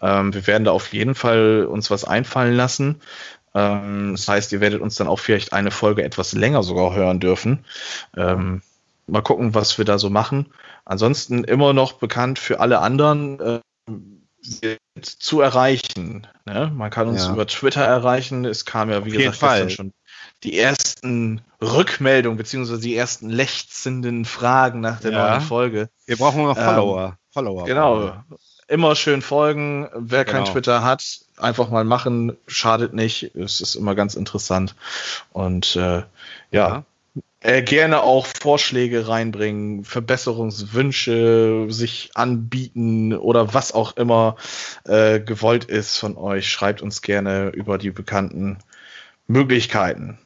Ähm, 0.00 0.32
wir 0.32 0.46
werden 0.46 0.64
da 0.64 0.70
auf 0.70 0.92
jeden 0.92 1.14
Fall 1.14 1.66
uns 1.68 1.90
was 1.90 2.04
einfallen 2.04 2.54
lassen. 2.54 3.00
Ähm, 3.54 4.12
das 4.12 4.28
heißt, 4.28 4.52
ihr 4.52 4.60
werdet 4.60 4.80
uns 4.80 4.96
dann 4.96 5.08
auch 5.08 5.18
vielleicht 5.18 5.52
eine 5.52 5.70
Folge 5.70 6.04
etwas 6.04 6.32
länger 6.32 6.62
sogar 6.62 6.94
hören 6.94 7.20
dürfen. 7.20 7.64
Ähm, 8.16 8.62
mal 9.06 9.22
gucken, 9.22 9.54
was 9.54 9.78
wir 9.78 9.84
da 9.84 9.98
so 9.98 10.10
machen. 10.10 10.46
Ansonsten 10.84 11.44
immer 11.44 11.72
noch 11.72 11.94
bekannt 11.94 12.38
für 12.38 12.60
alle 12.60 12.80
anderen 12.80 13.40
äh, 13.40 14.76
zu 15.02 15.40
erreichen. 15.40 16.26
Ne? 16.46 16.72
Man 16.74 16.90
kann 16.90 17.08
uns 17.08 17.26
ja. 17.26 17.32
über 17.32 17.46
Twitter 17.46 17.82
erreichen. 17.82 18.44
Es 18.44 18.64
kam 18.64 18.90
ja, 18.90 19.04
wie 19.04 19.10
Auf 19.10 19.34
gesagt, 19.34 19.40
gestern 19.40 19.70
schon 19.70 19.92
die 20.42 20.58
ersten 20.58 21.42
Rückmeldungen 21.60 22.38
beziehungsweise 22.38 22.80
die 22.80 22.96
ersten 22.96 23.28
lechzenden 23.28 24.24
Fragen 24.24 24.80
nach 24.80 25.00
der 25.00 25.12
ja. 25.12 25.30
neuen 25.30 25.40
Folge. 25.42 25.90
Wir 26.06 26.16
brauchen 26.16 26.44
noch 26.44 26.56
Follower. 26.56 27.04
Ähm, 27.06 27.12
Follower. 27.32 27.64
Genau. 27.64 28.24
Immer 28.66 28.94
schön 28.94 29.20
folgen. 29.20 29.88
Wer 29.94 30.24
genau. 30.24 30.38
kein 30.38 30.52
Twitter 30.52 30.82
hat, 30.82 31.20
einfach 31.40 31.70
mal 31.70 31.84
machen. 31.84 32.36
Schadet 32.46 32.94
nicht. 32.94 33.34
Es 33.34 33.60
ist 33.60 33.74
immer 33.74 33.94
ganz 33.94 34.14
interessant. 34.14 34.74
Und 35.32 35.76
äh, 35.76 36.02
ja. 36.50 36.84
Äh, 37.42 37.62
gerne 37.62 38.02
auch 38.02 38.26
Vorschläge 38.26 39.08
reinbringen, 39.08 39.82
Verbesserungswünsche 39.84 41.66
sich 41.70 42.10
anbieten 42.14 43.14
oder 43.14 43.54
was 43.54 43.72
auch 43.72 43.96
immer 43.96 44.36
äh, 44.84 45.20
gewollt 45.20 45.64
ist 45.64 45.96
von 45.96 46.18
euch. 46.18 46.50
Schreibt 46.50 46.82
uns 46.82 47.00
gerne 47.00 47.48
über 47.48 47.78
die 47.78 47.90
bekannten 47.90 48.58
Möglichkeiten. 49.26 50.18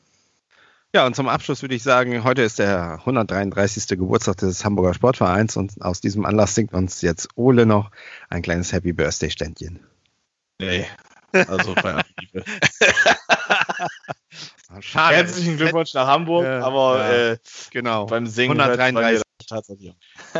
Ja, 0.95 1.07
und 1.07 1.17
zum 1.17 1.29
Abschluss 1.29 1.63
würde 1.63 1.75
ich 1.75 1.83
sagen, 1.83 2.23
heute 2.23 2.43
ist 2.43 2.61
der 2.61 3.01
133. 3.01 3.99
Geburtstag 3.99 4.37
des 4.37 4.65
Hamburger 4.65 4.95
Sportvereins 4.95 5.57
und 5.57 5.83
aus 5.83 6.01
diesem 6.01 6.25
Anlass 6.25 6.55
singt 6.55 6.73
uns 6.73 7.01
jetzt 7.03 7.29
Ole 7.35 7.67
noch 7.67 7.91
ein 8.29 8.43
kleines 8.43 8.73
Happy 8.73 8.93
Birthday 8.93 9.31
Ständchen. 9.31 9.81
Nee, 10.65 10.87
also 11.47 11.75
bei 11.75 12.03
Liebe. 12.21 12.45
Schade. 14.81 15.17
Herzlichen 15.17 15.57
Glückwunsch 15.57 15.95
nach 15.95 16.09
Hamburg, 16.09 16.45
ja, 16.45 16.61
aber 16.61 16.99
ja, 16.99 17.33
äh, 17.33 17.39
genau. 17.71 18.07
beim 18.07 18.27
Singen 18.27 18.61
133. 18.61 19.23
Tatsächlich. 19.47 19.95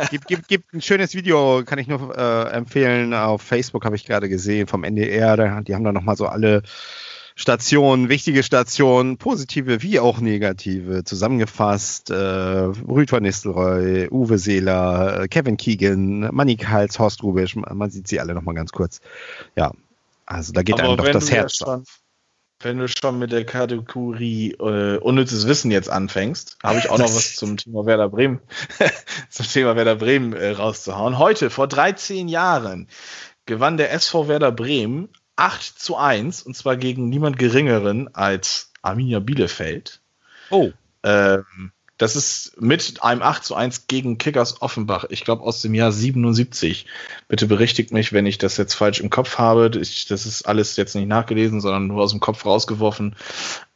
gibt, 0.09 0.27
gibt, 0.27 0.47
gibt 0.47 0.73
ein 0.73 0.81
schönes 0.81 1.13
Video, 1.13 1.63
kann 1.65 1.79
ich 1.79 1.87
nur 1.87 2.17
äh, 2.17 2.49
empfehlen. 2.51 3.13
Auf 3.13 3.41
Facebook 3.41 3.85
habe 3.85 3.95
ich 3.95 4.03
gerade 4.05 4.27
gesehen 4.29 4.67
vom 4.67 4.83
NDR. 4.83 5.61
Die 5.61 5.75
haben 5.75 5.83
da 5.83 5.91
nochmal 5.91 6.17
so 6.17 6.25
alle 6.25 6.63
Stationen, 7.37 8.07
wichtige 8.07 8.43
Stationen, 8.43 9.17
positive 9.17 9.81
wie 9.81 9.99
auch 9.99 10.21
negative, 10.21 11.03
zusammengefasst. 11.03 12.09
Äh, 12.09 12.15
Rüd 12.15 13.11
van 13.11 13.23
Nistelrooy, 13.23 14.07
Uwe 14.09 14.37
Seeler, 14.37 15.23
äh, 15.23 15.27
Kevin 15.27 15.57
Keegan, 15.57 16.33
Manny 16.33 16.55
Kals, 16.55 16.97
Horst 16.97 17.23
Rubisch, 17.23 17.55
man 17.55 17.89
sieht 17.91 18.07
sie 18.07 18.21
alle 18.21 18.33
nochmal 18.33 18.55
ganz 18.55 18.71
kurz. 18.71 19.01
Ja, 19.55 19.73
also 20.25 20.53
da 20.53 20.63
geht 20.63 20.75
Aber 20.75 20.83
einem 20.83 20.97
doch 20.97 21.11
das 21.11 21.31
Herz 21.31 21.57
schon, 21.57 21.83
Wenn 22.59 22.79
du 22.79 22.87
schon 22.87 23.19
mit 23.19 23.31
der 23.31 23.45
Kategorie 23.45 24.51
äh, 24.53 24.97
unnützes 24.97 25.47
Wissen 25.47 25.71
jetzt 25.71 25.89
anfängst, 25.89 26.57
habe 26.63 26.79
ich 26.79 26.89
auch 26.89 26.97
noch 26.97 27.13
was 27.13 27.35
zum 27.35 27.57
Thema 27.57 27.85
Werder 27.85 28.09
Bremen, 28.09 28.41
zum 29.29 29.47
Thema 29.47 29.75
Werder 29.75 29.95
Bremen 29.95 30.33
äh, 30.33 30.51
rauszuhauen. 30.51 31.19
Heute, 31.19 31.49
vor 31.49 31.67
13 31.67 32.27
Jahren, 32.27 32.87
gewann 33.45 33.77
der 33.77 33.91
SV 33.93 34.27
Werder 34.27 34.51
Bremen 34.51 35.09
8 35.35 35.79
zu 35.79 35.97
1 35.97 36.43
und 36.43 36.55
zwar 36.55 36.77
gegen 36.77 37.09
niemand 37.09 37.37
geringeren 37.37 38.13
als 38.13 38.71
Arminia 38.81 39.19
Bielefeld. 39.19 40.01
Oh. 40.49 40.71
Ähm, 41.03 41.71
das 41.97 42.15
ist 42.15 42.59
mit 42.61 43.01
einem 43.03 43.21
8 43.21 43.43
zu 43.43 43.55
1 43.55 43.87
gegen 43.87 44.17
Kickers 44.17 44.61
Offenbach, 44.61 45.05
ich 45.09 45.23
glaube 45.23 45.43
aus 45.43 45.61
dem 45.61 45.73
Jahr 45.73 45.91
77. 45.91 46.85
Bitte 47.27 47.47
berichtigt 47.47 47.91
mich, 47.91 48.13
wenn 48.13 48.25
ich 48.25 48.37
das 48.37 48.57
jetzt 48.57 48.73
falsch 48.73 48.99
im 48.99 49.09
Kopf 49.09 49.37
habe. 49.37 49.71
Ich, 49.79 50.05
das 50.07 50.25
ist 50.25 50.43
alles 50.43 50.75
jetzt 50.75 50.95
nicht 50.95 51.07
nachgelesen, 51.07 51.61
sondern 51.61 51.87
nur 51.87 52.03
aus 52.03 52.11
dem 52.11 52.19
Kopf 52.19 52.45
rausgeworfen. 52.45 53.15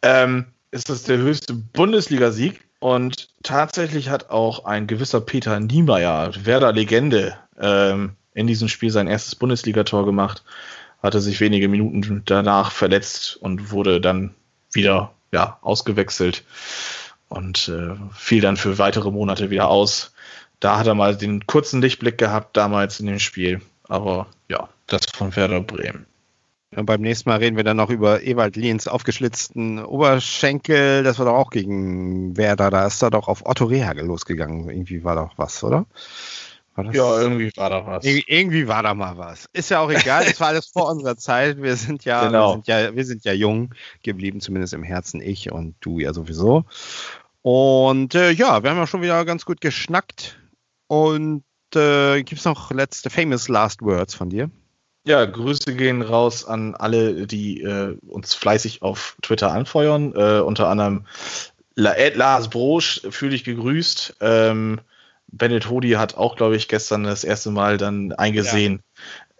Ähm, 0.01 0.45
ist 0.71 0.89
das 0.89 1.03
der 1.03 1.17
höchste 1.17 1.53
Bundesligasieg 1.53 2.59
und 2.79 3.29
tatsächlich 3.43 4.09
hat 4.09 4.29
auch 4.29 4.65
ein 4.65 4.87
gewisser 4.87 5.21
Peter 5.21 5.59
Niemeyer, 5.59 6.31
Werder-Legende, 6.43 7.37
ähm, 7.59 8.11
in 8.33 8.47
diesem 8.47 8.67
Spiel 8.69 8.91
sein 8.91 9.07
erstes 9.07 9.35
Bundesligator 9.35 10.05
gemacht 10.05 10.43
hatte 11.01 11.21
sich 11.21 11.39
wenige 11.39 11.67
Minuten 11.67 12.23
danach 12.25 12.71
verletzt 12.71 13.37
und 13.37 13.71
wurde 13.71 14.01
dann 14.01 14.35
wieder 14.71 15.13
ja, 15.31 15.57
ausgewechselt 15.61 16.43
und 17.29 17.69
äh, 17.69 17.95
fiel 18.13 18.41
dann 18.41 18.57
für 18.57 18.77
weitere 18.77 19.11
Monate 19.11 19.49
wieder 19.49 19.69
aus. 19.69 20.13
Da 20.59 20.77
hat 20.77 20.87
er 20.87 20.95
mal 20.95 21.15
den 21.15 21.47
kurzen 21.47 21.81
Lichtblick 21.81 22.17
gehabt 22.17 22.57
damals 22.57 22.99
in 22.99 23.05
dem 23.05 23.19
Spiel. 23.19 23.61
Aber 23.87 24.27
ja, 24.49 24.67
das 24.87 25.05
von 25.13 25.35
Werder 25.35 25.61
Bremen. 25.61 26.05
Und 26.75 26.85
beim 26.85 27.01
nächsten 27.01 27.29
Mal 27.29 27.37
reden 27.37 27.57
wir 27.57 27.63
dann 27.63 27.77
noch 27.77 27.89
über 27.89 28.21
Ewald 28.21 28.55
Liens 28.55 28.87
aufgeschlitzten 28.87 29.83
Oberschenkel. 29.83 31.03
Das 31.03 31.17
war 31.17 31.25
doch 31.25 31.33
auch 31.33 31.49
gegen 31.49 32.37
Werder. 32.37 32.69
Da 32.69 32.85
ist 32.85 33.01
er 33.01 33.09
doch 33.09 33.27
auf 33.27 33.45
Otto 33.45 33.65
Rehagel 33.65 34.05
losgegangen. 34.05 34.69
Irgendwie 34.69 35.03
war 35.03 35.15
doch 35.15 35.33
was, 35.37 35.63
oder? 35.63 35.85
Ja, 36.93 37.21
irgendwie 37.21 37.51
war 37.55 37.69
da 37.69 37.85
was. 37.85 38.05
Ir 38.05 38.23
irgendwie 38.27 38.67
war 38.67 38.83
da 38.83 38.93
mal 38.93 39.17
was. 39.17 39.45
Ist 39.53 39.69
ja 39.69 39.79
auch 39.79 39.89
egal, 39.89 40.25
das 40.25 40.39
war 40.39 40.47
alles 40.49 40.67
vor 40.67 40.89
unserer 40.91 41.17
Zeit. 41.17 41.61
Wir 41.61 41.75
sind 41.75 42.05
ja, 42.05 42.25
genau. 42.25 42.49
wir 42.49 42.53
sind 42.53 42.67
ja, 42.67 42.95
wir 42.95 43.05
sind 43.05 43.25
ja 43.25 43.33
jung 43.33 43.73
geblieben, 44.03 44.41
zumindest 44.41 44.73
im 44.73 44.83
Herzen 44.83 45.21
ich 45.21 45.51
und 45.51 45.75
du 45.81 45.99
ja 45.99 46.13
sowieso. 46.13 46.65
Und 47.41 48.15
äh, 48.15 48.31
ja, 48.31 48.63
wir 48.63 48.69
haben 48.69 48.77
ja 48.77 48.87
schon 48.87 49.01
wieder 49.01 49.23
ganz 49.25 49.45
gut 49.45 49.61
geschnackt. 49.61 50.37
Und 50.87 51.43
äh, 51.75 52.23
gibt 52.23 52.39
es 52.39 52.45
noch 52.45 52.71
letzte 52.71 53.09
famous 53.09 53.47
last 53.47 53.81
words 53.81 54.15
von 54.15 54.29
dir? 54.29 54.49
Ja, 55.05 55.25
Grüße 55.25 55.75
gehen 55.75 56.01
raus 56.01 56.45
an 56.45 56.75
alle, 56.75 57.25
die 57.25 57.61
äh, 57.61 57.97
uns 58.07 58.33
fleißig 58.33 58.81
auf 58.81 59.15
Twitter 59.21 59.51
anfeuern. 59.51 60.13
Äh, 60.15 60.41
unter 60.41 60.67
anderem 60.67 61.05
La 61.75 61.93
Lars 62.13 62.49
Brosch, 62.49 63.01
fühle 63.09 63.31
dich 63.31 63.43
gegrüßt. 63.43 64.17
Ähm, 64.19 64.81
Bennett 65.31 65.69
Hodi 65.69 65.91
hat 65.91 66.15
auch, 66.15 66.35
glaube 66.35 66.55
ich, 66.55 66.67
gestern 66.67 67.03
das 67.03 67.23
erste 67.23 67.51
Mal 67.51 67.77
dann 67.77 68.11
eingesehen. 68.13 68.83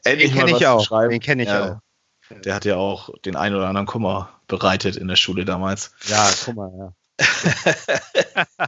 Ja. 0.06 0.12
Endlich 0.12 0.32
den 0.32 0.40
kenne 0.40 0.58
ich 0.58 0.68
auch. 0.68 0.88
Den 1.10 1.20
kenne 1.20 1.44
ich 1.44 1.50
ja. 1.50 1.74
auch. 1.74 2.42
Der 2.42 2.54
hat 2.54 2.66
ja 2.66 2.76
auch 2.76 3.10
den 3.26 3.36
einen 3.36 3.56
oder 3.56 3.68
anderen 3.68 3.88
Kummer 3.88 4.30
bereitet 4.48 4.96
in 4.96 5.08
der 5.08 5.16
Schule 5.16 5.46
damals. 5.46 5.94
Ja, 6.06 6.30
Kummer, 6.46 6.72
ja. 6.78 6.94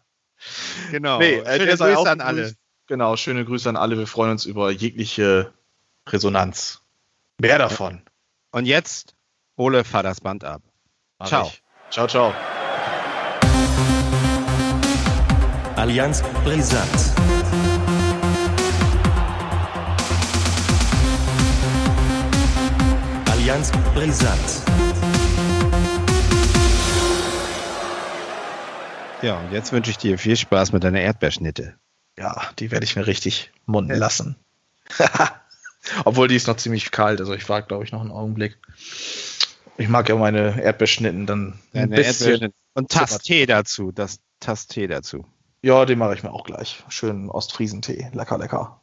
genau. 0.91 1.19
Nee, 1.19 1.35
äh, 1.35 1.57
schöne 1.57 1.77
Grüße 1.77 2.09
an 2.09 2.21
alle. 2.21 2.55
Genau, 2.87 3.15
schöne 3.15 3.45
Grüße 3.45 3.69
an 3.69 3.77
alle. 3.77 3.97
Wir 3.97 4.07
freuen 4.07 4.31
uns 4.31 4.45
über 4.45 4.71
jegliche 4.71 5.53
Resonanz. 6.07 6.81
Mehr 7.39 7.57
davon. 7.57 8.01
Und 8.51 8.65
jetzt, 8.65 9.15
Ole, 9.55 9.83
fahr 9.83 10.03
das 10.03 10.21
Band 10.21 10.43
ab. 10.43 10.61
Mach 11.19 11.27
ciao. 11.27 11.47
Ich. 11.47 11.61
Ciao, 11.91 12.07
ciao. 12.07 12.33
Allianz 15.81 16.21
Brisant. 16.43 16.87
Allianz 23.31 23.71
Brisant. 23.95 24.39
Ja, 29.23 29.39
und 29.39 29.51
jetzt 29.51 29.71
wünsche 29.71 29.89
ich 29.89 29.97
dir 29.97 30.19
viel 30.19 30.37
Spaß 30.37 30.71
mit 30.71 30.83
deiner 30.83 31.01
Erdbeerschnitte. 31.01 31.73
Ja, 32.15 32.51
die 32.59 32.69
werde 32.69 32.83
ich 32.83 32.95
mir 32.95 33.07
richtig 33.07 33.51
munden 33.65 33.95
lassen. 33.95 34.35
Obwohl 36.05 36.27
die 36.27 36.35
ist 36.35 36.45
noch 36.45 36.57
ziemlich 36.57 36.91
kalt, 36.91 37.19
also 37.21 37.33
ich 37.33 37.49
warte, 37.49 37.69
glaube 37.69 37.85
ich, 37.85 37.91
noch 37.91 38.01
einen 38.01 38.11
Augenblick. 38.11 38.59
Ich 39.77 39.89
mag 39.89 40.07
ja 40.09 40.15
meine 40.15 40.61
Erdbeerschnitten 40.61 41.25
dann 41.25 41.59
ein 41.73 41.89
bisschen. 41.89 42.53
Und 42.75 42.91
Tass 42.91 43.17
Tee 43.17 43.47
dazu, 43.47 43.91
das 43.91 44.19
Tass 44.39 44.67
Tee 44.67 44.85
dazu. 44.85 45.25
Ja, 45.63 45.85
den 45.85 45.97
mache 45.97 46.13
ich 46.13 46.21
mir 46.23 46.33
auch 46.33 46.43
gleich. 46.43 46.83
Schönen 46.87 47.29
Ostfriesentee. 47.29 48.09
Lecker, 48.13 48.37
lecker. 48.37 48.80